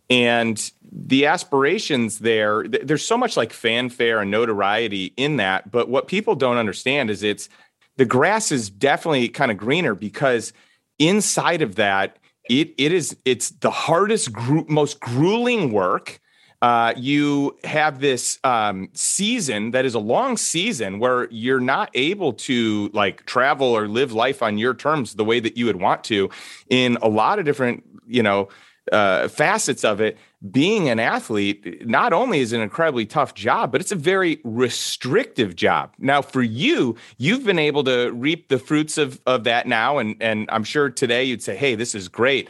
And 0.09 0.71
the 0.91 1.25
aspirations 1.25 2.19
there, 2.19 2.67
there's 2.67 3.05
so 3.05 3.17
much 3.17 3.35
like 3.35 3.51
fanfare 3.51 4.21
and 4.21 4.31
notoriety 4.31 5.13
in 5.17 5.37
that. 5.37 5.71
But 5.71 5.89
what 5.89 6.07
people 6.07 6.35
don't 6.35 6.57
understand 6.57 7.09
is 7.09 7.23
it's 7.23 7.49
the 7.97 8.05
grass 8.05 8.51
is 8.51 8.69
definitely 8.69 9.29
kind 9.29 9.51
of 9.51 9.57
greener 9.57 9.95
because 9.95 10.53
inside 10.99 11.61
of 11.61 11.75
that, 11.75 12.17
it 12.49 12.73
it 12.77 12.91
is 12.91 13.17
it's 13.25 13.49
the 13.49 13.71
hardest, 13.71 14.31
gru- 14.31 14.65
most 14.67 14.99
grueling 14.99 15.71
work 15.71 16.19
uh, 16.65 16.93
you 16.97 17.55
have 17.63 17.99
this 17.99 18.39
um, 18.43 18.89
season 18.93 19.69
that 19.69 19.85
is 19.85 19.93
a 19.93 19.99
long 19.99 20.35
season 20.35 20.97
where 20.97 21.29
you're 21.29 21.59
not 21.59 21.91
able 21.93 22.33
to 22.33 22.89
like 22.93 23.23
travel 23.25 23.67
or 23.67 23.87
live 23.87 24.13
life 24.13 24.41
on 24.41 24.57
your 24.57 24.73
terms 24.73 25.13
the 25.13 25.23
way 25.23 25.39
that 25.39 25.57
you 25.57 25.65
would 25.67 25.75
want 25.75 26.03
to 26.03 26.27
in 26.69 26.97
a 27.03 27.07
lot 27.07 27.37
of 27.37 27.45
different 27.45 27.83
you 28.07 28.23
know 28.23 28.47
uh, 28.91 29.27
facets 29.27 29.83
of 29.83 29.99
it 29.99 30.17
being 30.51 30.89
an 30.89 30.99
athlete 30.99 31.87
not 31.87 32.13
only 32.13 32.39
is 32.39 32.53
an 32.53 32.61
incredibly 32.61 33.05
tough 33.05 33.33
job 33.33 33.71
but 33.71 33.81
it's 33.81 33.91
a 33.91 33.95
very 33.95 34.39
restrictive 34.43 35.55
job 35.55 35.91
now 35.97 36.21
for 36.21 36.43
you 36.43 36.95
you've 37.17 37.43
been 37.43 37.57
able 37.57 37.83
to 37.83 38.11
reap 38.11 38.47
the 38.49 38.59
fruits 38.59 38.97
of, 38.97 39.19
of 39.25 39.43
that 39.43 39.67
now 39.67 39.97
and 39.97 40.15
and 40.21 40.47
i'm 40.51 40.63
sure 40.63 40.89
today 40.89 41.23
you'd 41.23 41.41
say 41.41 41.55
hey 41.55 41.73
this 41.73 41.95
is 41.95 42.07
great 42.07 42.47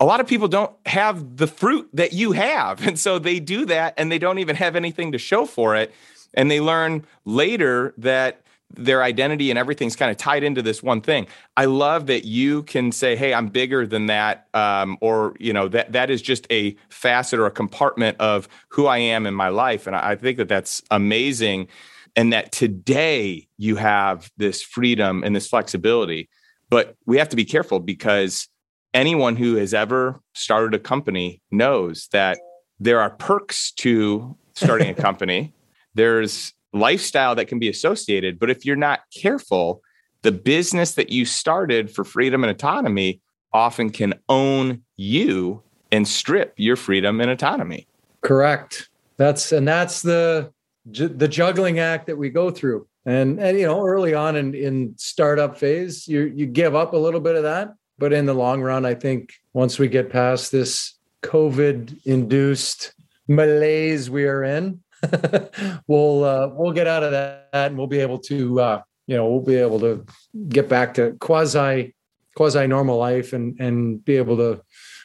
a 0.00 0.04
lot 0.06 0.18
of 0.18 0.26
people 0.26 0.48
don't 0.48 0.72
have 0.86 1.36
the 1.36 1.46
fruit 1.46 1.88
that 1.92 2.12
you 2.12 2.32
have. 2.32 2.80
And 2.90 2.98
so 2.98 3.18
they 3.18 3.38
do 3.38 3.66
that 3.66 3.94
and 3.96 4.10
they 4.10 4.18
don't 4.18 4.38
even 4.38 4.56
have 4.56 4.74
anything 4.74 5.12
to 5.12 5.18
show 5.18 5.44
for 5.44 5.76
it. 5.76 5.94
And 6.34 6.50
they 6.50 6.60
learn 6.60 7.06
later 7.24 7.94
that 7.98 8.42
their 8.74 9.02
identity 9.02 9.50
and 9.50 9.58
everything's 9.58 9.96
kind 9.96 10.10
of 10.10 10.16
tied 10.16 10.44
into 10.44 10.62
this 10.62 10.82
one 10.82 11.00
thing. 11.00 11.26
I 11.56 11.64
love 11.64 12.06
that 12.06 12.24
you 12.24 12.62
can 12.64 12.92
say, 12.92 13.16
"Hey, 13.16 13.34
I'm 13.34 13.48
bigger 13.48 13.86
than 13.86 14.06
that," 14.06 14.46
um, 14.54 14.96
or 15.00 15.34
you 15.38 15.52
know 15.52 15.68
that 15.68 15.92
that 15.92 16.10
is 16.10 16.22
just 16.22 16.46
a 16.50 16.76
facet 16.88 17.38
or 17.38 17.46
a 17.46 17.50
compartment 17.50 18.16
of 18.20 18.48
who 18.68 18.86
I 18.86 18.98
am 18.98 19.26
in 19.26 19.34
my 19.34 19.48
life, 19.48 19.86
and 19.86 19.96
I 19.96 20.14
think 20.16 20.38
that 20.38 20.48
that's 20.48 20.82
amazing. 20.90 21.68
And 22.16 22.32
that 22.32 22.50
today 22.50 23.46
you 23.56 23.76
have 23.76 24.32
this 24.36 24.62
freedom 24.62 25.22
and 25.22 25.34
this 25.34 25.46
flexibility, 25.46 26.28
but 26.68 26.96
we 27.06 27.18
have 27.18 27.28
to 27.28 27.36
be 27.36 27.44
careful 27.44 27.78
because 27.78 28.48
anyone 28.92 29.36
who 29.36 29.54
has 29.54 29.72
ever 29.72 30.20
started 30.34 30.74
a 30.74 30.78
company 30.80 31.40
knows 31.52 32.08
that 32.10 32.38
there 32.80 33.00
are 33.00 33.10
perks 33.10 33.70
to 33.72 34.36
starting 34.54 34.88
a 34.88 34.94
company. 35.08 35.52
There's 35.94 36.52
lifestyle 36.72 37.34
that 37.34 37.46
can 37.46 37.58
be 37.58 37.68
associated, 37.68 38.38
but 38.38 38.50
if 38.50 38.64
you're 38.64 38.76
not 38.76 39.00
careful, 39.14 39.82
the 40.22 40.32
business 40.32 40.92
that 40.94 41.10
you 41.10 41.24
started 41.24 41.90
for 41.90 42.04
freedom 42.04 42.44
and 42.44 42.50
autonomy 42.50 43.20
often 43.52 43.90
can 43.90 44.14
own 44.28 44.82
you 44.96 45.62
and 45.90 46.06
strip 46.06 46.54
your 46.56 46.76
freedom 46.76 47.20
and 47.20 47.30
autonomy. 47.30 47.86
Correct. 48.20 48.88
That's 49.16 49.52
and 49.52 49.66
that's 49.66 50.02
the 50.02 50.52
the 50.86 51.28
juggling 51.28 51.78
act 51.78 52.06
that 52.06 52.16
we 52.16 52.30
go 52.30 52.50
through. 52.50 52.86
And 53.06 53.40
and 53.40 53.58
you 53.58 53.66
know, 53.66 53.84
early 53.84 54.14
on 54.14 54.36
in 54.36 54.54
in 54.54 54.94
startup 54.96 55.58
phase, 55.58 56.06
you 56.06 56.32
you 56.34 56.46
give 56.46 56.74
up 56.74 56.92
a 56.92 56.96
little 56.96 57.20
bit 57.20 57.34
of 57.34 57.42
that 57.42 57.74
but 58.00 58.14
in 58.14 58.24
the 58.24 58.34
long 58.34 58.62
run, 58.62 58.86
I 58.86 58.94
think 58.94 59.34
once 59.52 59.78
we 59.78 59.86
get 59.86 60.10
past 60.10 60.50
this 60.50 60.94
COVID 61.22 62.06
induced 62.06 62.94
malaise 63.28 64.08
we 64.08 64.24
are 64.24 64.42
in, 64.42 64.80
we'll 65.86 66.24
uh, 66.24 66.48
we'll 66.52 66.72
get 66.72 66.86
out 66.86 67.02
of 67.02 67.12
that 67.12 67.48
and 67.52 67.76
we'll 67.76 67.86
be 67.86 68.00
able 68.00 68.18
to 68.18 68.60
uh, 68.60 68.82
you 69.06 69.16
know 69.16 69.28
we'll 69.28 69.40
be 69.40 69.56
able 69.56 69.80
to 69.80 70.04
get 70.48 70.68
back 70.68 70.94
to 70.94 71.12
quasi 71.20 71.94
quasi 72.36 72.66
normal 72.66 72.96
life 72.96 73.32
and 73.32 73.58
and 73.60 74.04
be 74.04 74.16
able 74.16 74.36
to 74.36 74.62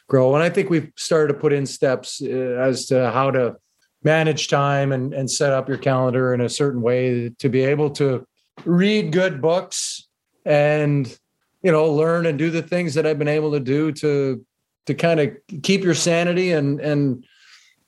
grow. 0.08 0.34
And 0.34 0.42
I 0.42 0.50
think 0.50 0.70
we've 0.70 0.92
started 0.96 1.32
to 1.32 1.38
put 1.38 1.52
in 1.52 1.66
steps 1.66 2.22
uh, 2.22 2.26
as 2.28 2.86
to 2.86 3.10
how 3.10 3.30
to 3.30 3.56
manage 4.02 4.48
time 4.48 4.92
and 4.92 5.12
and 5.12 5.30
set 5.30 5.52
up 5.52 5.68
your 5.68 5.78
calendar 5.78 6.32
in 6.32 6.40
a 6.40 6.48
certain 6.48 6.80
way 6.80 7.30
to 7.38 7.48
be 7.48 7.62
able 7.62 7.90
to 7.90 8.26
read 8.64 9.12
good 9.12 9.42
books 9.42 10.06
and 10.44 11.18
you 11.62 11.72
know 11.72 11.90
learn 11.92 12.26
and 12.26 12.38
do 12.38 12.50
the 12.50 12.62
things 12.62 12.94
that 12.94 13.04
i've 13.04 13.18
been 13.18 13.26
able 13.26 13.50
to 13.50 13.58
do 13.58 13.90
to 13.90 14.44
to 14.86 14.94
kind 14.94 15.18
of 15.18 15.36
keep 15.62 15.82
your 15.82 15.94
sanity 15.94 16.52
and 16.52 16.80
and 16.80 17.26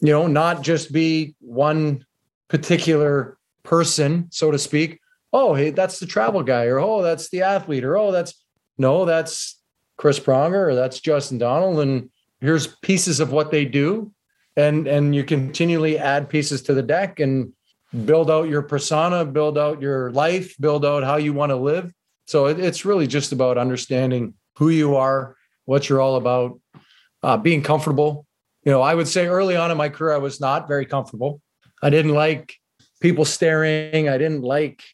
you 0.01 0.13
know 0.13 0.27
not 0.27 0.63
just 0.63 0.93
be 0.93 1.35
one 1.41 2.05
particular 2.49 3.37
person 3.63 4.27
so 4.31 4.51
to 4.51 4.59
speak 4.59 5.01
oh 5.33 5.55
hey 5.55 5.71
that's 5.71 5.99
the 5.99 6.07
travel 6.07 6.43
guy 6.43 6.65
or 6.65 6.79
oh 6.79 7.03
that's 7.03 7.29
the 7.31 7.43
athlete 7.43 7.85
or 7.85 7.97
oh 7.97 8.11
that's 8.11 8.45
no 8.79 9.05
that's 9.05 9.61
chris 9.97 10.19
pronger 10.19 10.69
or 10.69 10.75
that's 10.75 11.01
justin 11.01 11.39
donald 11.39 11.81
and 11.81 12.11
here's 12.41 12.67
pieces 12.83 13.21
of 13.21 13.33
what 13.33 13.51
they 13.51 13.65
do 13.65 14.13
and 14.57 14.87
and 14.87 15.15
you 15.15 15.25
continually 15.25 15.99
add 15.99 16.29
pieces 16.29 16.63
to 16.63 16.73
the 16.73 16.83
deck 16.83 17.21
and 17.21 17.53
build 18.05 18.31
out 18.31 18.49
your 18.49 18.63
persona 18.63 19.25
build 19.25 19.59
out 19.59 19.83
your 19.83 20.11
life 20.13 20.57
build 20.59 20.85
out 20.85 21.03
how 21.03 21.17
you 21.17 21.33
want 21.33 21.51
to 21.51 21.57
live 21.57 21.93
so 22.29 22.45
it, 22.45 22.61
it's 22.61 22.85
really 22.85 23.07
just 23.07 23.33
about 23.33 23.57
understanding 23.57 24.35
who 24.59 24.69
you 24.69 24.97
are, 24.97 25.35
what 25.65 25.89
you're 25.89 26.01
all 26.01 26.17
about, 26.17 26.61
uh, 27.23 27.39
being 27.39 27.63
comfortable. 27.63 28.27
You 28.69 28.75
know, 28.75 28.83
I 28.83 28.95
would 28.95 29.09
say 29.09 29.29
early 29.29 29.57
on 29.57 29.71
in 29.71 29.79
my 29.79 29.89
career, 29.89 30.13
I 30.13 30.19
was 30.19 30.43
not 30.43 30.69
very 30.69 30.85
comfortable. 30.85 31.41
I 31.83 31.89
didn't 31.89 32.13
like 32.13 32.55
people 33.01 33.25
staring. 33.25 34.11
I 34.11 34.19
didn't 34.19 34.43
like, 34.43 34.85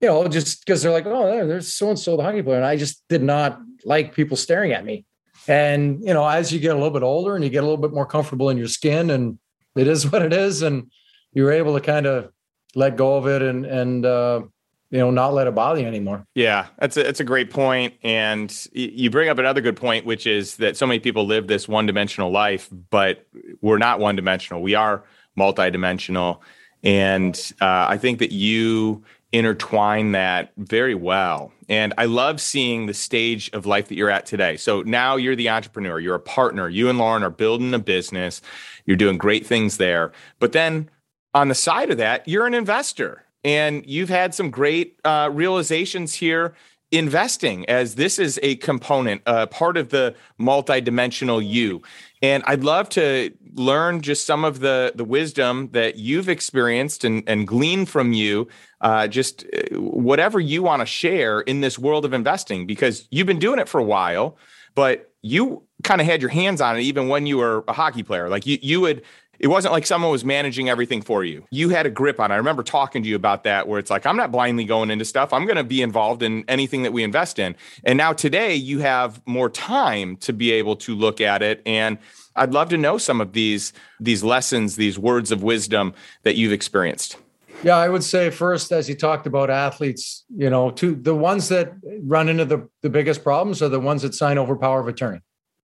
you 0.00 0.08
know, 0.08 0.26
just 0.26 0.66
because 0.66 0.82
they're 0.82 0.90
like, 0.90 1.06
oh, 1.06 1.46
there's 1.46 1.72
so 1.72 1.90
and 1.90 1.96
so 1.96 2.16
the 2.16 2.24
hockey 2.24 2.42
player, 2.42 2.56
and 2.56 2.66
I 2.66 2.74
just 2.74 3.04
did 3.08 3.22
not 3.22 3.60
like 3.84 4.16
people 4.16 4.36
staring 4.36 4.72
at 4.72 4.84
me. 4.84 5.04
And 5.46 6.00
you 6.02 6.12
know, 6.12 6.26
as 6.26 6.52
you 6.52 6.58
get 6.58 6.72
a 6.72 6.74
little 6.74 6.90
bit 6.90 7.04
older 7.04 7.36
and 7.36 7.44
you 7.44 7.50
get 7.50 7.62
a 7.62 7.68
little 7.68 7.76
bit 7.76 7.92
more 7.92 8.04
comfortable 8.04 8.50
in 8.50 8.58
your 8.58 8.66
skin, 8.66 9.10
and 9.10 9.38
it 9.76 9.86
is 9.86 10.10
what 10.10 10.22
it 10.22 10.32
is, 10.32 10.62
and 10.62 10.90
you're 11.32 11.52
able 11.52 11.74
to 11.74 11.80
kind 11.80 12.06
of 12.06 12.32
let 12.74 12.96
go 12.96 13.16
of 13.16 13.28
it 13.28 13.42
and 13.42 13.64
and 13.64 14.04
uh, 14.04 14.42
you 14.90 14.98
know 14.98 15.10
not 15.10 15.32
let 15.32 15.46
it 15.46 15.54
bother 15.54 15.80
you 15.80 15.86
anymore. 15.86 16.26
Yeah 16.34 16.66
that's 16.78 16.96
a, 16.96 17.02
that's 17.02 17.20
a 17.20 17.24
great 17.24 17.50
point 17.50 17.94
and 18.02 18.66
you 18.72 19.10
bring 19.10 19.28
up 19.28 19.38
another 19.38 19.60
good 19.60 19.76
point 19.76 20.04
which 20.04 20.26
is 20.26 20.56
that 20.56 20.76
so 20.76 20.86
many 20.86 21.00
people 21.00 21.26
live 21.26 21.46
this 21.46 21.68
one-dimensional 21.68 22.30
life 22.30 22.68
but 22.90 23.26
we're 23.60 23.78
not 23.78 24.00
one-dimensional. 24.00 24.62
We 24.62 24.74
are 24.74 25.04
multi-dimensional 25.36 26.42
and 26.82 27.52
uh, 27.60 27.86
i 27.88 27.96
think 27.96 28.18
that 28.18 28.32
you 28.32 29.02
intertwine 29.32 30.12
that 30.12 30.52
very 30.56 30.94
well 30.94 31.52
and 31.68 31.94
i 31.96 32.04
love 32.04 32.40
seeing 32.40 32.86
the 32.86 32.94
stage 32.94 33.48
of 33.52 33.64
life 33.64 33.88
that 33.88 33.94
you're 33.94 34.10
at 34.10 34.26
today. 34.26 34.56
So 34.56 34.82
now 34.82 35.14
you're 35.16 35.36
the 35.36 35.50
entrepreneur 35.50 36.00
you're 36.00 36.16
a 36.16 36.20
partner 36.20 36.68
you 36.68 36.88
and 36.88 36.98
lauren 36.98 37.22
are 37.22 37.30
building 37.30 37.72
a 37.74 37.78
business 37.78 38.42
you're 38.86 38.96
doing 38.96 39.18
great 39.18 39.46
things 39.46 39.76
there 39.76 40.10
but 40.40 40.52
then 40.52 40.90
on 41.32 41.48
the 41.48 41.54
side 41.54 41.90
of 41.90 41.98
that 41.98 42.26
you're 42.26 42.46
an 42.46 42.54
investor 42.54 43.24
and 43.44 43.84
you've 43.86 44.08
had 44.08 44.34
some 44.34 44.50
great 44.50 44.98
uh, 45.04 45.30
realizations 45.32 46.14
here 46.14 46.54
investing 46.92 47.64
as 47.68 47.94
this 47.94 48.18
is 48.18 48.40
a 48.42 48.56
component, 48.56 49.22
uh, 49.26 49.46
part 49.46 49.76
of 49.76 49.90
the 49.90 50.14
multidimensional 50.40 51.46
you. 51.46 51.80
And 52.20 52.42
I'd 52.46 52.64
love 52.64 52.88
to 52.90 53.32
learn 53.54 54.00
just 54.02 54.26
some 54.26 54.44
of 54.44 54.60
the 54.60 54.92
the 54.94 55.04
wisdom 55.04 55.70
that 55.72 55.96
you've 55.96 56.28
experienced 56.28 57.04
and, 57.04 57.22
and 57.26 57.46
glean 57.46 57.86
from 57.86 58.12
you, 58.12 58.48
uh, 58.80 59.06
just 59.06 59.44
uh, 59.44 59.80
whatever 59.80 60.40
you 60.40 60.62
want 60.62 60.80
to 60.80 60.86
share 60.86 61.40
in 61.40 61.60
this 61.60 61.78
world 61.78 62.04
of 62.04 62.12
investing, 62.12 62.66
because 62.66 63.06
you've 63.10 63.26
been 63.26 63.38
doing 63.38 63.58
it 63.58 63.68
for 63.68 63.78
a 63.78 63.84
while, 63.84 64.36
but 64.74 65.12
you 65.22 65.62
kind 65.84 66.00
of 66.00 66.06
had 66.06 66.20
your 66.20 66.30
hands 66.30 66.60
on 66.60 66.76
it 66.76 66.82
even 66.82 67.08
when 67.08 67.26
you 67.26 67.38
were 67.38 67.64
a 67.68 67.72
hockey 67.72 68.02
player. 68.02 68.28
Like 68.28 68.46
you, 68.46 68.58
you 68.60 68.80
would 68.80 69.02
it 69.40 69.48
wasn't 69.48 69.72
like 69.72 69.86
someone 69.86 70.10
was 70.10 70.24
managing 70.24 70.68
everything 70.68 71.00
for 71.00 71.24
you. 71.24 71.46
You 71.50 71.70
had 71.70 71.86
a 71.86 71.90
grip 71.90 72.20
on 72.20 72.30
it. 72.30 72.34
I 72.34 72.36
remember 72.36 72.62
talking 72.62 73.02
to 73.02 73.08
you 73.08 73.16
about 73.16 73.44
that, 73.44 73.66
where 73.66 73.78
it's 73.78 73.90
like, 73.90 74.04
I'm 74.04 74.16
not 74.16 74.30
blindly 74.30 74.64
going 74.64 74.90
into 74.90 75.06
stuff. 75.06 75.32
I'm 75.32 75.46
going 75.46 75.56
to 75.56 75.64
be 75.64 75.80
involved 75.80 76.22
in 76.22 76.44
anything 76.46 76.82
that 76.82 76.92
we 76.92 77.02
invest 77.02 77.38
in. 77.38 77.56
And 77.82 77.96
now 77.96 78.12
today, 78.12 78.54
you 78.54 78.80
have 78.80 79.20
more 79.26 79.48
time 79.48 80.16
to 80.18 80.34
be 80.34 80.52
able 80.52 80.76
to 80.76 80.94
look 80.94 81.22
at 81.22 81.42
it. 81.42 81.62
And 81.64 81.96
I'd 82.36 82.52
love 82.52 82.68
to 82.68 82.76
know 82.76 82.98
some 82.98 83.20
of 83.20 83.32
these 83.32 83.72
these 83.98 84.22
lessons, 84.22 84.76
these 84.76 84.98
words 84.98 85.32
of 85.32 85.42
wisdom 85.42 85.94
that 86.22 86.36
you've 86.36 86.52
experienced. 86.52 87.16
Yeah, 87.62 87.76
I 87.76 87.88
would 87.88 88.04
say 88.04 88.30
first, 88.30 88.72
as 88.72 88.88
you 88.88 88.94
talked 88.94 89.26
about 89.26 89.50
athletes, 89.50 90.24
you 90.34 90.48
know, 90.48 90.70
to 90.72 90.94
the 90.94 91.14
ones 91.14 91.48
that 91.48 91.72
run 92.02 92.28
into 92.28 92.44
the, 92.44 92.68
the 92.82 92.88
biggest 92.88 93.22
problems 93.22 93.60
are 93.62 93.68
the 93.68 93.80
ones 93.80 94.02
that 94.02 94.14
sign 94.14 94.38
over 94.38 94.56
power 94.56 94.80
of 94.80 94.88
attorney. 94.88 95.20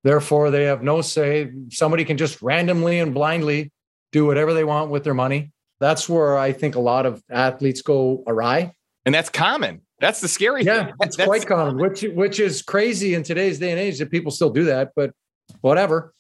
Therefore, 0.07 0.53
they 0.53 0.63
have 0.67 0.85
no 0.85 1.01
say. 1.01 1.51
Somebody 1.69 2.05
can 2.05 2.17
just 2.17 2.41
randomly 2.41 3.01
and 3.01 3.13
blindly 3.13 3.73
do 4.13 4.25
whatever 4.25 4.55
they 4.55 4.63
want 4.63 4.89
with 4.89 5.03
their 5.03 5.15
money. 5.15 5.51
That's 5.81 6.09
where 6.09 6.39
I 6.39 6.53
think 6.53 6.77
a 6.77 6.81
lot 6.81 7.07
of 7.07 7.21
athletes 7.29 7.83
go 7.83 8.23
awry. 8.25 8.71
And 9.05 9.13
that's 9.13 9.29
common. 9.29 9.81
That's 9.99 10.21
the 10.21 10.29
scary 10.29 10.63
yeah, 10.63 10.85
thing. 10.85 10.95
it's 11.01 11.17
that's 11.17 11.27
quite 11.27 11.45
common, 11.45 11.77
which 11.79 12.03
which 12.03 12.39
is 12.39 12.63
crazy 12.63 13.15
in 13.15 13.25
today's 13.25 13.59
day 13.59 13.73
and 13.73 13.81
age 13.81 13.99
that 13.99 14.13
people 14.13 14.31
still 14.31 14.51
do 14.51 14.63
that, 14.67 14.93
but 14.95 15.11
whatever. 15.61 16.15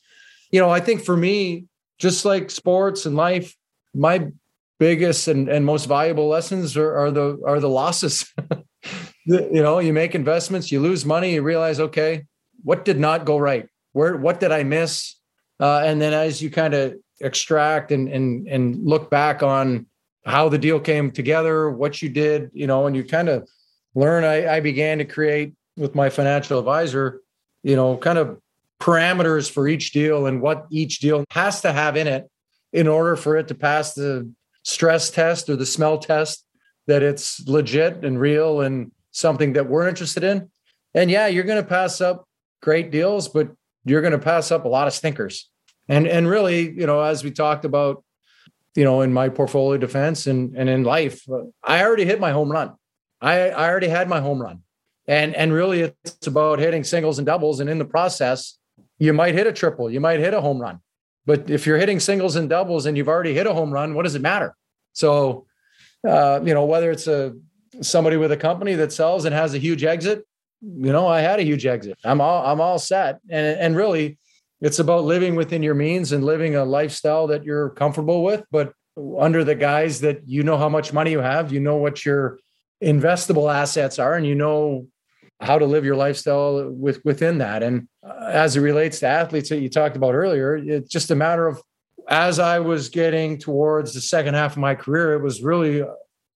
You 0.50 0.60
know, 0.60 0.70
I 0.70 0.80
think 0.80 1.04
for 1.04 1.16
me, 1.16 1.66
just 2.00 2.24
like 2.24 2.50
sports 2.50 3.06
and 3.06 3.14
life, 3.14 3.54
my 3.94 4.32
biggest 4.80 5.28
and, 5.28 5.48
and 5.48 5.64
most 5.64 5.84
valuable 5.84 6.26
lessons 6.26 6.76
are, 6.76 6.92
are 6.92 7.12
the 7.12 7.40
are 7.46 7.60
the 7.60 7.68
losses. 7.68 8.34
you 9.26 9.62
know, 9.62 9.78
you 9.78 9.92
make 9.92 10.16
investments, 10.16 10.72
you 10.72 10.80
lose 10.80 11.04
money, 11.04 11.34
you 11.34 11.42
realize, 11.42 11.78
okay, 11.78 12.24
what 12.64 12.84
did 12.84 12.98
not 12.98 13.24
go 13.24 13.38
right? 13.38 13.68
Where 13.96 14.14
what 14.14 14.40
did 14.40 14.52
I 14.52 14.62
miss? 14.62 15.14
Uh, 15.58 15.80
and 15.86 16.00
then 16.00 16.12
as 16.12 16.42
you 16.42 16.50
kind 16.50 16.74
of 16.74 16.96
extract 17.20 17.92
and 17.92 18.08
and 18.08 18.46
and 18.46 18.84
look 18.84 19.10
back 19.10 19.42
on 19.42 19.86
how 20.26 20.50
the 20.50 20.58
deal 20.58 20.78
came 20.78 21.10
together, 21.10 21.70
what 21.70 22.02
you 22.02 22.10
did, 22.10 22.50
you 22.52 22.66
know, 22.66 22.86
and 22.86 22.94
you 22.94 23.02
kind 23.02 23.30
of 23.30 23.48
learn. 23.94 24.22
I, 24.22 24.56
I 24.56 24.60
began 24.60 24.98
to 24.98 25.06
create 25.06 25.54
with 25.78 25.94
my 25.94 26.10
financial 26.10 26.58
advisor, 26.58 27.22
you 27.62 27.74
know, 27.74 27.96
kind 27.96 28.18
of 28.18 28.38
parameters 28.80 29.50
for 29.50 29.66
each 29.66 29.92
deal 29.92 30.26
and 30.26 30.42
what 30.42 30.66
each 30.70 30.98
deal 30.98 31.24
has 31.30 31.62
to 31.62 31.72
have 31.72 31.96
in 31.96 32.06
it 32.06 32.28
in 32.74 32.86
order 32.86 33.16
for 33.16 33.38
it 33.38 33.48
to 33.48 33.54
pass 33.54 33.94
the 33.94 34.30
stress 34.62 35.08
test 35.08 35.48
or 35.48 35.56
the 35.56 35.64
smell 35.64 35.96
test 35.96 36.44
that 36.86 37.02
it's 37.02 37.40
legit 37.48 38.04
and 38.04 38.20
real 38.20 38.60
and 38.60 38.92
something 39.12 39.54
that 39.54 39.66
we're 39.70 39.88
interested 39.88 40.22
in. 40.22 40.50
And 40.92 41.10
yeah, 41.10 41.28
you're 41.28 41.44
going 41.44 41.62
to 41.62 41.68
pass 41.68 42.02
up 42.02 42.28
great 42.60 42.90
deals, 42.90 43.28
but 43.28 43.48
you're 43.86 44.02
going 44.02 44.12
to 44.12 44.18
pass 44.18 44.50
up 44.50 44.64
a 44.64 44.68
lot 44.68 44.86
of 44.86 44.92
stinkers. 44.92 45.48
And 45.88 46.06
and 46.06 46.28
really, 46.28 46.70
you 46.70 46.86
know, 46.86 47.00
as 47.00 47.22
we 47.22 47.30
talked 47.30 47.64
about, 47.64 48.04
you 48.74 48.84
know, 48.84 49.00
in 49.00 49.12
my 49.12 49.28
portfolio 49.28 49.78
defense 49.78 50.26
and 50.26 50.54
and 50.56 50.68
in 50.68 50.82
life, 50.82 51.24
I 51.62 51.82
already 51.82 52.04
hit 52.04 52.20
my 52.20 52.32
home 52.32 52.50
run. 52.50 52.74
I 53.20 53.50
I 53.50 53.70
already 53.70 53.88
had 53.88 54.08
my 54.08 54.20
home 54.20 54.42
run. 54.42 54.62
And 55.06 55.34
and 55.36 55.52
really 55.52 55.82
it's 55.82 56.26
about 56.26 56.58
hitting 56.58 56.82
singles 56.82 57.18
and 57.18 57.26
doubles 57.26 57.60
and 57.60 57.70
in 57.70 57.78
the 57.78 57.84
process, 57.84 58.58
you 58.98 59.12
might 59.12 59.34
hit 59.34 59.46
a 59.46 59.52
triple, 59.52 59.88
you 59.88 60.00
might 60.00 60.18
hit 60.18 60.34
a 60.34 60.40
home 60.40 60.60
run. 60.60 60.80
But 61.24 61.48
if 61.48 61.66
you're 61.66 61.78
hitting 61.78 62.00
singles 62.00 62.34
and 62.34 62.48
doubles 62.48 62.86
and 62.86 62.96
you've 62.96 63.08
already 63.08 63.34
hit 63.34 63.46
a 63.46 63.54
home 63.54 63.72
run, 63.72 63.94
what 63.94 64.02
does 64.02 64.14
it 64.16 64.22
matter? 64.22 64.56
So, 64.92 65.46
uh, 66.06 66.40
you 66.42 66.54
know, 66.54 66.64
whether 66.64 66.90
it's 66.90 67.06
a 67.06 67.34
somebody 67.82 68.16
with 68.16 68.32
a 68.32 68.36
company 68.36 68.74
that 68.74 68.92
sells 68.92 69.24
and 69.24 69.34
has 69.34 69.54
a 69.54 69.58
huge 69.58 69.84
exit 69.84 70.26
you 70.60 70.92
know, 70.92 71.06
I 71.06 71.20
had 71.20 71.38
a 71.38 71.44
huge 71.44 71.66
exit. 71.66 71.98
I'm 72.04 72.20
all 72.20 72.44
I'm 72.44 72.60
all 72.60 72.78
set. 72.78 73.20
And 73.28 73.58
and 73.58 73.76
really 73.76 74.18
it's 74.60 74.78
about 74.78 75.04
living 75.04 75.34
within 75.34 75.62
your 75.62 75.74
means 75.74 76.12
and 76.12 76.24
living 76.24 76.56
a 76.56 76.64
lifestyle 76.64 77.26
that 77.26 77.44
you're 77.44 77.70
comfortable 77.70 78.24
with, 78.24 78.42
but 78.50 78.72
under 79.18 79.44
the 79.44 79.54
guise 79.54 80.00
that 80.00 80.26
you 80.26 80.42
know 80.42 80.56
how 80.56 80.68
much 80.68 80.92
money 80.92 81.10
you 81.10 81.18
have, 81.18 81.52
you 81.52 81.60
know 81.60 81.76
what 81.76 82.04
your 82.04 82.38
investable 82.82 83.52
assets 83.52 83.98
are, 83.98 84.14
and 84.14 84.26
you 84.26 84.34
know 84.34 84.86
how 85.40 85.58
to 85.58 85.66
live 85.66 85.84
your 85.84 85.96
lifestyle 85.96 86.70
with 86.70 87.04
within 87.04 87.38
that. 87.38 87.62
And 87.62 87.88
uh, 88.02 88.30
as 88.32 88.56
it 88.56 88.60
relates 88.60 89.00
to 89.00 89.06
athletes 89.06 89.50
that 89.50 89.60
you 89.60 89.68
talked 89.68 89.96
about 89.96 90.14
earlier, 90.14 90.56
it's 90.56 90.88
just 90.88 91.10
a 91.10 91.14
matter 91.14 91.46
of 91.46 91.60
as 92.08 92.38
I 92.38 92.60
was 92.60 92.88
getting 92.88 93.36
towards 93.36 93.92
the 93.92 94.00
second 94.00 94.34
half 94.34 94.52
of 94.52 94.58
my 94.58 94.74
career, 94.74 95.14
it 95.14 95.22
was 95.22 95.42
really 95.42 95.84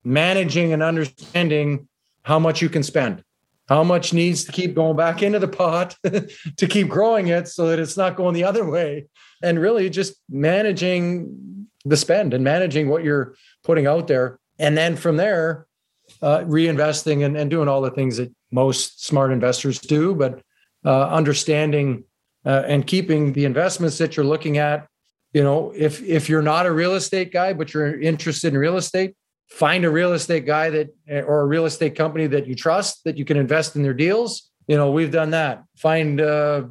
managing 0.05 0.73
and 0.73 0.83
understanding 0.83 1.89
how 2.23 2.39
much 2.39 2.61
you 2.61 2.69
can 2.69 2.83
spend 2.83 3.23
how 3.71 3.85
much 3.85 4.13
needs 4.13 4.43
to 4.45 4.51
keep 4.51 4.75
going 4.75 4.97
back 4.97 5.23
into 5.23 5.39
the 5.39 5.49
pot 5.49 5.97
to 6.03 6.67
keep 6.67 6.89
growing 6.89 7.29
it 7.29 7.47
so 7.47 7.69
that 7.69 7.79
it's 7.79 7.97
not 7.97 8.17
going 8.17 8.35
the 8.35 8.43
other 8.43 8.69
way. 8.69 9.07
And 9.43 9.61
really 9.61 9.89
just 9.89 10.17
managing 10.29 11.69
the 11.85 11.97
spend 11.97 12.35
and 12.35 12.43
managing 12.43 12.89
what 12.89 13.05
you're 13.05 13.37
putting 13.63 13.87
out 13.87 14.09
there. 14.09 14.41
And 14.59 14.77
then 14.77 14.97
from 14.97 15.17
there 15.17 15.69
uh, 16.21 16.41
reinvesting 16.41 17.25
and, 17.25 17.37
and, 17.37 17.49
doing 17.49 17.69
all 17.69 17.81
the 17.81 17.93
things 17.93 18.17
that 18.17 18.35
most 18.51 19.07
smart 19.07 19.31
investors 19.31 19.79
do 19.79 20.13
but 20.13 20.43
uh, 20.85 21.07
understanding 21.07 22.03
uh, 22.45 22.65
and 22.67 22.85
keeping 22.85 23.33
the 23.33 23.45
investments 23.45 23.99
that 23.99 24.17
you're 24.17 24.27
looking 24.27 24.59
at. 24.59 24.89
You 25.33 25.45
know 25.45 25.73
if 25.77 26.03
if 26.03 26.29
you're 26.29 26.43
not 26.43 26.67
a 26.67 26.73
real 26.73 26.95
estate 26.95 27.33
guy 27.33 27.53
but 27.53 27.73
you're 27.73 28.01
interested 28.01 28.53
in 28.53 28.59
real 28.59 28.77
estate 28.77 29.15
find 29.51 29.85
a 29.85 29.91
real 29.91 30.13
estate 30.13 30.47
guy 30.47 30.71
that 30.71 30.95
or 31.09 31.41
a 31.41 31.47
real 31.47 31.67
estate 31.67 31.97
company 31.97 32.27
that 32.29 32.47
you 32.47 32.55
trust 32.55 33.05
that 33.05 33.19
you 33.19 33.25
can 33.25 33.37
invest 33.37 33.77
in 33.77 33.83
their 33.83 33.95
deals. 33.95 34.51
You 34.69 34.77
know 34.77 34.91
we've 34.91 35.11
done 35.11 35.31
that. 35.31 35.65
Find 35.77 36.21
uh, 36.21 36.65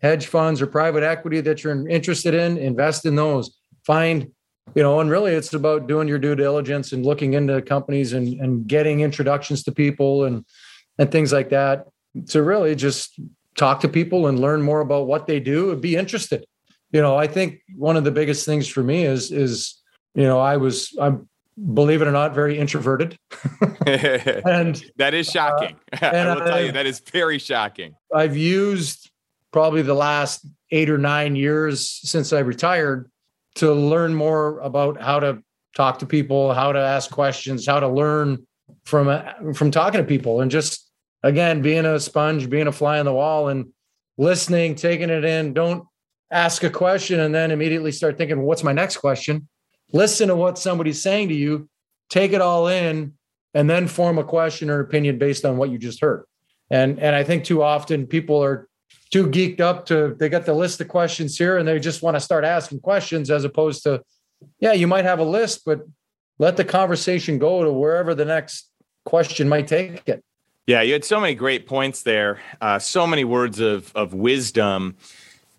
hedge 0.00 0.26
funds 0.26 0.62
or 0.62 0.66
private 0.66 1.02
equity 1.02 1.40
that 1.42 1.64
you're 1.64 1.88
interested 1.88 2.34
in 2.34 2.56
invest 2.56 3.04
in 3.04 3.16
those. 3.16 3.58
Find 3.84 4.30
you 4.74 4.82
know 4.82 5.00
and 5.00 5.10
really 5.10 5.32
it's 5.32 5.52
about 5.52 5.88
doing 5.88 6.06
your 6.06 6.18
due 6.18 6.36
diligence 6.36 6.92
and 6.92 7.04
looking 7.04 7.34
into 7.34 7.60
companies 7.62 8.12
and, 8.12 8.40
and 8.40 8.66
getting 8.66 9.00
introductions 9.00 9.64
to 9.64 9.72
people 9.72 10.24
and 10.24 10.44
and 10.98 11.10
things 11.10 11.32
like 11.32 11.50
that 11.50 11.86
to 12.28 12.42
really 12.42 12.74
just 12.74 13.18
talk 13.56 13.80
to 13.80 13.88
people 13.88 14.28
and 14.28 14.38
learn 14.38 14.62
more 14.62 14.80
about 14.80 15.06
what 15.06 15.26
they 15.26 15.40
do 15.40 15.72
and 15.72 15.80
be 15.80 15.96
interested. 15.96 16.46
You 16.92 17.00
know 17.00 17.16
i 17.16 17.26
think 17.26 17.60
one 17.76 17.96
of 17.96 18.04
the 18.04 18.10
biggest 18.10 18.44
things 18.46 18.66
for 18.66 18.82
me 18.82 19.04
is 19.04 19.30
is 19.30 19.80
you 20.14 20.24
know 20.24 20.40
i 20.40 20.56
was 20.56 20.96
i'm 21.00 21.28
believe 21.74 22.02
it 22.02 22.08
or 22.08 22.12
not, 22.12 22.34
very 22.34 22.58
introverted. 22.58 23.16
and 23.86 24.82
that 24.96 25.12
is 25.14 25.30
shocking. 25.30 25.76
Uh, 25.92 26.06
I 26.06 26.34
will 26.34 26.40
tell 26.40 26.64
you, 26.64 26.72
that 26.72 26.86
is 26.86 27.00
very 27.00 27.38
shocking. 27.38 27.94
I've 28.14 28.36
used 28.36 29.10
probably 29.52 29.82
the 29.82 29.94
last 29.94 30.46
eight 30.70 30.88
or 30.88 30.98
nine 30.98 31.36
years 31.36 31.88
since 31.88 32.32
I 32.32 32.40
retired 32.40 33.10
to 33.56 33.72
learn 33.72 34.14
more 34.14 34.60
about 34.60 35.00
how 35.00 35.20
to 35.20 35.42
talk 35.76 35.98
to 36.00 36.06
people, 36.06 36.54
how 36.54 36.72
to 36.72 36.78
ask 36.78 37.10
questions, 37.10 37.66
how 37.66 37.80
to 37.80 37.88
learn 37.88 38.46
from 38.84 39.08
uh, 39.08 39.52
from 39.54 39.70
talking 39.70 40.00
to 40.00 40.06
people, 40.06 40.40
and 40.40 40.50
just 40.50 40.90
again 41.22 41.62
being 41.62 41.84
a 41.84 41.98
sponge, 42.00 42.48
being 42.48 42.68
a 42.68 42.72
fly 42.72 42.98
on 42.98 43.04
the 43.04 43.12
wall, 43.12 43.48
and 43.48 43.72
listening, 44.16 44.74
taking 44.74 45.10
it 45.10 45.24
in. 45.24 45.52
Don't 45.52 45.84
ask 46.30 46.62
a 46.62 46.70
question 46.70 47.18
and 47.20 47.34
then 47.34 47.50
immediately 47.50 47.92
start 47.92 48.16
thinking, 48.16 48.42
"What's 48.42 48.62
my 48.62 48.72
next 48.72 48.98
question?" 48.98 49.48
Listen 49.92 50.28
to 50.28 50.36
what 50.36 50.58
somebody's 50.58 51.02
saying 51.02 51.28
to 51.28 51.34
you, 51.34 51.68
take 52.08 52.32
it 52.32 52.40
all 52.40 52.68
in, 52.68 53.14
and 53.54 53.68
then 53.68 53.88
form 53.88 54.18
a 54.18 54.24
question 54.24 54.70
or 54.70 54.80
opinion 54.80 55.18
based 55.18 55.44
on 55.44 55.56
what 55.56 55.70
you 55.70 55.78
just 55.78 56.00
heard. 56.00 56.24
And 56.70 56.98
and 57.00 57.16
I 57.16 57.24
think 57.24 57.44
too 57.44 57.62
often 57.62 58.06
people 58.06 58.42
are 58.42 58.68
too 59.10 59.26
geeked 59.26 59.60
up 59.60 59.86
to 59.86 60.14
they 60.18 60.28
got 60.28 60.46
the 60.46 60.54
list 60.54 60.80
of 60.80 60.88
questions 60.88 61.36
here 61.36 61.58
and 61.58 61.66
they 61.66 61.78
just 61.80 62.02
want 62.02 62.16
to 62.16 62.20
start 62.20 62.44
asking 62.44 62.80
questions 62.80 63.30
as 63.30 63.44
opposed 63.44 63.82
to, 63.82 64.02
yeah, 64.60 64.72
you 64.72 64.86
might 64.86 65.04
have 65.04 65.18
a 65.18 65.24
list, 65.24 65.62
but 65.64 65.80
let 66.38 66.56
the 66.56 66.64
conversation 66.64 67.38
go 67.38 67.64
to 67.64 67.72
wherever 67.72 68.14
the 68.14 68.24
next 68.24 68.70
question 69.04 69.48
might 69.48 69.66
take 69.66 70.08
it. 70.08 70.24
Yeah, 70.66 70.82
you 70.82 70.92
had 70.92 71.04
so 71.04 71.18
many 71.18 71.34
great 71.34 71.66
points 71.66 72.02
there, 72.02 72.38
uh, 72.60 72.78
so 72.78 73.06
many 73.06 73.24
words 73.24 73.58
of 73.58 73.90
of 73.96 74.14
wisdom. 74.14 74.96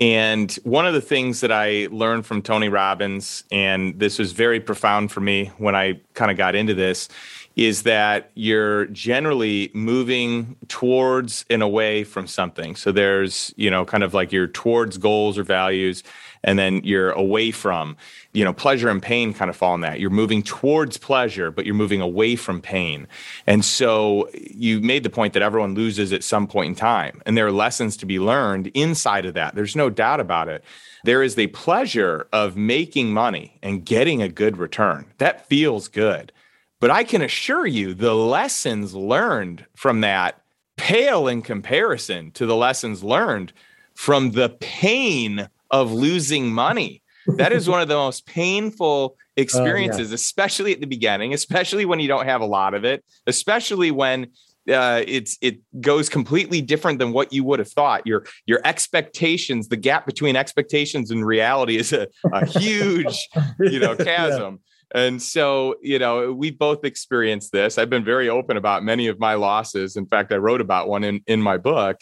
And 0.01 0.51
one 0.63 0.87
of 0.87 0.95
the 0.95 1.01
things 1.01 1.41
that 1.41 1.51
I 1.51 1.87
learned 1.91 2.25
from 2.25 2.41
Tony 2.41 2.69
Robbins, 2.69 3.43
and 3.51 3.99
this 3.99 4.17
was 4.17 4.31
very 4.31 4.59
profound 4.59 5.11
for 5.11 5.19
me 5.19 5.51
when 5.59 5.75
I 5.75 5.99
kind 6.15 6.31
of 6.31 6.37
got 6.37 6.55
into 6.55 6.73
this, 6.73 7.07
is 7.55 7.83
that 7.83 8.31
you're 8.33 8.85
generally 8.87 9.69
moving 9.75 10.55
towards 10.69 11.45
and 11.51 11.61
away 11.61 12.03
from 12.03 12.25
something. 12.25 12.75
So 12.75 12.91
there's, 12.91 13.53
you 13.57 13.69
know, 13.69 13.85
kind 13.85 14.03
of 14.03 14.15
like 14.15 14.31
you're 14.31 14.47
towards 14.47 14.97
goals 14.97 15.37
or 15.37 15.43
values, 15.43 16.01
and 16.43 16.57
then 16.57 16.81
you're 16.83 17.11
away 17.11 17.51
from, 17.51 17.95
you 18.33 18.43
know, 18.43 18.53
pleasure 18.53 18.89
and 18.89 19.01
pain 19.01 19.33
kind 19.33 19.49
of 19.49 19.55
fall 19.55 19.75
in 19.75 19.81
that. 19.81 19.99
You're 19.99 20.09
moving 20.09 20.41
towards 20.41 20.97
pleasure, 20.97 21.51
but 21.51 21.65
you're 21.65 21.75
moving 21.75 22.01
away 22.01 22.35
from 22.35 22.61
pain. 22.61 23.07
And 23.45 23.63
so 23.63 24.29
you 24.33 24.81
made 24.81 25.03
the 25.03 25.09
point 25.09 25.33
that 25.33 25.43
everyone 25.43 25.75
loses 25.75 26.13
at 26.13 26.23
some 26.23 26.47
point 26.47 26.69
in 26.69 26.75
time, 26.75 27.21
and 27.25 27.37
there 27.37 27.47
are 27.47 27.51
lessons 27.51 27.97
to 27.97 28.05
be 28.05 28.19
learned 28.19 28.67
inside 28.73 29.25
of 29.25 29.33
that. 29.35 29.55
There's 29.55 29.75
no 29.75 29.89
doubt 29.89 30.19
about 30.19 30.47
it. 30.47 30.63
There 31.03 31.23
is 31.23 31.35
the 31.35 31.47
pleasure 31.47 32.27
of 32.31 32.55
making 32.55 33.13
money 33.13 33.57
and 33.63 33.85
getting 33.85 34.21
a 34.21 34.29
good 34.29 34.57
return. 34.57 35.05
That 35.17 35.47
feels 35.47 35.87
good. 35.87 36.31
But 36.79 36.91
I 36.91 37.03
can 37.03 37.21
assure 37.21 37.67
you 37.67 37.93
the 37.93 38.15
lessons 38.15 38.95
learned 38.95 39.65
from 39.75 40.01
that 40.01 40.41
pale 40.77 41.27
in 41.27 41.43
comparison 41.43 42.31
to 42.31 42.47
the 42.47 42.55
lessons 42.55 43.03
learned 43.03 43.53
from 43.93 44.31
the 44.31 44.49
pain 44.49 45.47
of 45.71 45.91
losing 45.91 46.51
money. 46.51 47.01
That 47.37 47.51
is 47.51 47.69
one 47.69 47.81
of 47.81 47.87
the 47.87 47.95
most 47.95 48.25
painful 48.25 49.15
experiences, 49.37 50.07
uh, 50.09 50.11
yeah. 50.11 50.15
especially 50.15 50.73
at 50.73 50.79
the 50.79 50.87
beginning, 50.87 51.33
especially 51.33 51.85
when 51.85 51.99
you 51.99 52.07
don't 52.07 52.25
have 52.25 52.41
a 52.41 52.45
lot 52.45 52.73
of 52.73 52.83
it, 52.83 53.03
especially 53.27 53.91
when 53.91 54.27
uh, 54.69 55.01
it's 55.07 55.37
it 55.41 55.59
goes 55.79 56.09
completely 56.09 56.61
different 56.61 56.99
than 56.99 57.11
what 57.11 57.33
you 57.33 57.43
would 57.43 57.59
have 57.59 57.71
thought. 57.71 58.05
Your 58.05 58.25
your 58.45 58.59
expectations, 58.63 59.67
the 59.69 59.77
gap 59.77 60.05
between 60.05 60.35
expectations 60.35 61.09
and 61.11 61.25
reality 61.25 61.77
is 61.77 61.93
a, 61.93 62.07
a 62.31 62.45
huge, 62.45 63.29
you 63.59 63.79
know, 63.79 63.95
chasm. 64.09 64.59
And 64.93 65.21
so, 65.21 65.75
you 65.81 65.99
know, 65.99 66.33
we 66.33 66.51
both 66.51 66.83
experienced 66.83 67.51
this. 67.51 67.77
I've 67.77 67.89
been 67.89 68.03
very 68.03 68.29
open 68.29 68.57
about 68.57 68.83
many 68.83 69.07
of 69.07 69.19
my 69.19 69.35
losses. 69.35 69.95
In 69.95 70.05
fact, 70.05 70.31
I 70.31 70.37
wrote 70.37 70.61
about 70.61 70.87
one 70.87 71.03
in, 71.03 71.21
in 71.27 71.41
my 71.41 71.57
book 71.57 71.97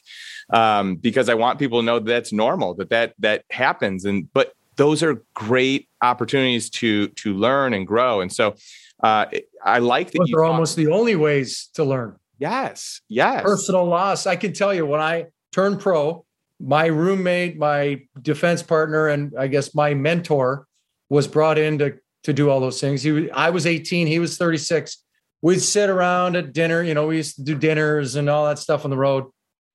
um, 0.51 0.95
because 0.95 1.29
I 1.29 1.35
want 1.35 1.59
people 1.59 1.79
to 1.81 1.85
know 1.85 1.99
that 1.99 2.05
that's 2.05 2.33
normal, 2.33 2.73
that 2.75 2.89
that 2.89 3.13
that 3.19 3.45
happens. 3.51 4.05
And 4.05 4.31
but 4.33 4.53
those 4.75 5.03
are 5.03 5.23
great 5.35 5.87
opportunities 6.01 6.69
to 6.71 7.09
to 7.09 7.33
learn 7.33 7.73
and 7.73 7.85
grow. 7.85 8.21
And 8.21 8.31
so, 8.31 8.55
uh, 9.03 9.25
I 9.63 9.79
like 9.79 10.11
that. 10.11 10.19
Those 10.19 10.33
are 10.33 10.43
almost 10.43 10.75
the 10.75 10.87
only 10.87 11.15
ways 11.15 11.69
to 11.75 11.83
learn. 11.83 12.17
Yes, 12.39 13.01
yes. 13.07 13.43
Personal 13.43 13.85
loss. 13.85 14.25
I 14.25 14.35
can 14.35 14.53
tell 14.53 14.73
you 14.73 14.85
when 14.85 15.01
I 15.01 15.27
turned 15.51 15.79
pro, 15.79 16.25
my 16.59 16.85
roommate, 16.85 17.57
my 17.57 18.01
defense 18.21 18.63
partner, 18.63 19.07
and 19.07 19.33
I 19.37 19.47
guess 19.47 19.75
my 19.75 19.93
mentor 19.93 20.65
was 21.09 21.27
brought 21.27 21.57
in 21.57 21.79
to 21.79 21.99
to 22.23 22.33
do 22.33 22.49
all 22.49 22.59
those 22.59 22.81
things. 22.81 23.01
He 23.01 23.11
was, 23.11 23.25
I 23.33 23.49
was 23.49 23.65
18, 23.65 24.07
he 24.07 24.19
was 24.19 24.37
36. 24.37 25.03
We'd 25.41 25.59
sit 25.59 25.89
around 25.89 26.35
at 26.35 26.53
dinner, 26.53 26.83
you 26.83 26.93
know, 26.93 27.07
we 27.07 27.17
used 27.17 27.37
to 27.37 27.43
do 27.43 27.55
dinners 27.55 28.15
and 28.15 28.29
all 28.29 28.45
that 28.45 28.59
stuff 28.59 28.83
on 28.83 28.91
the 28.91 28.97
road. 28.97 29.25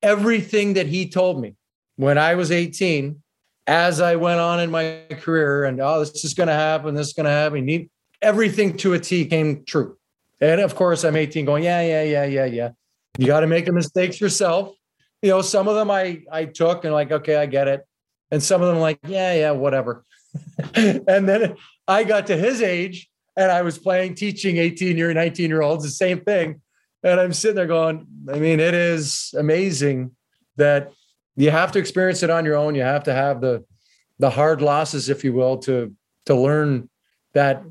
Everything 0.03 0.75
that 0.75 0.87
he 0.87 1.09
told 1.09 1.41
me 1.41 1.55
when 1.97 2.19
I 2.19 2.35
was 2.35 2.53
18, 2.53 3.23
as 3.67 4.01
I 4.01 4.17
went 4.17 4.41
on 4.41 4.61
in 4.61 4.71
my 4.71 5.05
career, 5.11 5.65
and 5.65 5.81
oh, 5.81 6.01
this 6.01 6.25
is 6.25 6.35
going 6.35 6.49
to 6.49 6.55
happen, 6.55 6.95
this 6.95 7.09
is 7.09 7.13
going 7.15 7.25
to 7.25 7.31
happen. 7.31 7.67
He, 7.67 7.89
everything 8.21 8.77
to 8.79 8.93
a 8.93 8.99
T 8.99 9.25
came 9.27 9.65
true. 9.65 9.97
And 10.41 10.61
of 10.61 10.75
course, 10.75 11.05
I'm 11.05 11.17
18 11.17 11.47
going, 11.47 11.65
yeah, 11.65 11.81
yeah, 11.81 12.03
yeah, 12.03 12.25
yeah, 12.25 12.45
yeah. 12.45 12.71
You 13.17 13.27
got 13.27 13.41
to 13.41 13.47
make 13.47 13.65
the 13.65 13.73
mistakes 13.73 14.21
yourself. 14.21 14.75
You 15.23 15.31
know, 15.31 15.41
some 15.41 15.69
of 15.69 15.75
them 15.75 15.91
I 15.91 16.23
I 16.31 16.45
took 16.45 16.85
and 16.85 16.93
like, 16.93 17.11
okay, 17.11 17.37
I 17.37 17.47
get 17.47 17.69
it. 17.69 17.87
And 18.31 18.43
some 18.43 18.61
of 18.61 18.69
them 18.69 18.79
like, 18.79 18.99
yeah, 19.07 19.35
yeah, 19.35 19.51
whatever. 19.53 20.05
and 20.75 21.29
then 21.29 21.57
I 21.87 22.05
got 22.05 22.27
to 22.29 22.37
his 22.37 22.63
age 22.63 23.09
and 23.37 23.51
I 23.51 23.63
was 23.63 23.79
playing, 23.79 24.15
teaching 24.15 24.57
18 24.57 24.97
year, 24.97 25.13
19 25.13 25.49
year 25.49 25.63
olds, 25.63 25.85
the 25.85 25.91
same 25.91 26.21
thing. 26.21 26.61
And 27.03 27.21
I'm 27.21 27.33
sitting 27.33 27.57
there 27.57 27.67
going, 27.67 28.07
I 28.33 28.39
mean, 28.39 28.61
it 28.61 28.75
is 28.75 29.35
amazing 29.37 30.13
that 30.57 30.93
you 31.37 31.51
have 31.51 31.73
to 31.73 31.79
experience 31.79 32.23
it 32.23 32.31
on 32.31 32.45
your 32.45 32.57
own. 32.57 32.75
You 32.75 32.83
have 32.83 33.05
to 33.05 33.15
have 33.15 33.41
the 33.41 33.65
the 34.21 34.31
hard 34.31 34.63
losses, 34.63 35.09
if 35.09 35.25
you 35.25 35.33
will, 35.33 35.59
to 35.59 35.95
to 36.27 36.35
learn 36.35 36.89
that 37.35 37.63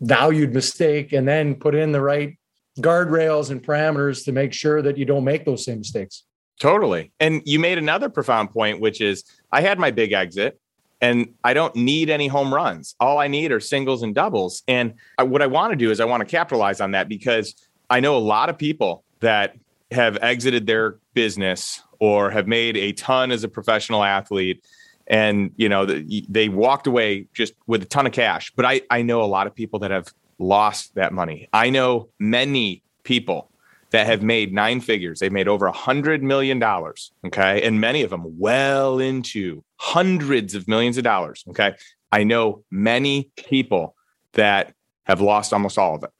valued 0.00 0.54
mistake 0.54 1.12
and 1.12 1.28
then 1.28 1.56
put 1.56 1.74
in 1.74 1.92
the 1.92 2.00
right 2.00 2.38
guardrails 2.78 3.50
and 3.50 3.62
parameters 3.62 4.24
to 4.24 4.32
make 4.32 4.54
sure 4.54 4.80
that 4.80 4.96
you 4.96 5.04
don't 5.04 5.24
make 5.24 5.44
those 5.44 5.64
same 5.64 5.78
mistakes. 5.78 6.24
Totally. 6.58 7.12
And 7.20 7.42
you 7.44 7.58
made 7.58 7.78
another 7.78 8.08
profound 8.08 8.50
point, 8.50 8.80
which 8.80 9.00
is 9.00 9.24
I 9.50 9.60
had 9.60 9.78
my 9.78 9.90
big 9.90 10.12
exit 10.12 10.58
and 11.00 11.34
I 11.44 11.54
don't 11.54 11.74
need 11.74 12.10
any 12.10 12.28
home 12.28 12.52
runs. 12.52 12.94
All 13.00 13.18
I 13.18 13.28
need 13.28 13.52
are 13.52 13.60
singles 13.60 14.02
and 14.02 14.14
doubles. 14.14 14.62
And 14.68 14.94
I, 15.18 15.22
what 15.22 15.42
I 15.42 15.46
want 15.46 15.72
to 15.72 15.76
do 15.76 15.90
is 15.90 16.00
I 16.00 16.04
want 16.04 16.20
to 16.20 16.26
capitalize 16.26 16.80
on 16.80 16.90
that 16.92 17.08
because 17.08 17.54
I 17.88 18.00
know 18.00 18.16
a 18.16 18.18
lot 18.18 18.48
of 18.48 18.58
people 18.58 19.04
that 19.20 19.56
have 19.90 20.18
exited 20.22 20.66
their 20.66 20.98
business 21.14 21.82
or 21.98 22.30
have 22.30 22.46
made 22.46 22.76
a 22.76 22.92
ton 22.92 23.30
as 23.30 23.44
a 23.44 23.48
professional 23.48 24.04
athlete 24.04 24.64
and 25.06 25.50
you 25.56 25.68
know 25.68 25.84
they 25.84 26.48
walked 26.48 26.86
away 26.86 27.26
just 27.34 27.52
with 27.66 27.82
a 27.82 27.86
ton 27.86 28.06
of 28.06 28.12
cash 28.12 28.52
but 28.54 28.64
i 28.64 28.80
i 28.90 29.02
know 29.02 29.22
a 29.22 29.26
lot 29.26 29.46
of 29.46 29.54
people 29.54 29.80
that 29.80 29.90
have 29.90 30.14
lost 30.38 30.94
that 30.94 31.12
money 31.12 31.48
i 31.52 31.68
know 31.68 32.08
many 32.18 32.82
people 33.02 33.49
that 33.90 34.06
have 34.06 34.22
made 34.22 34.52
nine 34.52 34.80
figures 34.80 35.18
they've 35.18 35.32
made 35.32 35.48
over 35.48 35.66
a 35.66 35.72
hundred 35.72 36.22
million 36.22 36.58
dollars 36.58 37.12
okay 37.26 37.62
and 37.62 37.80
many 37.80 38.02
of 38.02 38.10
them 38.10 38.38
well 38.38 38.98
into 38.98 39.62
hundreds 39.80 40.54
of 40.54 40.68
millions 40.68 40.98
of 40.98 41.04
dollars. 41.04 41.42
Okay. 41.48 41.74
I 42.12 42.22
know 42.22 42.62
many 42.70 43.30
people 43.36 43.96
that 44.34 44.74
have 45.04 45.22
lost 45.22 45.54
almost 45.54 45.78
all 45.78 45.94
of 45.94 46.04
it. 46.04 46.10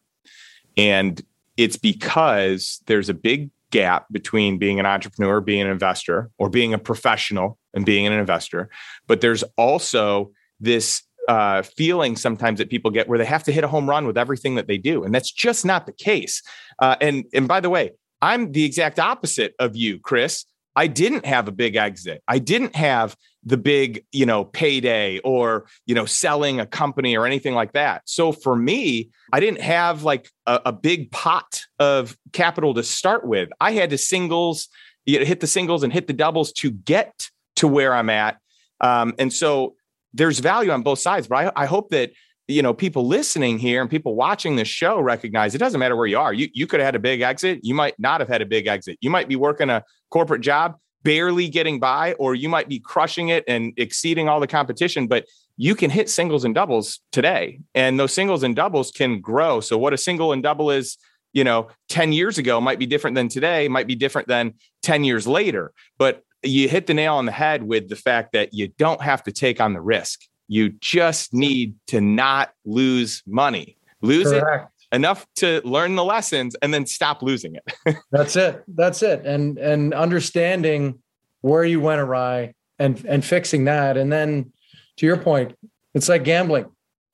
And 0.78 1.20
it's 1.58 1.76
because 1.76 2.80
there's 2.86 3.10
a 3.10 3.14
big 3.14 3.50
gap 3.70 4.06
between 4.10 4.56
being 4.56 4.80
an 4.80 4.86
entrepreneur, 4.86 5.42
being 5.42 5.60
an 5.60 5.66
investor, 5.66 6.30
or 6.38 6.48
being 6.48 6.72
a 6.72 6.78
professional 6.78 7.58
and 7.74 7.84
being 7.84 8.06
an 8.06 8.14
investor. 8.14 8.70
But 9.06 9.20
there's 9.20 9.44
also 9.58 10.32
this 10.58 11.02
uh, 11.28 11.62
feeling 11.62 12.16
sometimes 12.16 12.58
that 12.58 12.70
people 12.70 12.90
get 12.90 13.08
where 13.08 13.18
they 13.18 13.24
have 13.24 13.44
to 13.44 13.52
hit 13.52 13.64
a 13.64 13.68
home 13.68 13.88
run 13.88 14.06
with 14.06 14.18
everything 14.18 14.54
that 14.56 14.66
they 14.66 14.78
do, 14.78 15.04
and 15.04 15.14
that's 15.14 15.30
just 15.30 15.64
not 15.64 15.86
the 15.86 15.92
case. 15.92 16.42
Uh, 16.80 16.96
and 17.00 17.24
and 17.32 17.46
by 17.46 17.60
the 17.60 17.70
way, 17.70 17.92
I'm 18.22 18.52
the 18.52 18.64
exact 18.64 18.98
opposite 18.98 19.54
of 19.58 19.76
you, 19.76 19.98
Chris. 19.98 20.44
I 20.76 20.86
didn't 20.86 21.26
have 21.26 21.48
a 21.48 21.52
big 21.52 21.76
exit. 21.76 22.22
I 22.28 22.38
didn't 22.38 22.76
have 22.76 23.16
the 23.44 23.56
big, 23.56 24.04
you 24.12 24.26
know, 24.26 24.44
payday 24.44 25.18
or, 25.20 25.66
you 25.86 25.94
know, 25.94 26.04
selling 26.04 26.60
a 26.60 26.66
company 26.66 27.16
or 27.16 27.26
anything 27.26 27.54
like 27.54 27.72
that. 27.72 28.02
So 28.04 28.32
for 28.32 28.54
me, 28.54 29.10
I 29.32 29.40
didn't 29.40 29.62
have 29.62 30.04
like 30.04 30.30
a, 30.46 30.60
a 30.66 30.72
big 30.72 31.10
pot 31.10 31.62
of 31.78 32.16
capital 32.32 32.74
to 32.74 32.82
start 32.82 33.26
with. 33.26 33.48
I 33.60 33.72
had 33.72 33.90
to 33.90 33.98
singles, 33.98 34.68
you 35.06 35.18
know, 35.18 35.24
hit 35.24 35.40
the 35.40 35.46
singles 35.46 35.82
and 35.82 35.92
hit 35.92 36.06
the 36.06 36.12
doubles 36.12 36.52
to 36.54 36.70
get 36.70 37.30
to 37.56 37.66
where 37.66 37.94
I'm 37.94 38.10
at. 38.10 38.38
Um, 38.80 39.14
and 39.18 39.32
so 39.32 39.74
there's 40.12 40.38
value 40.38 40.70
on 40.70 40.82
both 40.82 40.98
sides, 40.98 41.26
but 41.26 41.36
I, 41.56 41.62
I 41.62 41.66
hope 41.66 41.90
that 41.90 42.12
you 42.48 42.62
know 42.62 42.74
people 42.74 43.06
listening 43.06 43.58
here 43.58 43.80
and 43.80 43.88
people 43.88 44.16
watching 44.16 44.56
this 44.56 44.66
show 44.66 45.00
recognize 45.00 45.54
it 45.54 45.58
doesn't 45.58 45.78
matter 45.78 45.94
where 45.94 46.08
you 46.08 46.18
are 46.18 46.32
you, 46.32 46.48
you 46.52 46.66
could 46.66 46.80
have 46.80 46.86
had 46.86 46.96
a 46.96 46.98
big 46.98 47.20
exit 47.20 47.60
you 47.62 47.74
might 47.74 47.94
not 47.96 48.20
have 48.20 48.28
had 48.28 48.42
a 48.42 48.46
big 48.46 48.66
exit 48.66 48.98
you 49.00 49.08
might 49.08 49.28
be 49.28 49.36
working 49.36 49.70
a 49.70 49.84
corporate 50.10 50.40
job 50.40 50.74
barely 51.02 51.48
getting 51.48 51.80
by, 51.80 52.12
or 52.14 52.34
you 52.34 52.48
might 52.48 52.68
be 52.68 52.78
crushing 52.78 53.28
it 53.28 53.44
and 53.48 53.72
exceeding 53.76 54.28
all 54.28 54.40
the 54.40 54.46
competition, 54.46 55.06
but 55.06 55.26
you 55.56 55.74
can 55.74 55.90
hit 55.90 56.08
singles 56.08 56.44
and 56.44 56.54
doubles 56.54 57.00
today. 57.12 57.60
And 57.74 57.98
those 57.98 58.12
singles 58.12 58.42
and 58.42 58.56
doubles 58.56 58.90
can 58.90 59.20
grow. 59.20 59.60
So, 59.60 59.78
what 59.78 59.92
a 59.92 59.98
single 59.98 60.32
and 60.32 60.42
double 60.42 60.70
is, 60.70 60.96
you 61.32 61.44
know, 61.44 61.68
10 61.88 62.12
years 62.12 62.38
ago 62.38 62.60
might 62.60 62.78
be 62.78 62.86
different 62.86 63.14
than 63.14 63.28
today, 63.28 63.68
might 63.68 63.86
be 63.86 63.94
different 63.94 64.28
than 64.28 64.54
10 64.82 65.04
years 65.04 65.26
later. 65.26 65.72
But 65.98 66.22
you 66.42 66.68
hit 66.68 66.86
the 66.86 66.94
nail 66.94 67.14
on 67.14 67.26
the 67.26 67.32
head 67.32 67.62
with 67.62 67.88
the 67.88 67.96
fact 67.96 68.32
that 68.32 68.54
you 68.54 68.68
don't 68.78 69.02
have 69.02 69.22
to 69.24 69.32
take 69.32 69.60
on 69.60 69.72
the 69.72 69.80
risk. 69.80 70.20
You 70.48 70.70
just 70.80 71.32
need 71.34 71.74
to 71.88 72.00
not 72.00 72.52
lose 72.64 73.22
money. 73.26 73.76
Lose 74.02 74.28
Correct. 74.28 74.64
it 74.64 74.80
enough 74.92 75.26
to 75.36 75.60
learn 75.64 75.94
the 75.94 76.04
lessons 76.04 76.56
and 76.62 76.74
then 76.74 76.86
stop 76.86 77.22
losing 77.22 77.56
it. 77.56 77.96
That's 78.10 78.36
it. 78.36 78.62
That's 78.68 79.02
it. 79.02 79.24
And 79.24 79.58
and 79.58 79.94
understanding 79.94 80.98
where 81.40 81.64
you 81.64 81.80
went 81.80 82.00
awry 82.00 82.54
and 82.78 83.02
and 83.06 83.24
fixing 83.24 83.64
that. 83.64 83.96
And 83.96 84.12
then 84.12 84.52
to 84.96 85.06
your 85.06 85.16
point, 85.16 85.56
it's 85.94 86.08
like 86.08 86.24
gambling. 86.24 86.66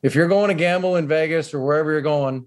If 0.02 0.14
you're 0.14 0.28
going 0.28 0.48
to 0.48 0.54
gamble 0.54 0.96
in 0.96 1.08
Vegas 1.08 1.52
or 1.52 1.60
wherever 1.60 1.92
you're 1.92 2.00
going, 2.00 2.46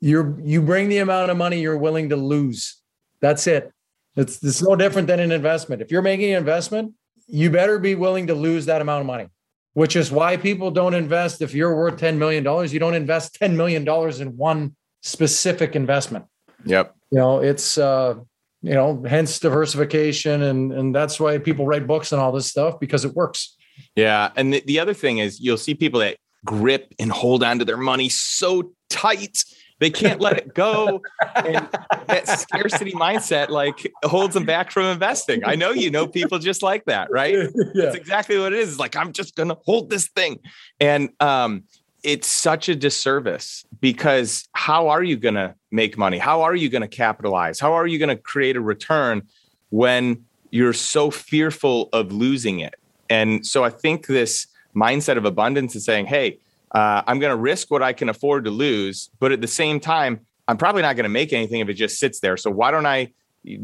you're 0.00 0.38
you 0.40 0.62
bring 0.62 0.88
the 0.88 0.98
amount 0.98 1.30
of 1.30 1.36
money 1.36 1.60
you're 1.60 1.78
willing 1.78 2.10
to 2.10 2.16
lose. 2.16 2.80
That's 3.20 3.46
it. 3.46 3.72
It's 4.16 4.42
it's 4.42 4.62
no 4.62 4.76
different 4.76 5.08
than 5.08 5.20
an 5.20 5.32
investment. 5.32 5.82
If 5.82 5.90
you're 5.90 6.02
making 6.02 6.32
an 6.32 6.38
investment, 6.38 6.94
you 7.26 7.50
better 7.50 7.78
be 7.78 7.94
willing 7.94 8.26
to 8.26 8.34
lose 8.34 8.66
that 8.66 8.80
amount 8.80 9.00
of 9.00 9.06
money 9.06 9.28
which 9.74 9.96
is 9.96 10.10
why 10.10 10.36
people 10.36 10.70
don't 10.70 10.94
invest. 10.94 11.42
If 11.42 11.54
you're 11.54 11.74
worth 11.76 12.00
$10 12.00 12.16
million, 12.16 12.44
you 12.68 12.78
don't 12.78 12.94
invest 12.94 13.38
$10 13.40 13.54
million 13.54 13.86
in 14.20 14.36
one 14.36 14.76
specific 15.02 15.76
investment. 15.76 16.26
Yep. 16.64 16.94
You 17.10 17.18
know, 17.18 17.38
it's, 17.40 17.78
uh, 17.78 18.14
you 18.62 18.74
know, 18.74 19.02
hence 19.08 19.38
diversification. 19.38 20.42
And, 20.42 20.72
and 20.72 20.94
that's 20.94 21.18
why 21.18 21.38
people 21.38 21.66
write 21.66 21.86
books 21.86 22.12
and 22.12 22.20
all 22.20 22.32
this 22.32 22.46
stuff 22.46 22.80
because 22.80 23.04
it 23.04 23.14
works. 23.14 23.56
Yeah. 23.96 24.30
And 24.36 24.52
the, 24.52 24.62
the 24.66 24.80
other 24.80 24.94
thing 24.94 25.18
is 25.18 25.40
you'll 25.40 25.56
see 25.56 25.74
people 25.74 26.00
that 26.00 26.18
grip 26.44 26.94
and 26.98 27.10
hold 27.10 27.42
on 27.42 27.58
to 27.60 27.64
their 27.64 27.76
money 27.76 28.08
so 28.08 28.72
tight 28.88 29.44
They 29.80 29.90
can't 29.90 30.20
let 30.20 30.36
it 30.36 30.54
go. 30.54 31.02
And 31.34 31.66
that 32.06 32.28
scarcity 32.28 32.92
mindset 32.92 33.48
like 33.48 33.90
holds 34.04 34.34
them 34.34 34.44
back 34.44 34.70
from 34.70 34.84
investing. 34.84 35.42
I 35.44 35.56
know 35.56 35.70
you 35.70 35.90
know 35.90 36.06
people 36.06 36.38
just 36.38 36.62
like 36.62 36.84
that, 36.84 37.10
right? 37.10 37.30
Yeah. 37.72 37.84
That's 37.84 37.96
exactly 37.96 38.36
what 38.38 38.52
it 38.52 38.58
is. 38.58 38.70
It's 38.70 38.78
like, 38.78 38.96
I'm 38.96 39.12
just 39.12 39.36
gonna 39.36 39.56
hold 39.64 39.90
this 39.90 40.08
thing. 40.08 40.40
And 40.80 41.10
um, 41.20 41.64
it's 42.02 42.26
such 42.26 42.68
a 42.68 42.74
disservice 42.74 43.64
because 43.80 44.48
how 44.52 44.88
are 44.88 45.02
you 45.02 45.16
gonna 45.16 45.54
make 45.70 45.96
money? 45.96 46.18
How 46.18 46.42
are 46.42 46.54
you 46.54 46.68
gonna 46.68 46.88
capitalize? 46.88 47.60
How 47.60 47.72
are 47.72 47.86
you 47.86 47.98
gonna 47.98 48.16
create 48.16 48.56
a 48.56 48.60
return 48.60 49.22
when 49.70 50.24
you're 50.50 50.72
so 50.72 51.10
fearful 51.10 51.88
of 51.92 52.12
losing 52.12 52.60
it? 52.60 52.74
And 53.08 53.46
so 53.46 53.64
I 53.64 53.70
think 53.70 54.06
this 54.06 54.46
mindset 54.74 55.16
of 55.16 55.24
abundance 55.24 55.74
is 55.74 55.84
saying, 55.84 56.06
hey, 56.06 56.38
uh, 56.72 57.02
I'm 57.06 57.18
going 57.18 57.30
to 57.30 57.36
risk 57.36 57.70
what 57.70 57.82
I 57.82 57.92
can 57.92 58.08
afford 58.08 58.44
to 58.44 58.50
lose, 58.50 59.10
but 59.18 59.32
at 59.32 59.40
the 59.40 59.48
same 59.48 59.80
time, 59.80 60.20
I'm 60.46 60.56
probably 60.56 60.82
not 60.82 60.96
going 60.96 61.04
to 61.04 61.10
make 61.10 61.32
anything 61.32 61.60
if 61.60 61.68
it 61.68 61.74
just 61.74 61.98
sits 61.98 62.20
there. 62.20 62.36
So 62.36 62.50
why 62.50 62.70
don't 62.70 62.86
I 62.86 63.12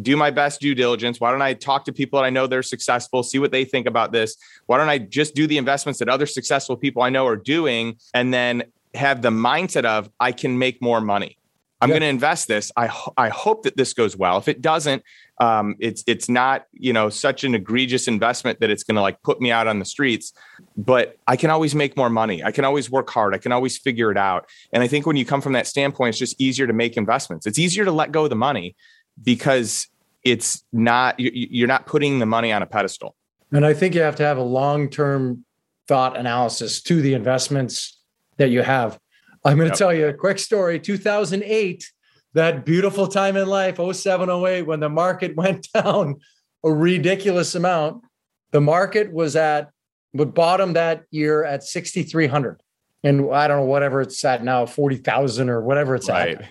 do 0.02 0.16
my 0.16 0.30
best 0.30 0.60
due 0.60 0.74
diligence? 0.74 1.20
Why 1.20 1.30
don't 1.30 1.42
I 1.42 1.54
talk 1.54 1.84
to 1.86 1.92
people 1.92 2.18
that 2.18 2.26
I 2.26 2.30
know 2.30 2.46
they're 2.46 2.62
successful, 2.62 3.22
see 3.22 3.38
what 3.38 3.52
they 3.52 3.64
think 3.64 3.86
about 3.86 4.12
this? 4.12 4.36
Why 4.66 4.78
don't 4.78 4.88
I 4.88 4.98
just 4.98 5.34
do 5.34 5.46
the 5.46 5.58
investments 5.58 5.98
that 5.98 6.08
other 6.08 6.26
successful 6.26 6.76
people 6.76 7.02
I 7.02 7.10
know 7.10 7.26
are 7.26 7.36
doing 7.36 7.96
and 8.14 8.32
then 8.32 8.64
have 8.94 9.22
the 9.22 9.30
mindset 9.30 9.84
of 9.84 10.08
I 10.18 10.32
can 10.32 10.58
make 10.58 10.80
more 10.80 11.00
money? 11.00 11.38
I'm 11.80 11.90
yeah. 11.90 11.94
going 11.94 12.02
to 12.02 12.08
invest 12.08 12.48
this. 12.48 12.72
I, 12.76 12.86
ho- 12.86 13.12
I 13.16 13.28
hope 13.28 13.64
that 13.64 13.76
this 13.76 13.92
goes 13.92 14.16
well. 14.16 14.38
If 14.38 14.48
it 14.48 14.62
doesn't, 14.62 15.02
um, 15.38 15.76
it's 15.78 16.02
it's 16.06 16.28
not 16.28 16.64
you 16.72 16.92
know 16.92 17.10
such 17.10 17.44
an 17.44 17.54
egregious 17.54 18.08
investment 18.08 18.60
that 18.60 18.70
it's 18.70 18.82
going 18.82 18.94
to 18.94 19.02
like 19.02 19.22
put 19.22 19.40
me 19.40 19.50
out 19.50 19.66
on 19.66 19.78
the 19.78 19.84
streets 19.84 20.32
but 20.76 21.16
i 21.26 21.36
can 21.36 21.50
always 21.50 21.74
make 21.74 21.96
more 21.96 22.08
money 22.08 22.42
i 22.42 22.50
can 22.50 22.64
always 22.64 22.90
work 22.90 23.10
hard 23.10 23.34
i 23.34 23.38
can 23.38 23.52
always 23.52 23.76
figure 23.76 24.10
it 24.10 24.16
out 24.16 24.48
and 24.72 24.82
i 24.82 24.88
think 24.88 25.06
when 25.06 25.16
you 25.16 25.24
come 25.24 25.40
from 25.40 25.52
that 25.52 25.66
standpoint 25.66 26.10
it's 26.10 26.18
just 26.18 26.40
easier 26.40 26.66
to 26.66 26.72
make 26.72 26.96
investments 26.96 27.46
it's 27.46 27.58
easier 27.58 27.84
to 27.84 27.92
let 27.92 28.12
go 28.12 28.24
of 28.24 28.30
the 28.30 28.36
money 28.36 28.74
because 29.22 29.88
it's 30.24 30.64
not 30.72 31.14
you're 31.18 31.68
not 31.68 31.86
putting 31.86 32.18
the 32.18 32.26
money 32.26 32.52
on 32.52 32.62
a 32.62 32.66
pedestal 32.66 33.14
and 33.52 33.66
i 33.66 33.74
think 33.74 33.94
you 33.94 34.00
have 34.00 34.16
to 34.16 34.24
have 34.24 34.38
a 34.38 34.42
long-term 34.42 35.44
thought 35.86 36.16
analysis 36.16 36.80
to 36.80 37.02
the 37.02 37.12
investments 37.12 37.98
that 38.38 38.48
you 38.48 38.62
have 38.62 38.98
i'm 39.46 39.56
going 39.56 39.68
to 39.68 39.72
yep. 39.72 39.78
tell 39.78 39.94
you 39.94 40.08
a 40.08 40.14
quick 40.14 40.38
story. 40.38 40.78
2008 40.80 41.92
that 42.34 42.66
beautiful 42.66 43.08
time 43.08 43.34
in 43.36 43.48
life 43.48 43.78
07 43.78 44.28
08 44.28 44.62
when 44.62 44.80
the 44.80 44.88
market 44.88 45.34
went 45.42 45.68
down 45.72 46.16
a 46.64 46.70
ridiculous 46.70 47.54
amount 47.54 48.04
the 48.52 48.60
market 48.60 49.12
was 49.12 49.36
at 49.36 49.70
but 50.12 50.34
bottom 50.34 50.74
that 50.74 51.04
year 51.10 51.44
at 51.44 51.62
6300 51.62 52.60
and 53.04 53.32
i 53.32 53.48
don't 53.48 53.60
know 53.60 53.64
whatever 53.64 54.00
it's 54.00 54.24
at 54.24 54.44
now 54.44 54.66
40000 54.66 55.48
or 55.48 55.60
whatever 55.62 55.94
it's 55.94 56.08
right. 56.08 56.40
at 56.40 56.48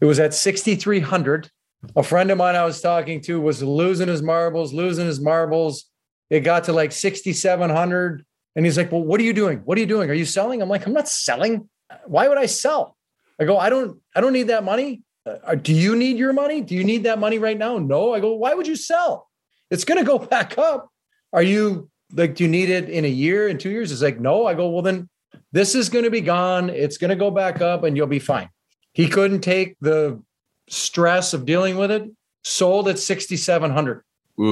it 0.00 0.04
was 0.04 0.20
at 0.20 0.34
6300 0.34 1.50
a 1.96 2.02
friend 2.02 2.30
of 2.30 2.38
mine 2.38 2.56
i 2.56 2.64
was 2.64 2.80
talking 2.80 3.20
to 3.22 3.40
was 3.40 3.62
losing 3.62 4.08
his 4.08 4.22
marbles 4.22 4.72
losing 4.72 5.06
his 5.06 5.20
marbles. 5.20 5.86
It 6.30 6.40
got 6.40 6.64
to 6.64 6.74
like 6.74 6.92
6700 6.92 8.26
and 8.54 8.66
he's 8.66 8.76
like 8.76 8.92
well 8.92 9.02
what 9.02 9.18
are 9.18 9.24
you 9.24 9.32
doing? 9.32 9.60
What 9.60 9.78
are 9.78 9.80
you 9.80 9.86
doing? 9.86 10.10
Are 10.10 10.14
you 10.14 10.26
selling? 10.26 10.60
I'm 10.60 10.68
like 10.68 10.86
i'm 10.86 10.92
not 10.92 11.08
selling 11.08 11.68
why 12.06 12.28
would 12.28 12.38
i 12.38 12.46
sell 12.46 12.96
i 13.40 13.44
go 13.44 13.58
i 13.58 13.70
don't 13.70 14.00
i 14.14 14.20
don't 14.20 14.32
need 14.32 14.48
that 14.48 14.64
money 14.64 15.02
uh, 15.28 15.54
do 15.54 15.72
you 15.72 15.96
need 15.96 16.16
your 16.16 16.32
money? 16.32 16.60
Do 16.60 16.74
you 16.74 16.84
need 16.84 17.04
that 17.04 17.18
money 17.18 17.38
right 17.38 17.58
now? 17.58 17.78
No. 17.78 18.14
I 18.14 18.20
go, 18.20 18.34
why 18.34 18.54
would 18.54 18.66
you 18.66 18.76
sell? 18.76 19.28
It's 19.70 19.84
going 19.84 19.98
to 19.98 20.04
go 20.04 20.18
back 20.34 20.58
up. 20.58 20.88
Are 21.32 21.42
you 21.42 21.90
like, 22.12 22.36
do 22.36 22.44
you 22.44 22.50
need 22.50 22.70
it 22.70 22.88
in 22.88 23.04
a 23.04 23.08
year, 23.08 23.48
in 23.48 23.58
two 23.58 23.70
years? 23.70 23.92
It's 23.92 24.02
like, 24.02 24.20
no. 24.20 24.46
I 24.46 24.54
go, 24.54 24.68
well, 24.70 24.82
then 24.82 25.08
this 25.52 25.74
is 25.74 25.88
going 25.88 26.04
to 26.04 26.10
be 26.10 26.20
gone. 26.20 26.70
It's 26.70 26.98
going 26.98 27.10
to 27.10 27.16
go 27.16 27.30
back 27.30 27.60
up 27.60 27.84
and 27.84 27.96
you'll 27.96 28.06
be 28.06 28.18
fine. 28.18 28.48
He 28.92 29.08
couldn't 29.08 29.40
take 29.40 29.76
the 29.80 30.22
stress 30.68 31.34
of 31.34 31.44
dealing 31.44 31.76
with 31.76 31.90
it. 31.90 32.10
Sold 32.44 32.88
at 32.88 32.98
6,700. 32.98 34.02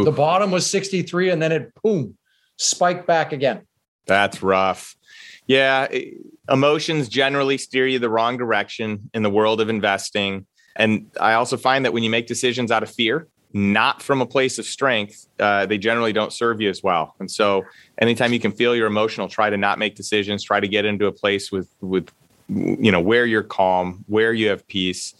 The 0.04 0.10
bottom 0.10 0.50
was 0.50 0.68
63 0.68 1.30
and 1.30 1.40
then 1.40 1.52
it 1.52 1.72
boom, 1.82 2.18
spiked 2.58 3.06
back 3.06 3.32
again. 3.32 3.62
That's 4.06 4.42
rough. 4.42 4.96
Yeah. 5.46 5.88
Emotions 6.48 7.08
generally 7.08 7.58
steer 7.58 7.86
you 7.86 7.98
the 7.98 8.10
wrong 8.10 8.36
direction 8.36 9.10
in 9.14 9.22
the 9.22 9.30
world 9.30 9.60
of 9.60 9.68
investing. 9.68 10.46
And 10.74 11.10
I 11.20 11.34
also 11.34 11.56
find 11.56 11.84
that 11.84 11.92
when 11.92 12.02
you 12.02 12.10
make 12.10 12.26
decisions 12.26 12.70
out 12.70 12.82
of 12.82 12.90
fear, 12.90 13.28
not 13.52 14.02
from 14.02 14.20
a 14.20 14.26
place 14.26 14.58
of 14.58 14.66
strength, 14.66 15.26
uh, 15.40 15.66
they 15.66 15.78
generally 15.78 16.12
don't 16.12 16.32
serve 16.32 16.60
you 16.60 16.68
as 16.68 16.82
well. 16.82 17.14
And 17.20 17.30
so, 17.30 17.64
anytime 17.98 18.32
you 18.32 18.40
can 18.40 18.52
feel 18.52 18.76
you're 18.76 18.86
emotional, 18.86 19.28
try 19.28 19.48
to 19.48 19.56
not 19.56 19.78
make 19.78 19.94
decisions. 19.94 20.44
Try 20.44 20.60
to 20.60 20.68
get 20.68 20.84
into 20.84 21.06
a 21.06 21.12
place 21.12 21.50
with 21.50 21.68
with 21.80 22.10
you 22.48 22.92
know 22.92 23.00
where 23.00 23.24
you're 23.24 23.42
calm, 23.42 24.04
where 24.08 24.34
you 24.34 24.48
have 24.48 24.66
peace, 24.68 25.14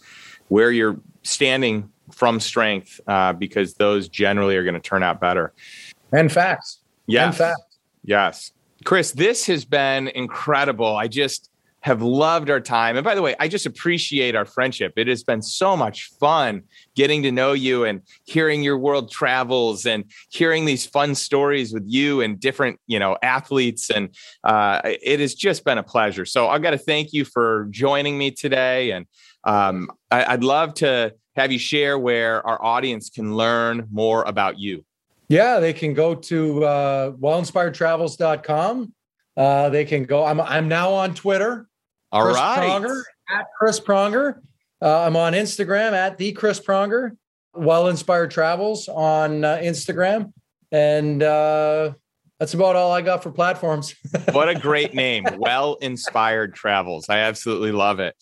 where 0.49 0.71
you're 0.71 0.99
standing 1.23 1.89
from 2.11 2.39
strength, 2.39 2.99
uh, 3.07 3.33
because 3.33 3.73
those 3.75 4.07
generally 4.07 4.55
are 4.55 4.63
going 4.63 4.75
to 4.75 4.79
turn 4.79 5.03
out 5.03 5.19
better. 5.19 5.53
And 6.11 6.31
facts. 6.31 6.79
Yes. 7.07 7.25
And 7.25 7.35
facts. 7.35 7.77
Yes. 8.03 8.51
Chris, 8.87 9.11
this 9.11 9.45
has 9.47 9.65
been 9.65 10.07
incredible. 10.07 10.95
I 10.95 11.09
just 11.09 11.49
have 11.81 12.01
loved 12.01 12.49
our 12.49 12.61
time. 12.61 12.95
And 12.95 13.03
by 13.03 13.15
the 13.15 13.21
way, 13.21 13.35
I 13.37 13.49
just 13.49 13.65
appreciate 13.65 14.33
our 14.33 14.45
friendship. 14.45 14.93
It 14.95 15.09
has 15.09 15.25
been 15.25 15.41
so 15.41 15.75
much 15.75 16.05
fun 16.21 16.63
getting 16.95 17.21
to 17.23 17.31
know 17.33 17.51
you 17.51 17.83
and 17.83 18.01
hearing 18.23 18.63
your 18.63 18.77
world 18.77 19.11
travels 19.11 19.85
and 19.85 20.05
hearing 20.29 20.63
these 20.63 20.85
fun 20.85 21.15
stories 21.15 21.73
with 21.73 21.83
you 21.85 22.21
and 22.21 22.39
different, 22.39 22.79
you 22.87 22.97
know, 22.97 23.17
athletes. 23.21 23.89
And 23.89 24.15
uh, 24.45 24.79
it 24.85 25.19
has 25.19 25.35
just 25.35 25.65
been 25.65 25.77
a 25.77 25.83
pleasure. 25.83 26.23
So 26.23 26.47
I've 26.47 26.61
got 26.61 26.71
to 26.71 26.77
thank 26.77 27.11
you 27.11 27.25
for 27.25 27.67
joining 27.71 28.17
me 28.17 28.31
today. 28.31 28.91
And 28.91 29.05
um, 29.43 29.91
I, 30.11 30.31
would 30.31 30.45
love 30.45 30.75
to 30.75 31.13
have 31.35 31.51
you 31.51 31.59
share 31.59 31.99
where 31.99 32.47
our 32.47 32.63
audience 32.63 33.09
can 33.09 33.35
learn 33.35 33.89
more 33.91 34.23
about 34.23 34.57
you. 34.57 34.85
Yeah, 35.29 35.59
they 35.59 35.73
can 35.73 35.93
go 35.93 36.15
to 36.15 36.63
uh, 36.63 37.11
wellinspiredtravels.com. 37.11 38.93
Uh, 39.35 39.69
they 39.69 39.85
can 39.85 40.05
go. 40.05 40.25
I'm 40.25 40.41
I'm 40.41 40.67
now 40.67 40.93
on 40.93 41.13
Twitter. 41.13 41.67
All 42.11 42.23
Chris 42.23 42.37
right, 42.37 42.59
Pronger, 42.59 43.03
at 43.29 43.45
Chris 43.59 43.79
Pronger. 43.79 44.39
Uh, 44.81 45.01
I'm 45.01 45.15
on 45.15 45.33
Instagram 45.33 45.91
at 45.91 46.17
the 46.17 46.31
Chris 46.31 46.59
Pronger. 46.59 47.11
Well 47.53 47.87
Inspired 47.87 48.31
Travels 48.31 48.87
on 48.87 49.43
uh, 49.43 49.57
Instagram, 49.57 50.31
and 50.71 51.21
uh, 51.21 51.93
that's 52.39 52.53
about 52.53 52.75
all 52.75 52.91
I 52.91 53.01
got 53.01 53.23
for 53.23 53.31
platforms. 53.31 53.95
what 54.31 54.47
a 54.47 54.55
great 54.55 54.93
name, 54.93 55.25
Well 55.37 55.75
Inspired 55.81 56.53
Travels. 56.53 57.07
I 57.09 57.19
absolutely 57.19 57.71
love 57.71 57.99
it. 57.99 58.15